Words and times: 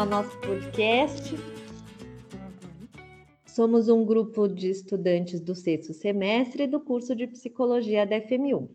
esse 0.00 0.02
é 0.02 0.02
o 0.02 0.06
nosso 0.06 0.38
podcast. 0.38 1.34
Somos 3.44 3.88
um 3.90 4.04
grupo 4.04 4.48
de 4.48 4.70
estudantes 4.70 5.40
do 5.40 5.54
sexto 5.54 5.92
semestre 5.92 6.66
do 6.66 6.80
curso 6.80 7.14
de 7.14 7.26
Psicologia 7.26 8.06
da 8.06 8.18
FMU. 8.18 8.70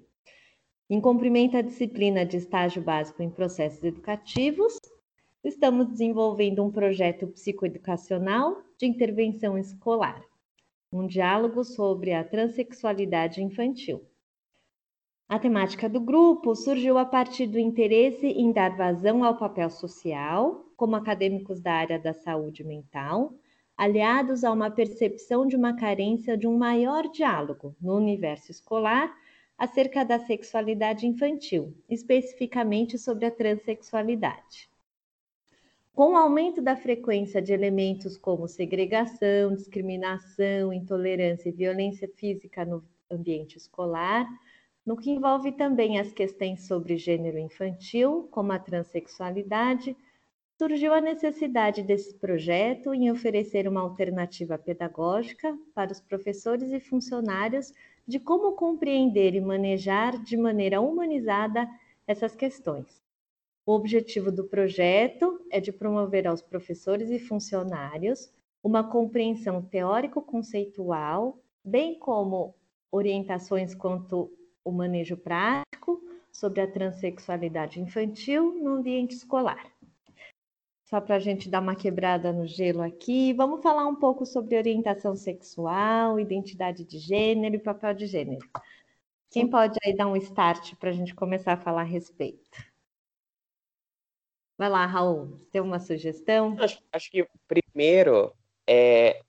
Em 0.88 1.02
cumprimento 1.02 1.58
à 1.58 1.62
disciplina 1.62 2.23
de 2.26 2.38
estágio 2.38 2.84
básico 2.84 3.23
em 3.23 3.30
processos 3.30 3.84
educativos, 3.84 4.77
estamos 5.44 5.88
desenvolvendo 5.88 6.63
um 6.63 6.72
projeto 6.72 7.27
psicoeducacional 7.27 8.62
de 8.77 8.85
intervenção 8.85 9.57
escolar, 9.57 10.21
um 10.91 11.07
diálogo 11.07 11.63
sobre 11.63 12.13
a 12.13 12.23
transexualidade 12.23 13.41
infantil. 13.41 14.05
A 15.27 15.39
temática 15.39 15.89
do 15.89 15.99
grupo 15.99 16.55
surgiu 16.55 16.99
a 16.99 17.05
partir 17.05 17.47
do 17.47 17.57
interesse 17.57 18.27
em 18.27 18.52
dar 18.52 18.77
vazão 18.77 19.23
ao 19.23 19.35
papel 19.35 19.71
social, 19.71 20.63
como 20.77 20.95
acadêmicos 20.95 21.59
da 21.59 21.73
área 21.73 21.98
da 21.98 22.13
saúde 22.13 22.63
mental, 22.63 23.34
aliados 23.75 24.43
a 24.43 24.51
uma 24.51 24.70
percepção 24.70 25.48
de 25.48 25.55
uma 25.55 25.75
carência 25.75 26.38
de 26.38 26.45
um 26.45 26.55
maior 26.55 27.09
diálogo 27.09 27.75
no 27.81 27.95
universo 27.98 28.51
escolar 28.51 29.17
acerca 29.57 30.05
da 30.05 30.20
sexualidade 30.20 31.07
infantil, 31.07 31.76
especificamente 31.89 32.99
sobre 32.99 33.26
a 33.26 33.31
transexualidade. 33.31 34.70
Com 35.91 36.12
o 36.12 36.17
aumento 36.17 36.62
da 36.62 36.76
frequência 36.76 37.41
de 37.41 37.51
elementos 37.51 38.15
como 38.15 38.48
segregação, 38.48 39.55
discriminação, 39.55 40.71
intolerância 40.71 41.49
e 41.49 41.54
violência 41.54 42.07
física 42.15 42.63
no 42.63 42.84
ambiente 43.10 43.57
escolar, 43.57 44.27
no 44.86 44.96
que 44.96 45.12
envolve 45.12 45.52
também 45.52 46.00
as 46.00 46.14
questões 46.14 46.68
sobre 46.68 46.96
gênero 46.96 47.40
infantil, 47.40 48.28
como 48.30 48.52
a 48.52 48.60
transexualidade, 48.60 49.98
surgiu 50.58 50.94
a 50.94 51.02
necessidade 51.02 51.82
desse 51.82 52.14
projeto 52.16 52.94
em 52.94 53.12
oferecer 53.12 53.68
uma 53.68 53.82
alternativa 53.82 54.58
pedagógica 54.58 55.58
para 55.74 55.91
os 55.91 56.00
professores 56.00 56.72
e 56.72 56.80
funcionários 56.80 57.74
de 58.08 58.20
como 58.20 58.54
compreender 58.54 59.34
e 59.34 59.41
manejar 59.41 60.22
de 60.24 60.38
maneira 60.38 60.80
humanizada 60.80 61.68
essas 62.08 62.36
questões. 62.36 63.04
O 63.66 63.74
objetivo 63.74 64.31
do 64.31 64.46
projeto 64.46 65.41
é 65.50 65.59
de 65.59 65.72
promover 65.72 66.28
aos 66.28 66.41
professores 66.41 67.09
e 67.09 67.18
funcionários 67.18 68.31
uma 68.63 68.84
compreensão 68.84 69.62
teórico-conceitual, 69.62 71.40
bem 71.63 71.97
como 71.97 72.56
orientações 72.91 73.74
quanto 73.74 74.31
o 74.66 74.72
manejo 74.72 75.16
prático 75.16 76.02
sobre 76.31 76.59
a 76.59 76.69
transexualidade 76.69 77.80
infantil 77.80 78.59
no 78.62 78.72
ambiente 78.75 79.16
escolar. 79.16 79.72
Só 80.84 81.00
para 81.00 81.16
a 81.16 81.19
gente 81.19 81.50
dar 81.50 81.62
uma 81.62 81.75
quebrada 81.75 82.34
no 82.34 82.46
gelo 82.46 82.81
aqui, 82.81 83.34
vamos 83.34 83.62
falar 83.62 83.88
um 83.88 83.96
pouco 83.96 84.25
sobre 84.25 84.57
orientação 84.57 85.16
sexual, 85.16 86.19
identidade 86.19 86.84
de 86.84 87.00
gênero 87.00 87.56
e 87.56 87.59
papel 87.59 87.94
de 87.94 88.06
gênero. 88.06 88.47
Quem 89.31 89.50
pode 89.50 89.80
aí 89.84 89.96
dar 89.96 90.07
um 90.07 90.16
start 90.16 90.75
para 90.75 90.90
a 90.90 90.94
gente 90.94 91.16
começar 91.16 91.53
a 91.53 91.57
falar 91.57 91.81
a 91.81 91.85
respeito? 91.85 92.50
Vai 94.57 94.69
lá, 94.69 94.85
Raul, 94.85 95.40
tem 95.52 95.62
uma 95.62 95.79
sugestão? 95.79 96.56
Acho, 96.59 96.81
acho 96.91 97.12
que 97.12 97.28
primeiro 97.47 98.34
é, 98.68 99.22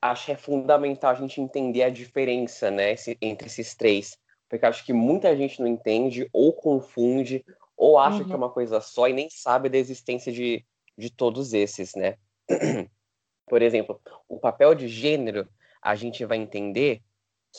acho 0.00 0.26
que 0.26 0.32
é 0.32 0.36
fundamental 0.36 1.12
a 1.12 1.14
gente 1.14 1.40
entender 1.40 1.82
a 1.82 1.90
diferença 1.90 2.70
né, 2.70 2.94
entre 3.20 3.46
esses 3.46 3.74
três 3.74 4.18
porque 4.52 4.66
acho 4.66 4.84
que 4.84 4.92
muita 4.92 5.34
gente 5.34 5.62
não 5.62 5.66
entende, 5.66 6.28
ou 6.30 6.52
confunde, 6.52 7.42
ou 7.74 7.98
acha 7.98 8.18
uhum. 8.18 8.24
que 8.24 8.32
é 8.32 8.34
uhum. 8.34 8.42
uma 8.42 8.50
coisa 8.50 8.82
só 8.82 9.08
e 9.08 9.12
nem 9.14 9.30
sabe 9.30 9.70
da 9.70 9.78
existência 9.78 10.30
de, 10.30 10.62
de 10.94 11.08
todos 11.08 11.54
esses, 11.54 11.94
né? 11.94 12.18
Por 13.48 13.62
exemplo, 13.62 13.98
o 14.28 14.38
papel 14.38 14.74
de 14.74 14.88
gênero, 14.88 15.48
a 15.80 15.94
gente 15.94 16.22
vai 16.26 16.36
entender 16.36 17.00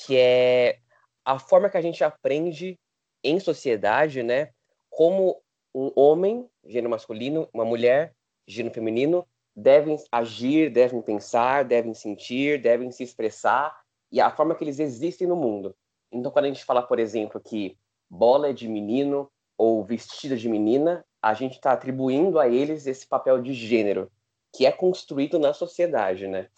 que 0.05 0.15
é 0.15 0.77
a 1.25 1.39
forma 1.39 1.67
que 1.67 1.77
a 1.77 1.81
gente 1.81 2.03
aprende 2.03 2.79
em 3.23 3.39
sociedade, 3.39 4.21
né? 4.21 4.51
Como 4.87 5.41
um 5.73 5.91
homem, 5.95 6.47
gênero 6.63 6.91
masculino, 6.91 7.49
uma 7.51 7.65
mulher, 7.65 8.13
gênero 8.47 8.75
feminino, 8.75 9.27
devem 9.55 9.97
agir, 10.11 10.69
devem 10.69 11.01
pensar, 11.01 11.65
devem 11.65 11.95
sentir, 11.95 12.61
devem 12.61 12.91
se 12.91 13.01
expressar 13.01 13.75
e 14.11 14.21
a 14.21 14.29
forma 14.29 14.53
que 14.53 14.63
eles 14.63 14.77
existem 14.77 15.27
no 15.27 15.35
mundo. 15.35 15.75
Então, 16.13 16.31
quando 16.31 16.45
a 16.45 16.47
gente 16.47 16.63
fala, 16.63 16.81
por 16.81 16.99
exemplo, 16.99 17.41
que 17.41 17.75
bola 18.09 18.49
é 18.49 18.53
de 18.53 18.67
menino 18.67 19.29
ou 19.57 19.83
vestido 19.83 20.37
de 20.37 20.47
menina, 20.47 21.03
a 21.21 21.33
gente 21.33 21.53
está 21.53 21.71
atribuindo 21.71 22.39
a 22.39 22.47
eles 22.47 22.85
esse 22.85 23.07
papel 23.07 23.41
de 23.41 23.53
gênero, 23.53 24.11
que 24.53 24.65
é 24.65 24.71
construído 24.71 25.39
na 25.39 25.53
sociedade, 25.53 26.27
né? 26.27 26.49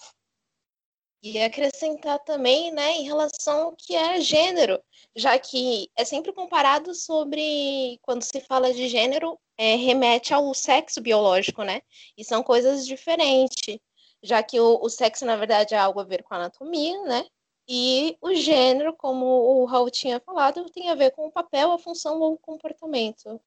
E 1.24 1.42
acrescentar 1.42 2.20
também, 2.20 2.72
né, 2.72 2.98
em 2.98 3.04
relação 3.04 3.64
ao 3.64 3.76
que 3.76 3.96
é 3.96 4.22
gênero, 4.22 4.80
já 5.16 5.40
que 5.40 5.90
é 5.96 6.06
sempre 6.06 6.32
comparado 6.32 6.94
sobre, 6.94 7.98
quando 8.04 8.22
se 8.22 8.40
fala 8.42 8.72
de 8.72 8.88
gênero, 8.88 9.40
é, 9.58 9.76
remete 9.76 10.34
ao 10.34 10.54
sexo 10.54 11.02
biológico, 11.02 11.64
né? 11.64 11.82
E 12.16 12.24
são 12.24 12.44
coisas 12.44 12.86
diferentes, 12.86 13.80
já 14.22 14.44
que 14.44 14.60
o, 14.60 14.80
o 14.82 14.90
sexo, 14.90 15.26
na 15.26 15.36
verdade, 15.36 15.74
é 15.74 15.78
algo 15.78 16.00
a 16.00 16.04
ver 16.04 16.22
com 16.22 16.34
a 16.34 16.38
anatomia, 16.38 17.02
né? 17.06 17.26
E 17.68 18.16
o 18.22 18.34
gênero, 18.36 18.94
como 18.94 19.26
o 19.26 19.66
Raul 19.66 19.90
tinha 19.90 20.20
falado, 20.20 20.70
tem 20.70 20.90
a 20.90 20.96
ver 20.96 21.12
com 21.12 21.26
o 21.26 21.32
papel, 21.32 21.72
a 21.72 21.80
função 21.80 22.20
ou 22.20 22.34
o 22.34 22.38
comportamento. 22.38 23.42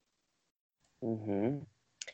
Uhum. 1.01 1.61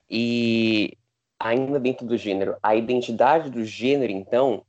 E 0.07 0.95
ainda 1.39 1.79
dentro 1.79 2.05
do 2.05 2.15
gênero, 2.15 2.57
a 2.61 2.75
identidade 2.75 3.49
do 3.49 3.65
gênero, 3.65 4.11
então, 4.11 4.63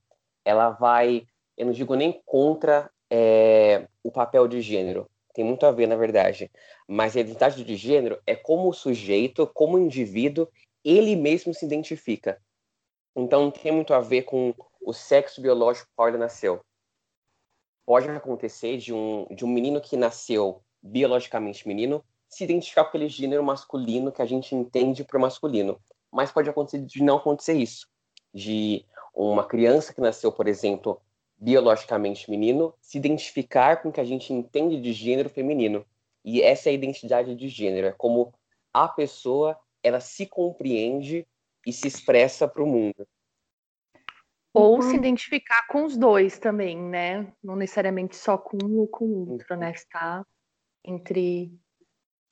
ela 0.44 0.70
vai, 0.70 1.26
eu 1.58 1.66
não 1.66 1.72
digo 1.72 1.94
nem 1.94 2.22
contra 2.24 2.90
é, 3.10 3.86
o 4.02 4.10
papel 4.10 4.48
de 4.48 4.62
gênero, 4.62 5.08
tem 5.34 5.44
muito 5.44 5.66
a 5.66 5.70
ver, 5.70 5.86
na 5.86 5.96
verdade, 5.96 6.50
mas 6.88 7.14
a 7.14 7.20
identidade 7.20 7.62
de 7.62 7.76
gênero 7.76 8.18
é 8.26 8.34
como 8.34 8.70
o 8.70 8.72
sujeito, 8.72 9.46
como 9.46 9.76
o 9.76 9.80
indivíduo, 9.80 10.48
ele 10.82 11.14
mesmo 11.14 11.52
se 11.52 11.66
identifica. 11.66 12.40
Então, 13.14 13.44
não 13.44 13.50
tem 13.50 13.72
muito 13.72 13.92
a 13.92 14.00
ver 14.00 14.22
com 14.22 14.54
o 14.80 14.94
sexo 14.94 15.42
biológico 15.42 15.90
qual 15.94 16.08
ele 16.08 16.16
nasceu 16.16 16.64
pode 17.86 18.10
acontecer 18.10 18.76
de 18.78 18.92
um, 18.92 19.26
de 19.30 19.44
um 19.44 19.48
menino 19.48 19.80
que 19.80 19.96
nasceu 19.96 20.60
biologicamente 20.82 21.66
menino 21.66 22.04
se 22.28 22.42
identificar 22.42 22.82
com 22.82 22.88
aquele 22.88 23.08
gênero 23.08 23.44
masculino 23.44 24.10
que 24.10 24.20
a 24.20 24.26
gente 24.26 24.54
entende 24.54 25.04
por 25.04 25.20
masculino. 25.20 25.80
Mas 26.12 26.32
pode 26.32 26.50
acontecer 26.50 26.80
de 26.80 27.02
não 27.02 27.18
acontecer 27.18 27.54
isso. 27.54 27.88
De 28.34 28.84
uma 29.14 29.44
criança 29.44 29.94
que 29.94 30.00
nasceu, 30.00 30.32
por 30.32 30.48
exemplo, 30.48 31.00
biologicamente 31.38 32.28
menino, 32.28 32.74
se 32.80 32.98
identificar 32.98 33.80
com 33.80 33.88
o 33.88 33.92
que 33.92 34.00
a 34.00 34.04
gente 34.04 34.32
entende 34.32 34.80
de 34.80 34.92
gênero 34.92 35.30
feminino. 35.30 35.86
E 36.24 36.42
essa 36.42 36.68
é 36.68 36.72
a 36.72 36.74
identidade 36.74 37.34
de 37.36 37.48
gênero, 37.48 37.86
é 37.86 37.92
como 37.92 38.34
a 38.72 38.88
pessoa 38.88 39.56
ela 39.82 40.00
se 40.00 40.26
compreende 40.26 41.26
e 41.64 41.72
se 41.72 41.86
expressa 41.86 42.48
para 42.48 42.62
o 42.62 42.66
mundo. 42.66 43.06
Ou 44.58 44.80
se 44.80 44.88
uhum. 44.88 44.94
identificar 44.94 45.66
com 45.68 45.84
os 45.84 45.96
dois 45.96 46.38
também, 46.38 46.80
né? 46.80 47.30
Não 47.42 47.54
necessariamente 47.54 48.16
só 48.16 48.38
com 48.38 48.56
um 48.64 48.78
ou 48.78 48.88
com 48.88 49.04
o 49.04 49.30
outro, 49.32 49.54
né? 49.54 49.70
Está 49.70 50.24
entre, 50.82 51.52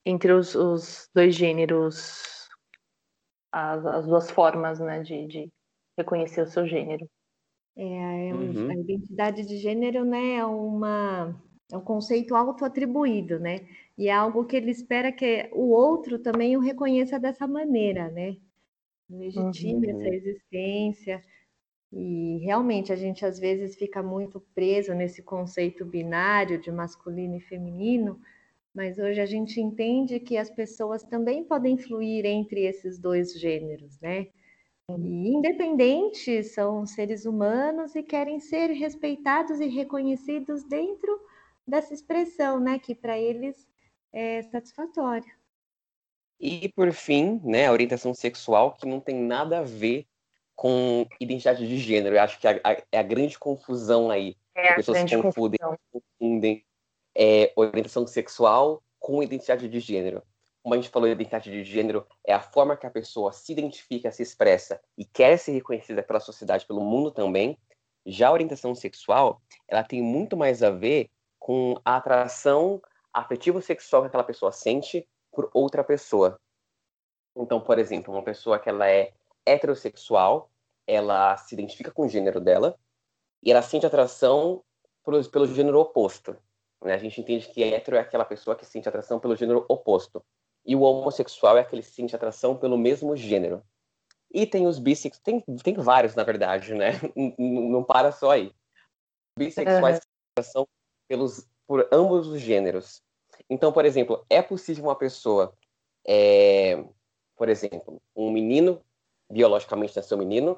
entre 0.07 0.33
os, 0.33 0.55
os 0.55 1.11
dois 1.15 1.35
gêneros, 1.35 2.49
as, 3.53 3.85
as, 3.85 4.07
duas 4.07 4.31
formas, 4.31 4.81
né? 4.81 5.03
De, 5.03 5.27
de 5.27 5.53
reconhecer 5.99 6.41
o 6.41 6.47
seu 6.47 6.67
gênero. 6.67 7.07
É, 7.77 8.29
é 8.29 8.35
uhum. 8.35 8.71
a 8.71 8.75
identidade 8.75 9.45
de 9.45 9.59
gênero, 9.59 10.05
né? 10.05 10.37
É 10.37 10.47
uma 10.47 11.39
é 11.71 11.77
um 11.77 11.83
conceito 11.83 12.35
autoatribuído, 12.35 13.39
né? 13.39 13.67
E 13.99 14.09
é 14.09 14.13
algo 14.13 14.47
que 14.47 14.57
ele 14.57 14.71
espera 14.71 15.13
que 15.13 15.51
o 15.53 15.71
outro 15.71 16.19
também 16.19 16.57
o 16.57 16.61
reconheça 16.61 17.19
dessa 17.19 17.47
maneira, 17.47 18.11
né? 18.11 18.37
Legitime 19.11 19.93
uhum. 19.93 20.01
essa 20.01 20.15
existência. 20.15 21.23
E 21.97 22.39
realmente 22.39 22.93
a 22.93 22.97
gente 22.97 23.25
às 23.25 23.39
vezes 23.39 23.77
fica 23.77 24.03
muito 24.03 24.41
preso 24.53 24.93
nesse 24.93 25.23
conceito 25.23 25.85
binário 25.85 26.61
de 26.61 26.73
masculino 26.73 27.37
e 27.37 27.41
feminino, 27.41 28.21
mas 28.75 28.99
hoje 28.99 29.21
a 29.21 29.27
gente 29.27 29.61
entende 29.61 30.19
que 30.19 30.37
as 30.37 30.51
pessoas 30.51 31.05
também 31.05 31.45
podem 31.45 31.79
fluir 31.79 32.27
entre 32.27 32.63
esses 32.65 32.99
dois 32.99 33.39
gêneros, 33.39 34.01
né? 34.01 34.27
E 34.91 35.29
independentes, 35.29 36.53
são 36.53 36.85
seres 36.85 37.25
humanos 37.25 37.95
e 37.95 38.03
querem 38.03 38.41
ser 38.41 38.71
respeitados 38.73 39.61
e 39.61 39.69
reconhecidos 39.69 40.65
dentro 40.65 41.21
dessa 41.65 41.95
expressão, 41.95 42.59
né? 42.59 42.77
Que 42.77 42.93
para 42.93 43.17
eles 43.17 43.69
é 44.13 44.43
satisfatória. 44.43 45.33
E 46.41 46.69
por 46.75 46.93
fim, 46.93 47.41
né, 47.45 47.67
a 47.67 47.73
orientação 47.73 48.13
sexual 48.13 48.75
que 48.75 48.85
não 48.85 48.99
tem 48.99 49.15
nada 49.15 49.61
a 49.61 49.63
ver 49.63 50.09
com 50.55 51.07
identidade 51.21 51.67
de 51.67 51.79
gênero. 51.79 52.17
Eu 52.17 52.23
acho 52.23 52.39
que 52.39 52.47
a, 52.47 52.61
a, 52.63 52.77
é 52.93 52.99
a 52.99 53.03
grande 53.03 53.39
confusão 53.39 54.11
aí. 54.11 54.37
É 54.55 54.71
as 54.71 54.77
pessoas 54.77 55.11
confundem, 55.11 55.59
confundem 55.93 56.65
é, 57.15 57.53
orientação 57.57 58.07
sexual 58.07 58.83
com 58.99 59.23
identidade 59.23 59.69
de 59.69 59.81
gênero. 59.81 60.23
como 60.63 60.75
a 60.75 60.79
gente 60.79 60.91
falou, 60.91 61.09
identidade 61.09 61.51
de 61.51 61.65
gênero 61.65 62.07
é 62.25 62.33
a 62.33 62.41
forma 62.41 62.77
que 62.77 62.87
a 62.87 62.91
pessoa 62.91 63.33
se 63.33 63.53
identifica, 63.53 64.11
se 64.11 64.23
expressa 64.23 64.81
e 64.97 65.05
quer 65.05 65.39
ser 65.39 65.53
reconhecida 65.53 66.03
pela 66.03 66.21
sociedade, 66.21 66.67
pelo 66.67 66.81
mundo 66.81 67.11
também. 67.11 67.59
Já 68.07 68.29
a 68.29 68.33
orientação 68.33 68.75
sexual, 68.75 69.43
ela 69.69 69.83
tem 69.83 70.03
muito 70.03 70.37
mais 70.37 70.63
a 70.63 70.71
ver 70.71 71.11
com 71.39 71.79
a 71.85 71.97
atração 71.97 72.81
afetivo 73.13 73.61
sexual 73.61 74.03
que 74.03 74.09
aquela 74.09 74.25
pessoa 74.25 74.53
sente 74.53 75.07
por 75.33 75.51
outra 75.53 75.83
pessoa. 75.83 76.41
Então, 77.37 77.61
por 77.61 77.79
exemplo, 77.79 78.15
uma 78.15 78.23
pessoa 78.23 78.59
que 78.59 78.69
ela 78.69 78.89
é 78.89 79.13
heterossexual, 79.47 80.51
ela 80.87 81.37
se 81.37 81.55
identifica 81.55 81.91
com 81.91 82.03
o 82.03 82.09
gênero 82.09 82.41
dela 82.41 82.79
e 83.43 83.51
ela 83.51 83.63
sente 83.63 83.87
atração 83.87 84.63
pelo, 85.05 85.23
pelo 85.31 85.47
gênero 85.47 85.81
oposto. 85.81 86.37
Né? 86.83 86.95
A 86.95 86.99
gente 86.99 87.21
entende 87.21 87.49
que 87.49 87.63
hétero 87.63 87.97
é 87.97 88.01
aquela 88.01 88.25
pessoa 88.25 88.57
que 88.57 88.67
sente 88.67 88.89
atração 88.89 89.19
pelo 89.19 89.37
gênero 89.37 89.65
oposto. 89.69 90.25
E 90.65 90.75
o 90.75 90.81
homossexual 90.81 91.59
é 91.59 91.61
aquele 91.61 91.83
que 91.83 91.89
sente 91.89 92.17
atração 92.17 92.57
pelo 92.57 92.79
mesmo 92.79 93.15
gênero. 93.17 93.63
E 94.33 94.47
tem 94.47 94.67
os 94.67 94.79
bissexuais, 94.79 95.23
tem, 95.23 95.41
tem 95.63 95.75
vários, 95.75 96.15
na 96.15 96.25
verdade, 96.25 96.75
né? 96.75 96.93
Não 97.39 97.85
para 97.85 98.11
só 98.11 98.31
aí. 98.31 98.53
Bissexuais 99.39 100.01
têm 100.01 100.09
atração 100.33 100.67
pelos, 101.07 101.47
por 101.67 101.89
ambos 101.93 102.27
os 102.27 102.41
gêneros. 102.41 103.03
Então, 103.49 103.73
por 103.73 103.85
exemplo, 103.85 104.25
é 104.29 104.43
possível 104.43 104.85
uma 104.85 104.97
pessoa, 104.97 105.55
é, 106.07 106.83
por 107.37 107.49
exemplo, 107.49 108.01
um 108.17 108.31
menino, 108.31 108.83
biologicamente 109.35 109.97
nasceu 109.97 110.17
menino, 110.17 110.57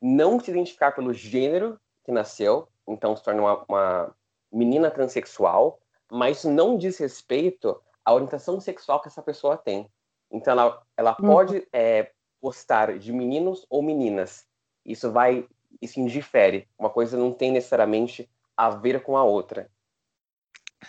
não 0.00 0.38
se 0.38 0.50
identificar 0.52 0.92
pelo 0.92 1.12
gênero 1.12 1.78
que 2.04 2.12
nasceu, 2.12 2.68
então 2.86 3.16
se 3.16 3.22
torna 3.22 3.42
uma, 3.42 3.64
uma 3.68 4.16
menina 4.52 4.92
transexual, 4.92 5.80
mas 6.10 6.44
não 6.44 6.78
diz 6.78 6.98
respeito 6.98 7.82
à 8.04 8.14
orientação 8.14 8.60
sexual 8.60 9.00
que 9.00 9.08
essa 9.08 9.22
pessoa 9.22 9.56
tem. 9.56 9.90
Então, 10.30 10.52
ela, 10.52 10.82
ela 10.96 11.16
uhum. 11.20 11.28
pode 11.28 11.68
é, 11.72 12.12
gostar 12.40 12.96
de 12.96 13.12
meninos 13.12 13.66
ou 13.68 13.82
meninas. 13.82 14.46
Isso 14.84 15.10
vai, 15.10 15.48
isso 15.80 15.98
indifere. 15.98 16.68
Uma 16.78 16.90
coisa 16.90 17.16
não 17.16 17.32
tem 17.32 17.50
necessariamente 17.50 18.30
a 18.56 18.70
ver 18.70 19.02
com 19.02 19.16
a 19.16 19.24
outra. 19.24 19.68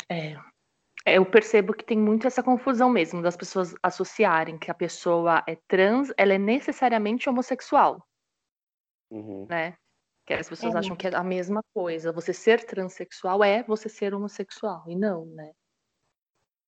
É. 0.07 0.38
é. 1.06 1.18
Eu 1.18 1.26
percebo 1.26 1.74
que 1.74 1.84
tem 1.84 1.98
muito 1.98 2.28
essa 2.28 2.44
confusão 2.44 2.90
mesmo 2.90 3.22
das 3.22 3.36
pessoas 3.36 3.76
associarem 3.82 4.58
que 4.58 4.72
a 4.72 4.74
pessoa 4.74 5.44
é 5.48 5.56
trans, 5.68 6.12
ela 6.18 6.34
é 6.34 6.38
necessariamente 6.38 7.30
homossexual. 7.30 8.06
Uhum. 9.10 9.46
Né? 9.48 9.76
Que 10.26 10.34
as 10.34 10.48
pessoas 10.48 10.76
é. 10.76 10.78
acham 10.78 10.96
que 10.96 11.08
é 11.08 11.16
a 11.16 11.24
mesma 11.24 11.62
coisa. 11.74 12.12
Você 12.12 12.34
ser 12.34 12.66
transexual 12.66 13.44
é 13.44 13.64
você 13.64 13.90
ser 13.90 14.14
homossexual. 14.14 14.84
E 14.88 14.96
não, 14.96 15.26
né? 15.26 15.52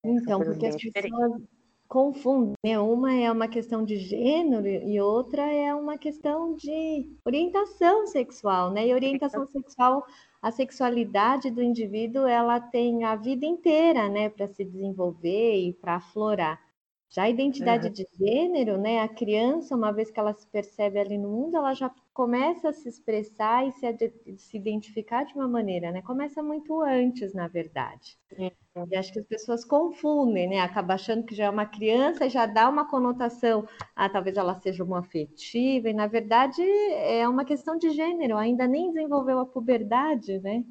Então, 0.03 0.39
porque 0.43 0.67
as 0.67 0.75
pessoas 0.75 1.41
confundem. 1.87 2.53
Né? 2.63 2.79
Uma 2.79 3.13
é 3.13 3.31
uma 3.31 3.47
questão 3.47 3.83
de 3.83 3.97
gênero 3.97 4.67
e 4.67 4.99
outra 4.99 5.43
é 5.43 5.73
uma 5.73 5.97
questão 5.97 6.53
de 6.55 7.09
orientação 7.25 8.07
sexual, 8.07 8.71
né? 8.71 8.87
E 8.87 8.93
orientação 8.93 9.45
sexual, 9.47 10.05
a 10.41 10.51
sexualidade 10.51 11.49
do 11.49 11.61
indivíduo, 11.61 12.27
ela 12.27 12.59
tem 12.59 13.03
a 13.03 13.15
vida 13.15 13.45
inteira, 13.45 14.07
né, 14.09 14.29
para 14.29 14.47
se 14.47 14.63
desenvolver 14.63 15.55
e 15.55 15.73
para 15.73 15.95
aflorar. 15.95 16.61
Já 17.09 17.23
a 17.23 17.29
identidade 17.29 17.87
uhum. 17.87 17.93
de 17.93 18.07
gênero, 18.17 18.77
né, 18.77 18.99
a 18.99 19.07
criança, 19.07 19.75
uma 19.75 19.91
vez 19.91 20.11
que 20.11 20.19
ela 20.19 20.33
se 20.33 20.45
percebe 20.47 20.99
ali 20.99 21.17
no 21.17 21.29
mundo, 21.29 21.57
ela 21.57 21.73
já 21.73 21.89
começa 22.15 22.69
a 22.69 22.73
se 22.73 22.87
expressar 22.87 23.67
e 23.67 23.73
se, 23.73 24.37
se 24.37 24.55
identificar 24.55 25.25
de 25.25 25.35
uma 25.35 25.49
maneira, 25.49 25.91
né? 25.91 26.01
Começa 26.01 26.41
muito 26.41 26.81
antes, 26.81 27.33
na 27.33 27.45
verdade. 27.49 28.17
Uhum. 28.37 28.87
E 28.89 28.95
acho 28.95 29.11
que 29.11 29.19
as 29.19 29.25
pessoas 29.25 29.65
confundem, 29.65 30.47
né? 30.47 30.61
Acaba 30.61 30.93
achando 30.93 31.25
que 31.25 31.35
já 31.35 31.43
é 31.45 31.49
uma 31.49 31.65
criança 31.65 32.25
e 32.25 32.29
já 32.29 32.45
dá 32.45 32.69
uma 32.69 32.89
conotação, 32.89 33.67
ah, 33.93 34.07
talvez 34.07 34.37
ela 34.37 34.55
seja 34.61 34.81
uma 34.81 34.99
afetiva, 34.99 35.89
e 35.89 35.93
na 35.93 36.07
verdade 36.07 36.61
é 36.61 37.27
uma 37.27 37.43
questão 37.43 37.77
de 37.77 37.89
gênero, 37.89 38.37
ainda 38.37 38.65
nem 38.65 38.93
desenvolveu 38.93 39.39
a 39.39 39.45
puberdade, 39.45 40.39
né? 40.39 40.63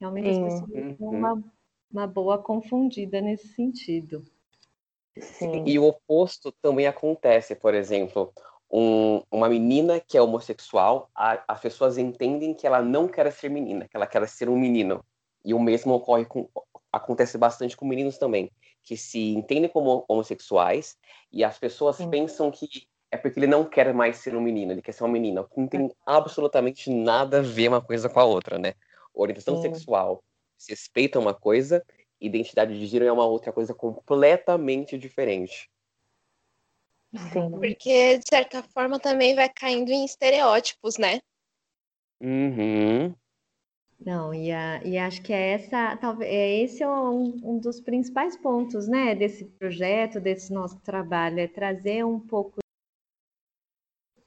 Realmente 0.00 0.30
as 0.30 0.38
pessoas 0.38 0.70
têm 0.70 0.96
uhum. 1.00 1.10
uma, 1.10 1.44
uma 1.90 2.06
boa 2.06 2.38
confundida 2.38 3.20
nesse 3.20 3.48
sentido. 3.48 4.22
Sim. 5.18 5.64
E 5.66 5.76
o 5.76 5.88
oposto 5.88 6.52
também 6.62 6.86
acontece, 6.86 7.56
por 7.56 7.74
exemplo, 7.74 8.32
um, 8.76 9.22
uma 9.30 9.48
menina 9.48 10.00
que 10.00 10.18
é 10.18 10.20
homossexual, 10.20 11.08
a, 11.14 11.44
as 11.46 11.60
pessoas 11.60 11.96
entendem 11.96 12.52
que 12.52 12.66
ela 12.66 12.82
não 12.82 13.06
quer 13.06 13.30
ser 13.30 13.48
menina, 13.48 13.86
que 13.86 13.96
ela 13.96 14.04
quer 14.04 14.26
ser 14.26 14.48
um 14.48 14.58
menino. 14.58 15.04
E 15.44 15.54
o 15.54 15.60
mesmo 15.60 15.94
ocorre 15.94 16.24
com, 16.24 16.48
acontece 16.90 17.38
bastante 17.38 17.76
com 17.76 17.86
meninos 17.86 18.18
também, 18.18 18.50
que 18.82 18.96
se 18.96 19.32
entendem 19.32 19.70
como 19.70 20.04
homossexuais 20.08 20.96
e 21.32 21.44
as 21.44 21.56
pessoas 21.56 21.96
Sim. 21.96 22.10
pensam 22.10 22.50
que 22.50 22.88
é 23.12 23.16
porque 23.16 23.38
ele 23.38 23.46
não 23.46 23.64
quer 23.64 23.94
mais 23.94 24.16
ser 24.16 24.34
um 24.34 24.40
menino, 24.40 24.72
ele 24.72 24.82
quer 24.82 24.90
ser 24.90 25.04
uma 25.04 25.12
menina. 25.12 25.46
Não 25.56 25.68
tem 25.68 25.88
absolutamente 26.04 26.90
nada 26.90 27.38
a 27.38 27.42
ver 27.42 27.68
uma 27.68 27.80
coisa 27.80 28.08
com 28.08 28.18
a 28.18 28.24
outra, 28.24 28.58
né? 28.58 28.74
Orientação 29.14 29.54
Sim. 29.54 29.62
sexual 29.62 30.20
se 30.58 30.72
respeita 30.72 31.20
uma 31.20 31.32
coisa 31.32 31.84
identidade 32.20 32.78
de 32.78 32.86
gênero 32.86 33.10
é 33.10 33.12
uma 33.12 33.26
outra 33.26 33.52
coisa 33.52 33.74
completamente 33.74 34.96
diferente. 34.96 35.70
Sim. 37.16 37.50
Porque, 37.50 38.18
de 38.18 38.24
certa 38.28 38.62
forma, 38.62 38.98
também 38.98 39.34
vai 39.34 39.48
caindo 39.48 39.90
em 39.90 40.04
estereótipos, 40.04 40.98
né? 40.98 41.20
Uhum. 42.20 43.14
Não, 44.04 44.34
e, 44.34 44.50
a, 44.50 44.82
e 44.84 44.98
acho 44.98 45.22
que 45.22 45.32
é 45.32 45.52
essa, 45.52 45.96
talvez, 45.96 46.30
é 46.30 46.62
esse 46.62 46.82
é 46.82 46.88
um, 46.88 47.40
um 47.42 47.58
dos 47.58 47.80
principais 47.80 48.36
pontos, 48.36 48.86
né, 48.86 49.14
desse 49.14 49.44
projeto, 49.44 50.20
desse 50.20 50.52
nosso 50.52 50.78
trabalho, 50.80 51.40
é 51.40 51.46
trazer 51.46 52.04
um 52.04 52.20
pouco 52.20 52.58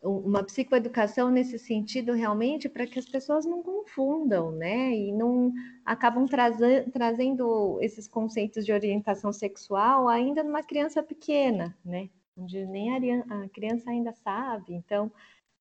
uma 0.01 0.43
psicoeducação 0.43 1.29
nesse 1.29 1.59
sentido 1.59 2.13
realmente 2.13 2.69
para 2.69 2.87
que 2.87 2.97
as 2.97 3.05
pessoas 3.05 3.45
não 3.45 3.61
confundam, 3.61 4.51
né? 4.51 4.95
E 4.95 5.11
não 5.11 5.51
acabam 5.83 6.25
trazendo 6.25 7.77
esses 7.81 8.07
conceitos 8.07 8.65
de 8.65 8.71
orientação 8.71 9.33
sexual 9.33 10.07
ainda 10.07 10.43
numa 10.43 10.63
criança 10.63 11.03
pequena, 11.03 11.75
né? 11.83 12.09
Onde 12.37 12.65
nem 12.65 12.95
a, 12.95 13.49
criança 13.49 13.89
ainda 13.89 14.13
sabe. 14.13 14.73
Então, 14.73 15.11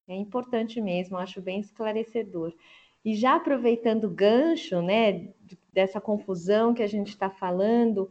é 0.07 0.15
importante 0.15 0.81
mesmo, 0.81 1.17
acho 1.17 1.41
bem 1.41 1.61
esclarecedor. 1.61 2.53
E 3.05 3.15
já 3.15 3.37
aproveitando 3.37 4.05
o 4.05 4.11
gancho, 4.11 4.83
né, 4.83 5.33
dessa 5.73 6.01
confusão 6.01 6.75
que 6.75 6.83
a 6.83 6.87
gente 6.87 7.09
está 7.09 7.31
falando, 7.31 8.11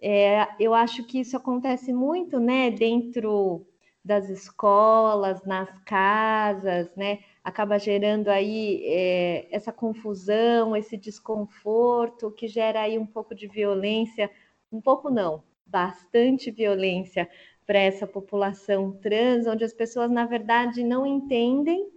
é, 0.00 0.48
eu 0.58 0.72
acho 0.72 1.04
que 1.04 1.20
isso 1.20 1.36
acontece 1.36 1.92
muito, 1.92 2.40
né, 2.40 2.70
dentro 2.70 3.66
das 4.04 4.28
escolas, 4.30 5.44
nas 5.44 5.68
casas, 5.80 6.94
né? 6.94 7.18
Acaba 7.42 7.76
gerando 7.76 8.28
aí 8.28 8.80
é, 8.84 9.48
essa 9.50 9.72
confusão, 9.72 10.76
esse 10.76 10.96
desconforto, 10.96 12.30
que 12.30 12.46
gera 12.46 12.82
aí 12.82 12.96
um 12.98 13.06
pouco 13.06 13.34
de 13.34 13.48
violência, 13.48 14.30
um 14.70 14.80
pouco 14.80 15.10
não, 15.10 15.42
bastante 15.66 16.52
violência 16.52 17.28
para 17.66 17.78
essa 17.78 18.06
população 18.06 18.92
trans, 18.92 19.46
onde 19.46 19.64
as 19.64 19.72
pessoas, 19.72 20.10
na 20.10 20.24
verdade, 20.24 20.84
não 20.84 21.04
entendem 21.04 21.90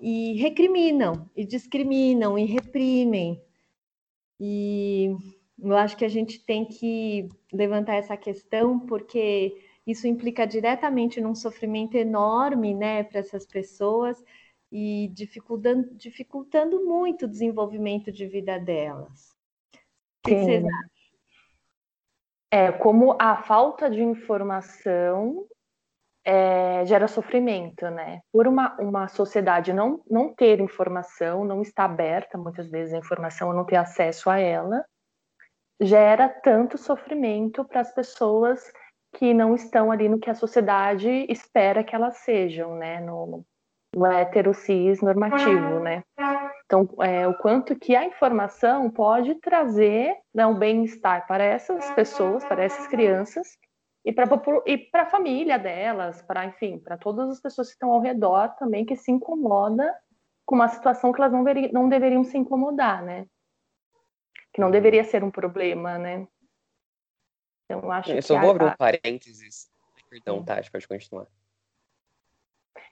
e 0.00 0.34
recriminam, 0.34 1.30
e 1.36 1.44
discriminam, 1.44 2.38
e 2.38 2.44
reprimem. 2.44 3.40
E 4.40 5.14
eu 5.62 5.76
acho 5.76 5.96
que 5.96 6.04
a 6.04 6.08
gente 6.08 6.44
tem 6.44 6.64
que 6.64 7.28
levantar 7.52 7.94
essa 7.94 8.16
questão, 8.16 8.80
porque 8.80 9.56
isso 9.86 10.08
implica 10.08 10.44
diretamente 10.44 11.20
num 11.20 11.34
sofrimento 11.34 11.96
enorme, 11.96 12.74
né, 12.74 13.04
para 13.04 13.20
essas 13.20 13.46
pessoas 13.46 14.22
e 14.70 15.08
dificultando, 15.12 15.94
dificultando 15.94 16.84
muito 16.84 17.26
o 17.26 17.28
desenvolvimento 17.28 18.10
de 18.10 18.26
vida 18.26 18.58
delas. 18.58 19.30
O 20.24 20.28
que 20.28 20.36
vocês 20.36 20.64
acham? 20.64 20.91
É, 22.54 22.70
como 22.70 23.16
a 23.18 23.36
falta 23.38 23.88
de 23.88 24.02
informação 24.02 25.46
é, 26.22 26.84
gera 26.84 27.08
sofrimento, 27.08 27.88
né? 27.90 28.20
Por 28.30 28.46
uma, 28.46 28.76
uma 28.78 29.08
sociedade 29.08 29.72
não, 29.72 30.02
não 30.08 30.34
ter 30.34 30.60
informação, 30.60 31.46
não 31.46 31.62
estar 31.62 31.86
aberta 31.86 32.36
muitas 32.36 32.70
vezes 32.70 32.92
a 32.92 32.98
informação, 32.98 33.54
não 33.54 33.64
ter 33.64 33.76
acesso 33.76 34.28
a 34.28 34.38
ela, 34.38 34.84
gera 35.80 36.28
tanto 36.28 36.76
sofrimento 36.76 37.64
para 37.64 37.80
as 37.80 37.92
pessoas 37.94 38.70
que 39.16 39.32
não 39.32 39.54
estão 39.54 39.90
ali 39.90 40.06
no 40.08 40.18
que 40.18 40.28
a 40.28 40.34
sociedade 40.34 41.08
espera 41.30 41.82
que 41.82 41.94
elas 41.94 42.18
sejam, 42.18 42.76
né? 42.76 43.00
No, 43.00 43.44
no 43.94 44.54
cis 44.54 45.00
normativo, 45.00 45.80
né? 45.80 46.02
Então, 46.72 46.88
é, 47.04 47.28
o 47.28 47.34
quanto 47.34 47.78
que 47.78 47.94
a 47.94 48.06
informação 48.06 48.90
pode 48.90 49.34
trazer 49.34 50.16
né, 50.32 50.46
um 50.46 50.58
bem-estar 50.58 51.26
para 51.26 51.44
essas 51.44 51.90
pessoas, 51.90 52.42
para 52.46 52.64
essas 52.64 52.86
crianças 52.86 53.58
e 54.02 54.10
para 54.10 55.02
a 55.02 55.06
família 55.06 55.58
delas, 55.58 56.22
para 56.22 56.46
enfim, 56.46 56.78
para 56.78 56.96
todas 56.96 57.28
as 57.28 57.42
pessoas 57.42 57.68
que 57.68 57.74
estão 57.74 57.90
ao 57.90 58.00
redor 58.00 58.56
também 58.56 58.86
que 58.86 58.96
se 58.96 59.12
incomoda 59.12 59.94
com 60.46 60.54
uma 60.54 60.66
situação 60.66 61.12
que 61.12 61.20
elas 61.20 61.30
não, 61.30 61.44
veri, 61.44 61.70
não 61.70 61.90
deveriam 61.90 62.24
se 62.24 62.38
incomodar, 62.38 63.04
né? 63.04 63.26
Que 64.50 64.62
não 64.62 64.70
deveria 64.70 65.04
ser 65.04 65.22
um 65.22 65.30
problema, 65.30 65.98
né? 65.98 66.26
Então, 67.66 67.92
acho 67.92 68.12
eu 68.12 68.22
só 68.22 68.40
vou 68.40 68.52
abrir 68.52 68.64
um 68.64 68.76
parênteses. 68.76 69.70
Perdão, 70.08 70.42
Tati, 70.42 70.70
pode 70.70 70.88
continuar. 70.88 71.26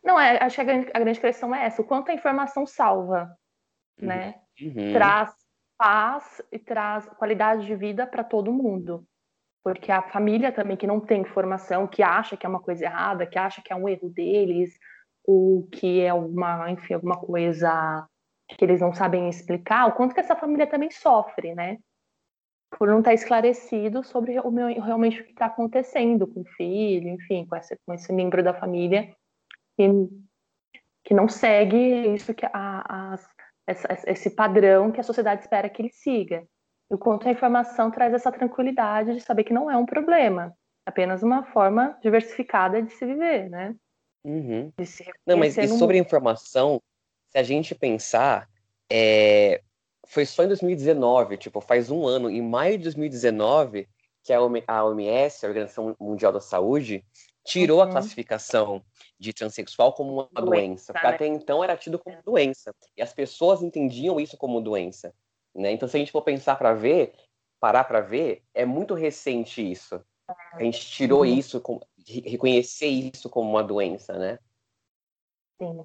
Não, 0.04 0.20
é, 0.20 0.37
acho 0.42 0.56
que 0.56 0.60
a 0.60 0.64
grande, 0.64 0.90
a 0.92 0.99
grande 0.99 1.20
questão 1.20 1.54
é 1.54 1.64
essa, 1.64 1.80
o 1.80 1.84
quanto 1.87 2.10
a 2.10 2.14
informação 2.14 2.66
salva, 2.66 3.39
uhum. 4.02 4.09
né? 4.09 4.35
Uhum. 4.61 4.92
Traz 4.92 5.35
paz 5.78 6.42
e 6.52 6.59
traz 6.59 7.09
qualidade 7.11 7.64
de 7.64 7.75
vida 7.75 8.07
para 8.07 8.23
todo 8.23 8.52
mundo. 8.52 9.04
Porque 9.62 9.92
a 9.92 10.02
família 10.02 10.52
também 10.52 10.76
que 10.76 10.87
não 10.87 11.00
tem 11.00 11.23
informação, 11.23 11.87
que 11.87 12.02
acha 12.02 12.37
que 12.37 12.47
é 12.47 12.49
uma 12.49 12.61
coisa 12.61 12.85
errada, 12.85 13.26
que 13.26 13.38
acha 13.38 13.62
que 13.62 13.73
é 13.73 13.76
um 13.76 13.88
erro 13.88 14.09
deles, 14.11 14.78
ou 15.25 15.66
que 15.69 16.00
é 16.00 16.09
alguma, 16.09 16.71
enfim, 16.71 16.95
alguma 16.95 17.19
coisa 17.19 18.07
que 18.49 18.64
eles 18.64 18.80
não 18.80 18.92
sabem 18.92 19.28
explicar, 19.28 19.87
o 19.87 19.92
quanto 19.92 20.14
que 20.14 20.21
essa 20.21 20.35
família 20.35 20.66
também 20.66 20.90
sofre, 20.90 21.54
né? 21.54 21.78
Por 22.76 22.88
não 22.88 22.99
estar 22.99 23.14
esclarecido 23.14 24.02
sobre 24.02 24.38
o 24.40 24.50
meu, 24.50 24.66
realmente 24.66 25.21
o 25.21 25.25
que 25.25 25.30
está 25.30 25.47
acontecendo 25.47 26.26
com 26.26 26.40
o 26.40 26.49
filho, 26.57 27.09
enfim, 27.09 27.47
com, 27.47 27.57
essa, 27.57 27.76
com 27.87 27.95
esse 27.95 28.12
membro 28.12 28.42
da 28.42 28.54
família 28.54 29.14
que, 29.76 29.88
que 31.04 31.14
não 31.14 31.28
segue 31.28 32.14
isso 32.14 32.35
que 32.35 32.47
a, 32.47 33.14
a, 33.70 34.10
esse 34.10 34.30
padrão 34.30 34.90
que 34.90 35.00
a 35.00 35.04
sociedade 35.04 35.42
espera 35.42 35.68
que 35.68 35.82
ele 35.82 35.90
siga. 35.90 36.44
E 36.90 36.94
o 36.94 36.98
quanto 36.98 37.28
a 37.28 37.30
informação 37.30 37.90
traz 37.90 38.12
essa 38.12 38.32
tranquilidade 38.32 39.14
de 39.14 39.20
saber 39.20 39.44
que 39.44 39.52
não 39.52 39.70
é 39.70 39.76
um 39.76 39.86
problema, 39.86 40.52
apenas 40.84 41.22
uma 41.22 41.44
forma 41.44 41.96
diversificada 42.02 42.82
de 42.82 42.92
se 42.92 43.06
viver, 43.06 43.48
né? 43.48 43.74
Uhum. 44.24 44.72
Não, 45.26 45.36
mas 45.36 45.56
e 45.56 45.68
sobre 45.68 45.96
mundo. 45.96 46.06
informação, 46.06 46.82
se 47.28 47.38
a 47.38 47.42
gente 47.42 47.74
pensar, 47.74 48.48
é... 48.90 49.62
foi 50.06 50.26
só 50.26 50.44
em 50.44 50.48
2019, 50.48 51.36
tipo, 51.38 51.60
faz 51.60 51.90
um 51.90 52.06
ano, 52.06 52.28
em 52.28 52.42
maio 52.42 52.76
de 52.76 52.84
2019, 52.84 53.88
que 54.22 54.32
a 54.32 54.40
OMS, 54.40 55.44
a 55.44 55.48
Organização 55.48 55.96
Mundial 55.98 56.32
da 56.32 56.40
Saúde, 56.40 57.04
tirou 57.44 57.78
uhum. 57.78 57.85
a 57.85 57.90
classificação 57.90 58.82
de 59.18 59.32
transexual 59.32 59.92
como 59.92 60.12
uma 60.12 60.28
doença, 60.32 60.42
doença 60.44 60.92
porque 60.92 61.06
né? 61.06 61.14
até 61.14 61.26
então 61.26 61.62
era 61.64 61.76
tido 61.76 61.99
como 61.99 62.23
doença, 62.23 62.75
e 62.97 63.02
as 63.02 63.12
pessoas 63.12 63.62
entendiam 63.62 64.20
isso 64.20 64.37
como 64.37 64.61
doença, 64.61 65.14
né? 65.54 65.73
Então, 65.73 65.88
se 65.88 65.97
a 65.97 66.00
gente 66.00 66.12
for 66.12 66.23
pensar 66.23 66.56
para 66.56 66.75
ver, 66.75 67.12
parar 67.59 67.85
para 67.85 68.00
ver, 68.00 68.42
é 68.54 68.64
muito 68.64 68.94
recente 68.94 69.68
isso. 69.68 70.02
A 70.52 70.62
gente 70.62 70.80
tirou 70.90 71.20
uhum. 71.20 71.26
isso, 71.26 71.62
reconhecer 72.25 72.87
isso 72.87 73.28
como 73.28 73.50
uma 73.50 73.64
doença, 73.64 74.16
né? 74.16 74.38
Sim. 75.61 75.85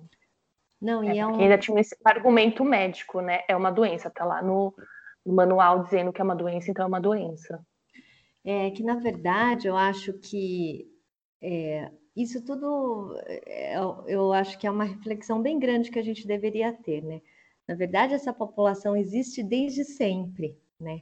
Não, 0.80 1.04
é, 1.04 1.16
e 1.16 1.20
é 1.20 1.26
um... 1.26 1.40
ainda 1.40 1.58
tinha 1.58 1.80
esse 1.82 1.96
argumento 2.06 2.64
médico, 2.64 3.22
né? 3.22 3.44
É 3.48 3.56
uma 3.56 3.72
doença, 3.72 4.10
tá 4.10 4.24
lá 4.24 4.42
no, 4.42 4.74
no 5.26 5.34
manual 5.34 5.84
dizendo 5.84 6.14
que 6.14 6.22
é 6.22 6.24
uma 6.24 6.36
doença, 6.36 6.70
então 6.70 6.86
é 6.86 6.88
uma 6.88 7.02
doença. 7.02 7.66
É 8.44 8.70
que, 8.70 8.84
na 8.84 8.96
verdade, 8.96 9.68
eu 9.68 9.76
acho 9.76 10.14
que 10.14 10.88
é, 11.42 11.92
isso 12.16 12.44
tudo, 12.44 13.16
é, 13.26 13.76
eu 14.08 14.32
acho 14.34 14.58
que 14.58 14.66
é 14.66 14.72
uma 14.72 14.86
reflexão 14.86 15.42
bem 15.42 15.60
grande 15.60 15.92
que 15.92 16.00
a 16.00 16.04
gente 16.04 16.26
deveria 16.26 16.72
ter, 16.72 17.04
né? 17.04 17.22
Na 17.68 17.76
verdade, 17.76 18.14
essa 18.14 18.32
população 18.34 18.96
existe 18.96 19.44
desde 19.44 19.84
sempre, 19.84 20.58
né? 20.80 21.02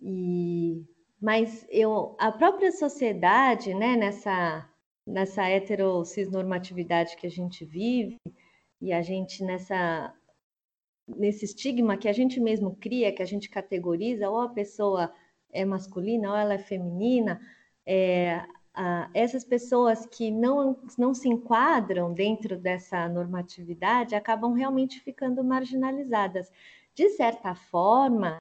E, 0.00 0.84
mas 1.20 1.66
eu, 1.70 2.16
a 2.18 2.32
própria 2.32 2.72
sociedade, 2.72 3.72
né, 3.72 3.96
nessa, 3.96 4.68
nessa 5.06 5.48
heterocisnormatividade 5.48 7.16
que 7.16 7.26
a 7.26 7.30
gente 7.30 7.64
vive, 7.64 8.16
e 8.80 8.92
a 8.92 9.00
gente 9.00 9.44
nessa 9.44 10.12
nesse 11.06 11.44
estigma 11.44 11.96
que 11.96 12.08
a 12.08 12.12
gente 12.12 12.40
mesmo 12.40 12.76
cria, 12.76 13.12
que 13.12 13.22
a 13.22 13.26
gente 13.26 13.48
categoriza, 13.48 14.28
ou 14.30 14.40
a 14.40 14.48
pessoa 14.48 15.12
é 15.52 15.64
masculina 15.64 16.30
ou 16.30 16.36
ela 16.36 16.54
é 16.54 16.58
feminina, 16.58 17.40
é, 17.86 18.44
a, 18.74 19.10
essas 19.14 19.44
pessoas 19.44 20.06
que 20.06 20.30
não, 20.30 20.78
não 20.98 21.12
se 21.14 21.28
enquadram 21.28 22.12
dentro 22.12 22.56
dessa 22.56 23.08
normatividade 23.08 24.14
acabam 24.14 24.52
realmente 24.52 25.00
ficando 25.00 25.44
marginalizadas. 25.44 26.50
De 26.94 27.08
certa 27.10 27.54
forma, 27.54 28.38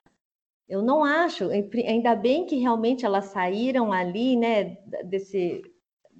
eu 0.68 0.82
não 0.82 1.04
acho, 1.04 1.50
ainda 1.50 2.16
bem 2.16 2.46
que 2.46 2.56
realmente 2.58 3.06
elas 3.06 3.26
saíram 3.26 3.92
ali, 3.92 4.36
né, 4.38 4.78
desse 5.04 5.62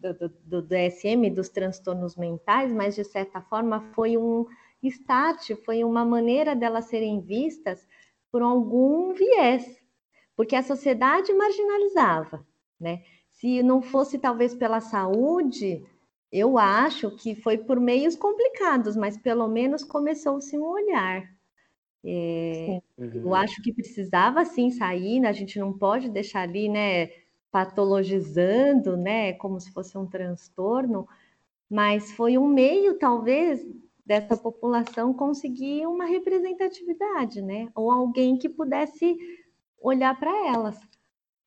do, 0.02 0.14
do, 0.14 0.30
do 0.30 0.62
DSM, 0.62 1.30
dos 1.30 1.50
transtornos 1.50 2.16
mentais, 2.16 2.74
mas 2.74 2.96
de 2.96 3.04
certa 3.04 3.40
forma 3.40 3.82
foi 3.94 4.18
um 4.18 4.46
start, 4.82 5.52
foi 5.64 5.84
uma 5.84 6.04
maneira 6.04 6.56
delas 6.56 6.86
serem 6.86 7.22
vistas 7.22 7.88
por 8.32 8.42
algum 8.42 9.14
viés, 9.14 9.80
porque 10.36 10.56
a 10.56 10.64
sociedade 10.64 11.32
marginalizava, 11.34 12.46
né? 12.80 13.04
Se 13.42 13.64
não 13.64 13.82
fosse 13.82 14.20
talvez 14.20 14.54
pela 14.54 14.80
saúde, 14.80 15.84
eu 16.32 16.60
acho 16.60 17.10
que 17.16 17.34
foi 17.34 17.58
por 17.58 17.80
meios 17.80 18.16
complicados, 18.16 18.96
mas 18.96 19.18
pelo 19.18 19.48
menos 19.48 19.84
começou-se 19.84 20.56
um 20.56 20.64
olhar. 20.64 21.28
É, 22.06 22.80
uhum. 22.96 23.12
Eu 23.26 23.34
acho 23.34 23.60
que 23.64 23.74
precisava 23.74 24.46
sim 24.46 24.70
sair, 24.70 25.20
né? 25.20 25.30
a 25.30 25.34
gente 25.34 25.58
não 25.58 25.74
pode 25.74 26.08
deixar 26.08 26.42
ali, 26.42 26.70
né, 26.70 27.10
patologizando, 27.52 28.96
né, 28.96 29.34
como 29.34 29.60
se 29.60 29.72
fosse 29.72 29.98
um 29.98 30.06
transtorno, 30.06 31.08
mas 31.68 32.12
foi 32.12 32.38
um 32.38 32.48
meio, 32.48 33.00
talvez, 33.00 33.66
dessa 34.06 34.38
população 34.38 35.16
conseguir 35.16 35.88
uma 35.88 36.06
representatividade, 36.06 37.42
né, 37.42 37.70
ou 37.74 37.90
alguém 37.90 38.38
que 38.38 38.48
pudesse 38.48 39.18
olhar 39.82 40.18
para 40.20 40.48
elas 40.48 40.80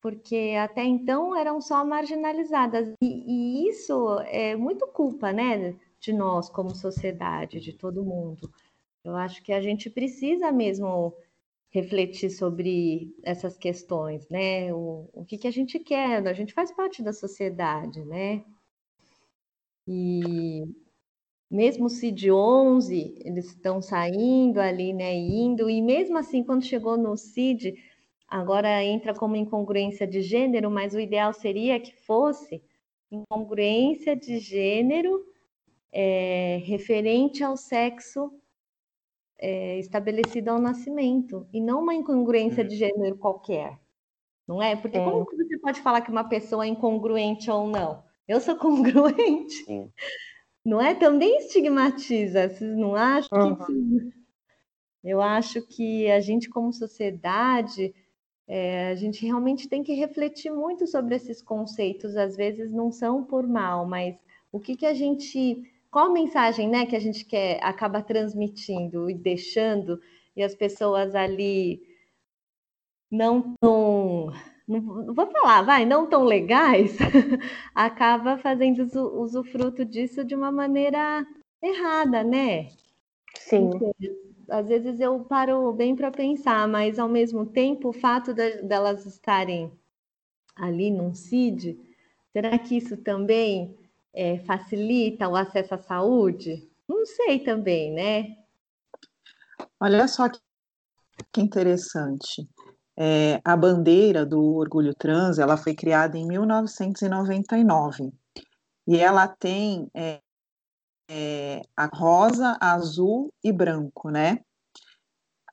porque 0.04 0.54
até 0.62 0.84
então 0.84 1.34
eram 1.34 1.62
só 1.62 1.82
marginalizadas. 1.82 2.92
E, 3.02 3.06
e, 3.06 3.68
isso 3.70 4.20
é 4.26 4.54
muito 4.54 4.86
culpa, 4.88 5.32
né, 5.32 5.74
de 5.98 6.12
nós 6.12 6.50
como 6.50 6.74
sociedade, 6.74 7.58
de 7.58 7.72
todo 7.72 8.04
mundo. 8.04 8.52
Eu 9.02 9.16
acho 9.16 9.42
que 9.42 9.50
a 9.50 9.62
gente 9.62 9.88
precisa 9.88 10.52
mesmo 10.52 11.16
refletir 11.70 12.28
sobre 12.28 13.16
essas 13.22 13.56
questões, 13.56 14.28
né? 14.28 14.74
O, 14.74 15.08
o 15.10 15.24
que, 15.24 15.38
que 15.38 15.48
a 15.48 15.50
gente 15.50 15.78
quer? 15.78 16.26
A 16.26 16.34
gente 16.34 16.52
faz 16.52 16.70
parte 16.70 17.02
da 17.02 17.14
sociedade, 17.14 18.04
né? 18.04 18.44
E 19.88 20.64
mesmo 21.50 21.88
se 21.88 22.10
de 22.10 22.30
11 22.30 23.14
eles 23.24 23.46
estão 23.46 23.80
saindo 23.80 24.60
ali, 24.60 24.92
né, 24.92 25.14
indo, 25.14 25.70
e 25.70 25.80
mesmo 25.80 26.18
assim, 26.18 26.44
quando 26.44 26.64
chegou 26.64 26.98
no 26.98 27.16
CID, 27.16 27.74
Agora 28.34 28.82
entra 28.82 29.14
como 29.14 29.36
incongruência 29.36 30.08
de 30.08 30.20
gênero, 30.20 30.68
mas 30.68 30.92
o 30.92 30.98
ideal 30.98 31.32
seria 31.32 31.78
que 31.78 31.94
fosse 31.94 32.60
incongruência 33.08 34.16
de 34.16 34.40
gênero 34.40 35.24
é, 35.92 36.60
referente 36.64 37.44
ao 37.44 37.56
sexo 37.56 38.32
é, 39.38 39.78
estabelecido 39.78 40.48
ao 40.48 40.58
nascimento, 40.58 41.46
e 41.52 41.60
não 41.60 41.80
uma 41.80 41.94
incongruência 41.94 42.64
de 42.64 42.74
gênero 42.74 43.16
qualquer. 43.18 43.78
Não 44.48 44.60
é? 44.60 44.74
Porque 44.74 44.98
é. 44.98 45.04
como 45.04 45.24
você 45.24 45.58
pode 45.60 45.80
falar 45.80 46.00
que 46.00 46.10
uma 46.10 46.28
pessoa 46.28 46.64
é 46.64 46.68
incongruente 46.68 47.48
ou 47.48 47.68
não? 47.68 48.02
Eu 48.26 48.40
sou 48.40 48.56
congruente. 48.58 49.64
Sim. 49.64 49.92
Não 50.64 50.80
é? 50.80 50.92
Também 50.92 51.38
estigmatiza. 51.38 52.48
Vocês 52.48 52.76
não 52.76 52.96
acham? 52.96 53.50
Uhum. 53.50 53.54
Que... 53.54 54.24
Eu 55.04 55.20
acho 55.20 55.62
que 55.68 56.10
a 56.10 56.18
gente, 56.18 56.48
como 56.48 56.72
sociedade, 56.72 57.94
é, 58.46 58.88
a 58.88 58.94
gente 58.94 59.24
realmente 59.24 59.68
tem 59.68 59.82
que 59.82 59.94
refletir 59.94 60.50
muito 60.52 60.86
sobre 60.86 61.14
esses 61.14 61.40
conceitos, 61.40 62.16
às 62.16 62.36
vezes 62.36 62.70
não 62.70 62.92
são 62.92 63.24
por 63.24 63.46
mal, 63.46 63.86
mas 63.86 64.16
o 64.52 64.60
que, 64.60 64.76
que 64.76 64.86
a 64.86 64.94
gente. 64.94 65.62
Qual 65.90 66.06
a 66.06 66.12
mensagem 66.12 66.68
né, 66.68 66.86
que 66.86 66.96
a 66.96 67.00
gente 67.00 67.24
quer 67.24 67.60
acaba 67.62 68.02
transmitindo 68.02 69.08
e 69.08 69.14
deixando, 69.14 70.00
e 70.36 70.42
as 70.42 70.54
pessoas 70.54 71.14
ali 71.14 71.80
não 73.10 73.54
tão. 73.60 74.32
Não, 74.66 75.14
vou 75.14 75.26
falar, 75.30 75.62
vai, 75.62 75.84
não 75.84 76.08
tão 76.08 76.24
legais, 76.24 76.96
acaba 77.74 78.38
fazendo 78.38 78.82
usufruto 79.20 79.84
disso 79.84 80.24
de 80.24 80.34
uma 80.34 80.50
maneira 80.50 81.24
errada, 81.62 82.24
né? 82.24 82.68
Sim 83.48 83.70
às 84.48 84.68
vezes 84.68 85.00
eu 85.00 85.20
paro 85.20 85.72
bem 85.72 85.96
para 85.96 86.10
pensar, 86.10 86.66
mas 86.68 86.98
ao 86.98 87.08
mesmo 87.08 87.46
tempo 87.46 87.88
o 87.88 87.92
fato 87.92 88.34
de, 88.34 88.62
delas 88.62 89.06
estarem 89.06 89.72
ali 90.56 90.90
num 90.90 91.14
CID, 91.14 91.78
será 92.32 92.58
que 92.58 92.76
isso 92.76 92.96
também 92.96 93.76
é, 94.12 94.38
facilita 94.40 95.28
o 95.28 95.36
acesso 95.36 95.74
à 95.74 95.78
saúde? 95.78 96.68
Não 96.88 97.04
sei 97.06 97.40
também, 97.40 97.92
né? 97.92 98.36
Olha 99.80 100.06
só 100.06 100.28
que 100.28 101.40
interessante. 101.40 102.48
É, 102.96 103.40
a 103.44 103.56
bandeira 103.56 104.24
do 104.24 104.40
orgulho 104.54 104.94
trans 104.94 105.38
ela 105.38 105.56
foi 105.56 105.74
criada 105.74 106.16
em 106.16 106.26
1999 106.28 108.12
e 108.86 108.96
ela 108.96 109.26
tem 109.26 109.88
é, 109.92 110.20
é, 111.08 111.62
a 111.76 111.86
rosa, 111.86 112.56
azul 112.60 113.32
e 113.42 113.52
branco, 113.52 114.10
né? 114.10 114.40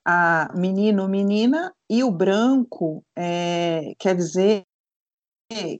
A 0.05 0.51
menino, 0.55 1.07
menina, 1.07 1.73
e 1.89 2.03
o 2.03 2.11
branco 2.11 3.03
é, 3.15 3.93
quer 3.99 4.15
dizer 4.15 4.65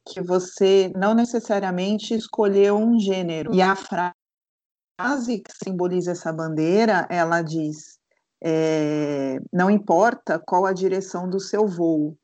que 0.06 0.22
você 0.22 0.92
não 0.96 1.14
necessariamente 1.14 2.14
escolheu 2.14 2.78
um 2.78 3.00
gênero. 3.00 3.54
E 3.54 3.62
a 3.62 3.76
frase 3.76 5.40
que 5.40 5.52
simboliza 5.64 6.12
essa 6.12 6.32
bandeira, 6.32 7.08
ela 7.10 7.42
diz: 7.42 7.98
é, 8.44 9.40
não 9.52 9.70
importa 9.70 10.40
qual 10.40 10.66
a 10.66 10.74
direção 10.74 11.30
do 11.30 11.40
seu 11.40 11.68
voo, 11.68 12.18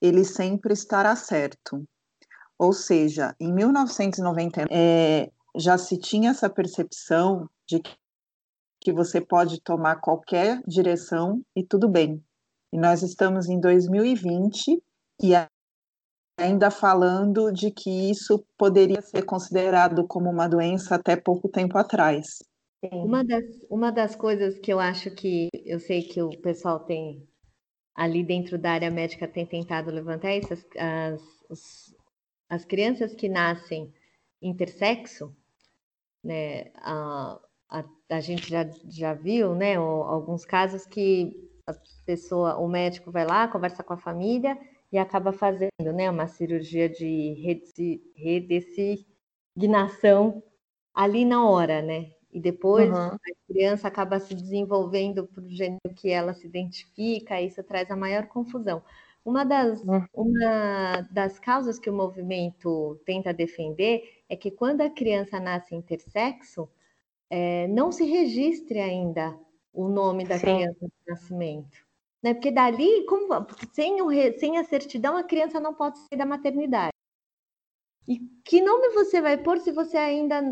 ele 0.00 0.24
sempre 0.24 0.72
estará 0.72 1.14
certo. 1.16 1.84
Ou 2.58 2.72
seja, 2.72 3.34
em 3.40 3.52
1990 3.52 4.66
é, 4.70 5.30
já 5.56 5.76
se 5.76 5.98
tinha 5.98 6.30
essa 6.30 6.48
percepção 6.48 7.48
de 7.66 7.80
que, 8.80 8.92
você 8.92 9.20
pode 9.20 9.60
tomar 9.62 10.00
qualquer 10.00 10.60
direção 10.66 11.40
e 11.54 11.64
tudo 11.64 11.88
bem. 11.88 12.22
E 12.72 12.78
nós 12.78 13.02
estamos 13.02 13.48
em 13.48 13.60
2020 13.60 14.82
e 15.22 15.32
ainda 16.36 16.70
falando 16.70 17.52
de 17.52 17.70
que 17.70 18.10
isso 18.10 18.44
poderia 18.58 19.00
ser 19.00 19.22
considerado 19.24 20.06
como 20.06 20.28
uma 20.28 20.48
doença 20.48 20.96
até 20.96 21.14
pouco 21.14 21.48
tempo 21.48 21.78
atrás. 21.78 22.42
Uma 22.90 23.22
das, 23.22 23.44
uma 23.70 23.92
das 23.92 24.16
coisas 24.16 24.58
que 24.58 24.72
eu 24.72 24.80
acho 24.80 25.12
que 25.12 25.48
eu 25.64 25.78
sei 25.78 26.02
que 26.02 26.20
o 26.20 26.30
pessoal 26.40 26.80
tem 26.80 27.24
ali 27.94 28.24
dentro 28.24 28.58
da 28.58 28.72
área 28.72 28.90
médica 28.90 29.28
tem 29.28 29.46
tentado 29.46 29.90
levantar 29.90 30.30
é 30.30 30.38
isso, 30.38 30.52
as, 30.52 30.64
as, 31.50 31.94
as 32.48 32.64
crianças 32.64 33.14
que 33.14 33.28
nascem 33.28 33.92
intersexo, 34.40 35.34
né, 36.24 36.70
a, 36.76 37.38
a, 37.68 37.84
a 38.10 38.20
gente 38.20 38.48
já, 38.48 38.68
já 38.88 39.14
viu, 39.14 39.54
né, 39.54 39.76
alguns 39.76 40.44
casos 40.44 40.86
que 40.86 41.32
a 41.66 41.74
pessoa, 42.04 42.58
o 42.58 42.68
médico 42.68 43.10
vai 43.10 43.24
lá, 43.24 43.48
conversa 43.48 43.82
com 43.82 43.94
a 43.94 43.98
família 43.98 44.58
e 44.90 44.98
acaba 44.98 45.32
fazendo, 45.32 45.92
né, 45.94 46.10
uma 46.10 46.26
cirurgia 46.26 46.88
de 46.88 47.34
redesignação 48.14 50.42
ali 50.94 51.24
na 51.24 51.48
hora, 51.48 51.80
né? 51.80 52.10
E 52.32 52.40
depois 52.40 52.88
uhum. 52.88 52.96
a 52.96 53.18
criança 53.46 53.88
acaba 53.88 54.18
se 54.18 54.34
desenvolvendo 54.34 55.26
para 55.26 55.44
o 55.44 55.50
gênero 55.50 55.94
que 55.94 56.08
ela 56.08 56.32
se 56.32 56.46
identifica, 56.46 57.40
e 57.40 57.46
isso 57.46 57.62
traz 57.62 57.90
a 57.90 57.96
maior 57.96 58.26
confusão. 58.26 58.82
Uma 59.24 59.44
das, 59.44 59.82
uhum. 59.84 60.04
uma 60.14 61.06
das 61.10 61.38
causas 61.38 61.78
que 61.78 61.90
o 61.90 61.94
movimento 61.94 63.00
tenta 63.04 63.32
defender 63.32 64.22
é 64.28 64.34
que 64.34 64.50
quando 64.50 64.80
a 64.80 64.90
criança 64.90 65.38
nasce 65.38 65.74
intersexo, 65.74 66.68
é, 67.30 67.68
não 67.68 67.92
se 67.92 68.04
registre 68.04 68.80
ainda 68.80 69.38
o 69.72 69.88
nome 69.88 70.24
da 70.24 70.38
Sim. 70.38 70.56
criança 70.56 70.86
de 70.86 70.92
nascimento. 71.06 71.78
Né? 72.22 72.34
Porque 72.34 72.50
dali, 72.50 73.04
como, 73.06 73.28
sem, 73.72 74.02
o, 74.02 74.10
sem 74.38 74.58
a 74.58 74.64
certidão, 74.64 75.16
a 75.16 75.22
criança 75.22 75.60
não 75.60 75.74
pode 75.74 75.98
sair 75.98 76.18
da 76.18 76.26
maternidade. 76.26 76.92
E 78.08 78.18
que 78.44 78.60
nome 78.60 78.90
você 78.90 79.20
vai 79.20 79.38
pôr 79.38 79.58
se 79.58 79.70
você 79.70 79.96
ainda 79.96 80.42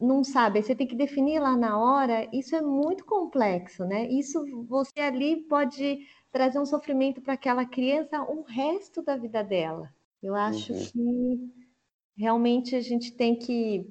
não 0.00 0.22
sabe, 0.22 0.62
você 0.62 0.74
tem 0.74 0.86
que 0.86 0.94
definir 0.94 1.40
lá 1.40 1.56
na 1.56 1.78
hora, 1.78 2.28
isso 2.32 2.54
é 2.54 2.62
muito 2.62 3.04
complexo, 3.04 3.84
né? 3.84 4.08
Isso 4.08 4.44
você 4.66 5.00
ali 5.00 5.42
pode 5.48 6.06
trazer 6.30 6.58
um 6.60 6.66
sofrimento 6.66 7.20
para 7.20 7.34
aquela 7.34 7.64
criança 7.66 8.22
o 8.22 8.42
resto 8.42 9.02
da 9.02 9.16
vida 9.16 9.42
dela. 9.42 9.92
Eu 10.22 10.34
acho 10.34 10.72
uhum. 10.72 10.84
que 10.84 11.62
realmente 12.16 12.76
a 12.76 12.80
gente 12.80 13.12
tem 13.12 13.36
que 13.36 13.86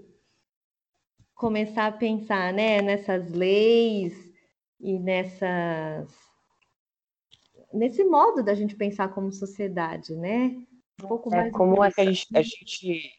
começar 1.35 1.87
a 1.87 1.91
pensar, 1.91 2.53
né, 2.53 2.81
nessas 2.81 3.31
leis 3.31 4.13
e 4.79 4.97
nessas 4.97 6.09
nesse 7.73 8.03
modo 8.05 8.41
da 8.43 8.55
gente 8.55 8.75
pensar 8.75 9.09
como 9.09 9.31
sociedade, 9.31 10.15
né? 10.15 10.55
Um 11.03 11.07
pouco 11.07 11.33
é, 11.33 11.37
mais 11.37 11.53
como 11.53 11.83
é 11.83 11.91
que 11.91 12.01
a 12.01 12.05
gente, 12.05 12.27
a 12.33 12.41
gente 12.41 13.11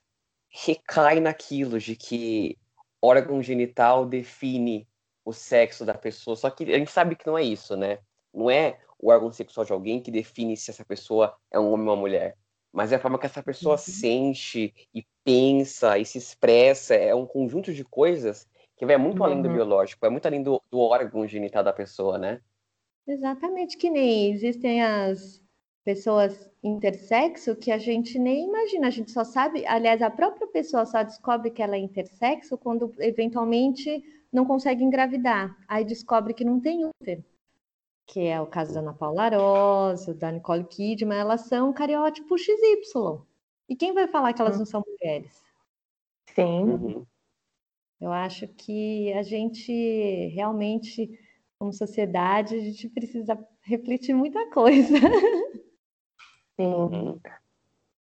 recai 0.48 1.20
naquilo 1.20 1.78
de 1.78 1.94
que 1.94 2.56
órgão 3.02 3.42
genital 3.42 4.06
define 4.06 4.88
o 5.24 5.32
sexo 5.32 5.84
da 5.84 5.94
pessoa. 5.94 6.36
Só 6.36 6.50
que 6.50 6.64
a 6.64 6.78
gente 6.78 6.90
sabe 6.90 7.16
que 7.16 7.26
não 7.26 7.36
é 7.36 7.42
isso, 7.42 7.76
né? 7.76 7.98
Não 8.32 8.50
é 8.50 8.78
o 8.98 9.10
órgão 9.10 9.30
sexual 9.30 9.64
de 9.64 9.72
alguém 9.72 10.00
que 10.00 10.10
define 10.10 10.56
se 10.56 10.70
essa 10.70 10.84
pessoa 10.84 11.36
é 11.50 11.58
um 11.58 11.72
homem 11.72 11.86
ou 11.86 11.94
uma 11.94 12.00
mulher. 12.00 12.36
Mas 12.72 12.92
é 12.92 12.96
a 12.96 12.98
forma 12.98 13.18
que 13.18 13.26
essa 13.26 13.42
pessoa 13.42 13.74
uhum. 13.74 13.78
sente 13.78 14.74
e 14.94 15.06
pensa 15.24 15.98
e 15.98 16.04
se 16.04 16.18
expressa. 16.18 16.94
É 16.94 17.14
um 17.14 17.26
conjunto 17.26 17.72
de 17.72 17.84
coisas 17.84 18.46
que 18.76 18.86
vai 18.86 18.96
muito 18.96 19.18
uhum. 19.18 19.24
além 19.24 19.42
do 19.42 19.48
uhum. 19.48 19.54
biológico, 19.54 20.06
é 20.06 20.10
muito 20.10 20.26
além 20.26 20.42
do, 20.42 20.62
do 20.70 20.78
órgão 20.78 21.26
genital 21.26 21.64
da 21.64 21.72
pessoa, 21.72 22.16
né? 22.16 22.40
Exatamente, 23.06 23.76
que 23.76 23.90
nem 23.90 24.30
existem 24.32 24.82
as 24.82 25.42
pessoas 25.88 26.50
intersexo 26.62 27.56
que 27.56 27.70
a 27.72 27.78
gente 27.78 28.18
nem 28.18 28.46
imagina, 28.46 28.88
a 28.88 28.90
gente 28.90 29.10
só 29.10 29.24
sabe, 29.24 29.64
aliás, 29.64 30.02
a 30.02 30.10
própria 30.10 30.46
pessoa 30.46 30.84
só 30.84 31.02
descobre 31.02 31.50
que 31.50 31.62
ela 31.62 31.76
é 31.76 31.78
intersexo 31.78 32.58
quando 32.58 32.92
eventualmente 32.98 34.04
não 34.30 34.44
consegue 34.44 34.84
engravidar, 34.84 35.56
aí 35.66 35.86
descobre 35.86 36.34
que 36.34 36.44
não 36.44 36.60
tem 36.60 36.84
útero, 36.84 37.24
que 38.06 38.20
é 38.20 38.38
o 38.38 38.46
caso 38.46 38.74
da 38.74 38.80
Ana 38.80 38.92
Paula 38.92 39.22
Arósio, 39.22 40.12
da 40.12 40.30
Nicole 40.30 40.64
Kidman, 40.64 41.18
elas 41.18 41.48
são 41.48 41.72
cariótipo 41.72 42.36
XY. 42.36 43.22
E 43.66 43.74
quem 43.74 43.94
vai 43.94 44.06
falar 44.06 44.34
que 44.34 44.42
elas 44.42 44.56
hum. 44.56 44.58
não 44.58 44.66
são 44.66 44.84
mulheres? 44.86 45.42
Sim. 46.34 46.64
Uhum. 46.64 47.06
Eu 47.98 48.12
acho 48.12 48.46
que 48.46 49.10
a 49.14 49.22
gente 49.22 49.72
realmente, 50.34 51.18
como 51.58 51.72
sociedade, 51.72 52.56
a 52.56 52.60
gente 52.60 52.90
precisa 52.90 53.38
refletir 53.62 54.12
muita 54.12 54.50
coisa. 54.50 54.94
Sim. 56.58 56.74
Uhum. 56.74 57.20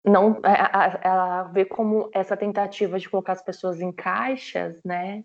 Não, 0.03 0.39
ela 0.43 1.47
é, 1.49 1.53
vê 1.53 1.65
como 1.65 2.09
essa 2.13 2.37
tentativa 2.37 2.99
de 2.99 3.09
colocar 3.09 3.33
as 3.33 3.43
pessoas 3.43 3.81
em 3.81 3.91
caixas, 3.91 4.81
né? 4.83 5.23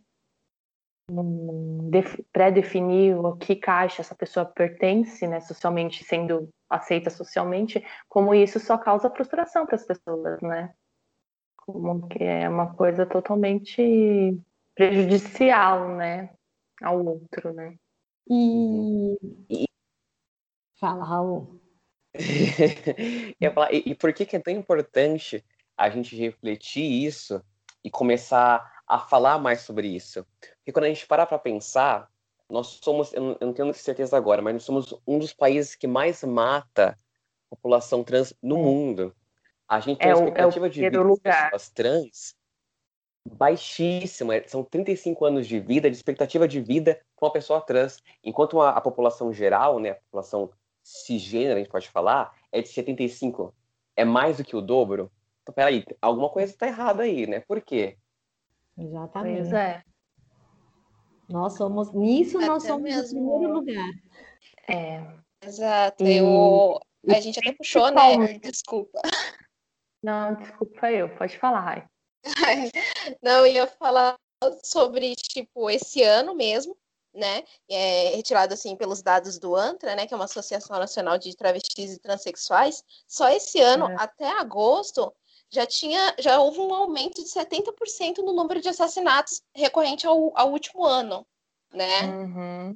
pré-definir 2.32 3.18
o 3.18 3.36
que 3.36 3.56
caixa 3.56 4.00
essa 4.00 4.14
pessoa 4.14 4.46
pertence, 4.46 5.26
né, 5.26 5.40
socialmente, 5.40 6.04
sendo 6.04 6.48
aceita 6.68 7.10
socialmente, 7.10 7.84
como 8.08 8.34
isso 8.34 8.60
só 8.60 8.78
causa 8.78 9.10
frustração 9.10 9.66
para 9.66 9.74
as 9.74 9.84
pessoas, 9.84 10.40
né? 10.40 10.72
Como 11.56 12.06
que 12.06 12.22
é 12.22 12.48
uma 12.48 12.72
coisa 12.74 13.04
totalmente 13.04 14.40
prejudicial, 14.74 15.88
né, 15.96 16.30
ao 16.80 17.04
outro, 17.04 17.52
né? 17.52 17.74
E, 18.28 19.16
e... 19.50 19.64
fala, 20.78 21.04
Raul. 21.04 21.59
falar, 23.54 23.72
e, 23.72 23.82
e 23.86 23.94
por 23.94 24.12
que, 24.12 24.26
que 24.26 24.36
é 24.36 24.40
tão 24.40 24.52
importante 24.52 25.44
a 25.76 25.88
gente 25.88 26.16
refletir 26.16 26.82
isso 26.82 27.42
e 27.82 27.90
começar 27.90 28.82
a 28.86 28.98
falar 28.98 29.38
mais 29.38 29.60
sobre 29.60 29.88
isso? 29.88 30.26
Porque 30.56 30.72
quando 30.72 30.84
a 30.84 30.88
gente 30.88 31.06
parar 31.06 31.26
para 31.26 31.38
pensar, 31.38 32.08
nós 32.48 32.80
somos, 32.82 33.12
eu 33.12 33.22
não, 33.22 33.36
eu 33.40 33.46
não 33.46 33.54
tenho 33.54 33.72
certeza 33.74 34.16
agora, 34.16 34.42
mas 34.42 34.54
nós 34.54 34.64
somos 34.64 34.94
um 35.06 35.18
dos 35.18 35.32
países 35.32 35.74
que 35.74 35.86
mais 35.86 36.22
mata 36.24 36.96
a 37.50 37.56
população 37.56 38.02
trans 38.02 38.34
no 38.42 38.56
é. 38.56 38.62
mundo. 38.62 39.14
A 39.68 39.78
gente 39.78 39.98
tem 39.98 40.10
é 40.10 40.14
uma 40.14 40.24
expectativa 40.24 40.66
é 40.66 40.68
de 40.68 40.80
vida 40.80 41.00
lugar. 41.00 41.32
das 41.32 41.44
pessoas 41.44 41.70
trans 41.70 42.40
baixíssima, 43.24 44.34
são 44.46 44.64
35 44.64 45.24
anos 45.24 45.46
de 45.46 45.60
vida, 45.60 45.90
de 45.90 45.96
expectativa 45.96 46.48
de 46.48 46.60
vida 46.60 47.00
com 47.14 47.26
uma 47.26 47.32
pessoa 47.32 47.60
trans, 47.60 48.02
enquanto 48.24 48.60
a, 48.60 48.70
a 48.70 48.80
população 48.80 49.32
geral, 49.32 49.78
né, 49.78 49.90
a 49.90 49.94
população 49.94 50.50
cisgênero, 50.90 51.56
a 51.56 51.58
gente 51.58 51.70
pode 51.70 51.88
falar, 51.88 52.34
é 52.52 52.60
de 52.60 52.68
75. 52.68 53.54
É 53.96 54.04
mais 54.04 54.36
do 54.38 54.44
que 54.44 54.56
o 54.56 54.60
dobro? 54.60 55.10
Então, 55.42 55.54
peraí, 55.54 55.84
alguma 56.00 56.28
coisa 56.28 56.52
está 56.52 56.66
errada 56.66 57.02
aí, 57.02 57.26
né? 57.26 57.40
Por 57.40 57.60
quê? 57.60 57.96
Exatamente. 58.76 59.40
Pois 59.40 59.52
é. 59.52 59.82
Nós 61.28 61.54
somos, 61.54 61.92
nisso 61.92 62.38
até 62.38 62.46
nós 62.46 62.62
somos 62.64 62.82
mesmo... 62.82 63.26
o 63.26 63.30
primeiro 63.38 63.54
lugar. 63.54 63.90
É. 64.68 65.06
Exato. 65.42 66.04
E... 66.04 66.18
Eu... 66.18 66.80
A 67.08 67.20
gente 67.20 67.38
até 67.38 67.52
puxou, 67.52 67.90
né? 67.90 68.38
Desculpa. 68.38 69.00
Não, 70.02 70.34
desculpa 70.34 70.90
eu, 70.90 71.08
pode 71.16 71.38
falar. 71.38 71.90
Não, 73.22 73.46
eu 73.46 73.52
ia 73.52 73.66
falar 73.66 74.16
sobre, 74.64 75.14
tipo, 75.16 75.70
esse 75.70 76.02
ano 76.02 76.34
mesmo, 76.34 76.76
né, 77.12 77.42
é, 77.68 78.14
retirado 78.16 78.54
assim 78.54 78.76
pelos 78.76 79.02
dados 79.02 79.38
do 79.38 79.56
ANTRA, 79.56 79.96
né, 79.96 80.06
que 80.06 80.14
é 80.14 80.16
uma 80.16 80.26
Associação 80.26 80.78
Nacional 80.78 81.18
de 81.18 81.36
Travestis 81.36 81.94
e 81.94 81.98
Transsexuais, 81.98 82.84
só 83.06 83.28
esse 83.28 83.60
ano, 83.60 83.86
é. 83.90 83.96
até 83.98 84.28
agosto, 84.38 85.12
já 85.50 85.66
tinha, 85.66 86.14
já 86.18 86.40
houve 86.40 86.60
um 86.60 86.72
aumento 86.72 87.22
de 87.22 87.28
70% 87.28 88.18
no 88.18 88.32
número 88.32 88.60
de 88.60 88.68
assassinatos 88.68 89.42
recorrente 89.54 90.06
ao, 90.06 90.32
ao 90.38 90.52
último 90.52 90.84
ano, 90.84 91.26
né? 91.74 92.02
Uhum. 92.02 92.74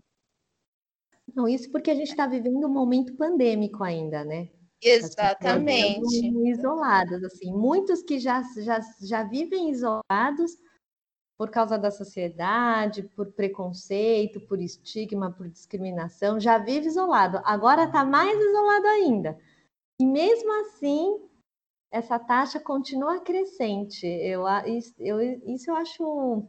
Não, 1.35 1.49
isso 1.49 1.70
porque 1.70 1.90
a 1.90 1.94
gente 1.94 2.11
está 2.11 2.27
vivendo 2.27 2.66
um 2.66 2.73
momento 2.73 3.16
pandêmico 3.16 3.83
ainda, 3.83 4.25
né? 4.25 4.49
Exatamente. 4.83 6.27
Isolados, 6.51 7.25
assim, 7.25 7.53
muitos 7.53 8.03
que 8.03 8.18
já, 8.18 8.42
já, 8.59 8.81
já 9.01 9.23
vivem 9.23 9.70
isolados 9.70 10.53
por 11.37 11.51
causa 11.51 11.77
da 11.77 11.90
sociedade, 11.90 13.03
por 13.03 13.33
preconceito, 13.33 14.40
por 14.40 14.61
estigma, 14.61 15.33
por 15.33 15.49
discriminação, 15.49 16.38
já 16.38 16.59
vive 16.59 16.87
isolado. 16.87 17.40
Agora 17.44 17.85
está 17.85 18.05
mais 18.05 18.38
isolado 18.38 18.87
ainda. 18.87 19.38
E 19.99 20.07
mesmo 20.07 20.53
assim, 20.61 21.18
essa 21.90 22.18
taxa 22.18 22.61
continua 22.61 23.20
crescente. 23.20 24.07
Eu, 24.07 24.44
eu, 24.99 25.20
isso 25.47 25.70
eu 25.70 25.77
acho 25.77 26.05
um, 26.05 26.49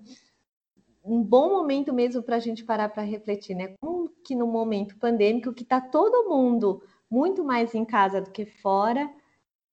um 1.03 1.23
bom 1.23 1.49
momento 1.49 1.93
mesmo 1.93 2.23
para 2.23 2.37
a 2.37 2.39
gente 2.39 2.63
parar 2.63 2.89
para 2.89 3.03
refletir, 3.03 3.55
né? 3.55 3.75
Como 3.79 4.09
que 4.23 4.35
no 4.35 4.47
momento 4.47 4.97
pandêmico, 4.97 5.53
que 5.53 5.63
está 5.63 5.79
todo 5.81 6.29
mundo 6.29 6.81
muito 7.09 7.43
mais 7.43 7.75
em 7.75 7.85
casa 7.85 8.21
do 8.21 8.31
que 8.31 8.45
fora, 8.45 9.07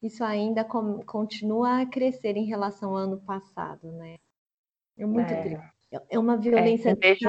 isso 0.03 0.25
ainda 0.25 0.65
com, 0.65 1.03
continua 1.05 1.81
a 1.81 1.87
crescer 1.87 2.37
em 2.37 2.45
relação 2.45 2.91
ao 2.91 2.97
ano 2.97 3.21
passado, 3.23 3.91
né? 3.93 4.19
É 4.99 5.07
muito 5.07 5.33
é. 5.33 5.43
triste. 5.43 5.73
É 6.11 6.19
uma 6.19 6.39
violência 6.39 6.91
é, 6.91 7.15
que, 7.15 7.27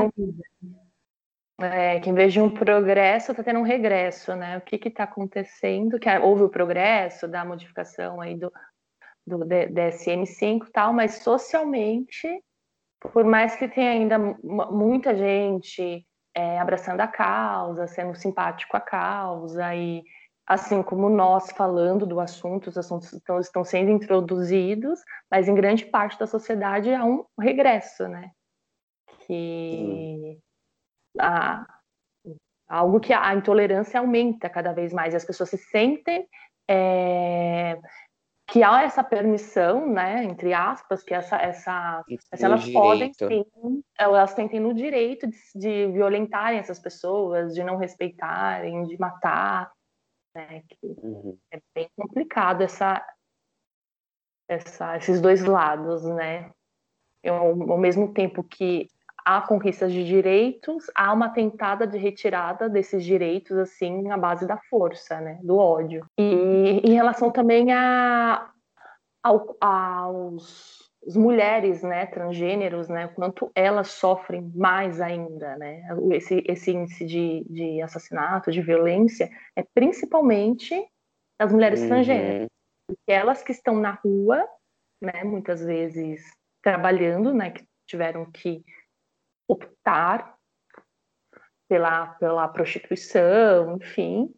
é, 1.59 1.99
que 1.99 2.09
em 2.09 2.13
vez 2.13 2.31
de 2.31 2.39
um 2.39 2.49
progresso, 2.49 3.31
está 3.31 3.43
tendo 3.43 3.59
um 3.59 3.63
regresso, 3.63 4.35
né? 4.35 4.57
O 4.57 4.61
que 4.61 4.87
está 4.87 5.03
acontecendo? 5.03 5.99
Que 5.99 6.09
houve 6.19 6.43
o 6.43 6.49
progresso 6.49 7.27
da 7.27 7.43
modificação 7.43 8.21
aí 8.21 8.35
do, 8.35 8.51
do 9.27 9.39
DSM-5 9.39 10.67
e 10.67 10.71
tal, 10.71 10.93
mas 10.93 11.15
socialmente, 11.15 12.27
por 12.99 13.25
mais 13.25 13.55
que 13.57 13.67
tenha 13.67 13.91
ainda 13.91 14.17
muita 14.17 15.13
gente 15.13 16.05
é, 16.33 16.59
abraçando 16.59 17.01
a 17.01 17.07
causa, 17.07 17.85
sendo 17.85 18.15
simpático 18.15 18.77
à 18.77 18.81
causa 18.81 19.75
e 19.75 20.03
assim 20.45 20.83
como 20.83 21.09
nós 21.09 21.51
falando 21.51 22.05
do 22.05 22.19
assunto, 22.19 22.67
os 22.67 22.77
assuntos 22.77 23.13
estão, 23.13 23.39
estão 23.39 23.63
sendo 23.63 23.91
introduzidos, 23.91 24.99
mas 25.31 25.47
em 25.47 25.55
grande 25.55 25.85
parte 25.85 26.19
da 26.19 26.27
sociedade 26.27 26.93
há 26.93 27.03
um 27.05 27.25
regresso, 27.39 28.07
né? 28.07 28.31
Que 29.25 30.37
a, 31.19 31.65
algo 32.67 32.99
que 32.99 33.13
a 33.13 33.33
intolerância 33.33 33.99
aumenta 33.99 34.49
cada 34.49 34.73
vez 34.73 34.91
mais 34.91 35.13
e 35.13 35.17
as 35.17 35.25
pessoas 35.25 35.49
se 35.49 35.57
sentem 35.57 36.27
é, 36.69 37.79
que 38.47 38.61
há 38.61 38.83
essa 38.83 39.03
permissão, 39.03 39.87
né, 39.89 40.23
entre 40.23 40.53
aspas, 40.53 41.03
que 41.03 41.13
essa, 41.13 41.37
essa, 41.37 42.03
essa 42.31 42.45
elas 42.45 42.63
direito. 42.63 42.79
podem 42.81 43.13
sim, 43.13 43.45
elas 43.97 44.33
tentem 44.33 44.59
no 44.59 44.73
direito 44.73 45.27
de, 45.27 45.37
de 45.55 45.91
violentarem 45.91 46.59
essas 46.59 46.79
pessoas, 46.79 47.53
de 47.53 47.63
não 47.63 47.77
respeitarem, 47.77 48.83
de 48.83 48.99
matar, 48.99 49.71
né? 50.33 50.63
Uhum. 50.81 51.37
É 51.51 51.59
bem 51.73 51.89
complicado 51.95 52.61
essa, 52.61 53.05
essa, 54.47 54.97
esses 54.97 55.21
dois 55.21 55.43
lados, 55.43 56.03
né? 56.03 56.51
Eu, 57.23 57.35
ao 57.35 57.77
mesmo 57.77 58.13
tempo 58.13 58.43
que 58.43 58.87
há 59.25 59.41
conquistas 59.41 59.91
de 59.91 60.03
direitos, 60.03 60.91
há 60.93 61.13
uma 61.13 61.29
tentada 61.29 61.87
de 61.87 61.97
retirada 61.97 62.67
desses 62.67 63.03
direitos, 63.03 63.57
assim, 63.57 64.11
à 64.11 64.17
base 64.17 64.45
da 64.45 64.57
força, 64.69 65.21
né? 65.21 65.39
Do 65.41 65.57
ódio. 65.57 66.05
E 66.17 66.81
em 66.83 66.93
relação 66.93 67.31
também 67.31 67.71
a, 67.71 68.51
ao, 69.23 69.55
aos 69.61 70.82
as 71.05 71.15
mulheres, 71.15 71.83
né, 71.83 72.05
transgêneros, 72.05 72.87
né, 72.87 73.07
quanto 73.09 73.51
elas 73.53 73.89
sofrem 73.89 74.51
mais 74.55 75.01
ainda, 75.01 75.57
né, 75.57 75.83
esse, 76.11 76.43
esse 76.47 76.71
índice 76.71 77.05
de, 77.05 77.45
de 77.49 77.81
assassinato, 77.81 78.51
de 78.51 78.61
violência, 78.61 79.29
é 79.55 79.63
principalmente 79.73 80.73
as 81.37 81.51
mulheres 81.51 81.81
uhum. 81.81 81.87
transgêneras, 81.87 82.47
porque 82.87 83.11
elas 83.11 83.43
que 83.43 83.51
estão 83.51 83.75
na 83.75 83.91
rua, 83.91 84.47
né, 85.01 85.23
muitas 85.23 85.63
vezes 85.63 86.21
trabalhando, 86.61 87.33
né, 87.33 87.51
que 87.51 87.65
tiveram 87.85 88.25
que 88.31 88.63
optar 89.47 90.37
pela, 91.67 92.07
pela 92.15 92.47
prostituição, 92.47 93.75
enfim, 93.75 94.33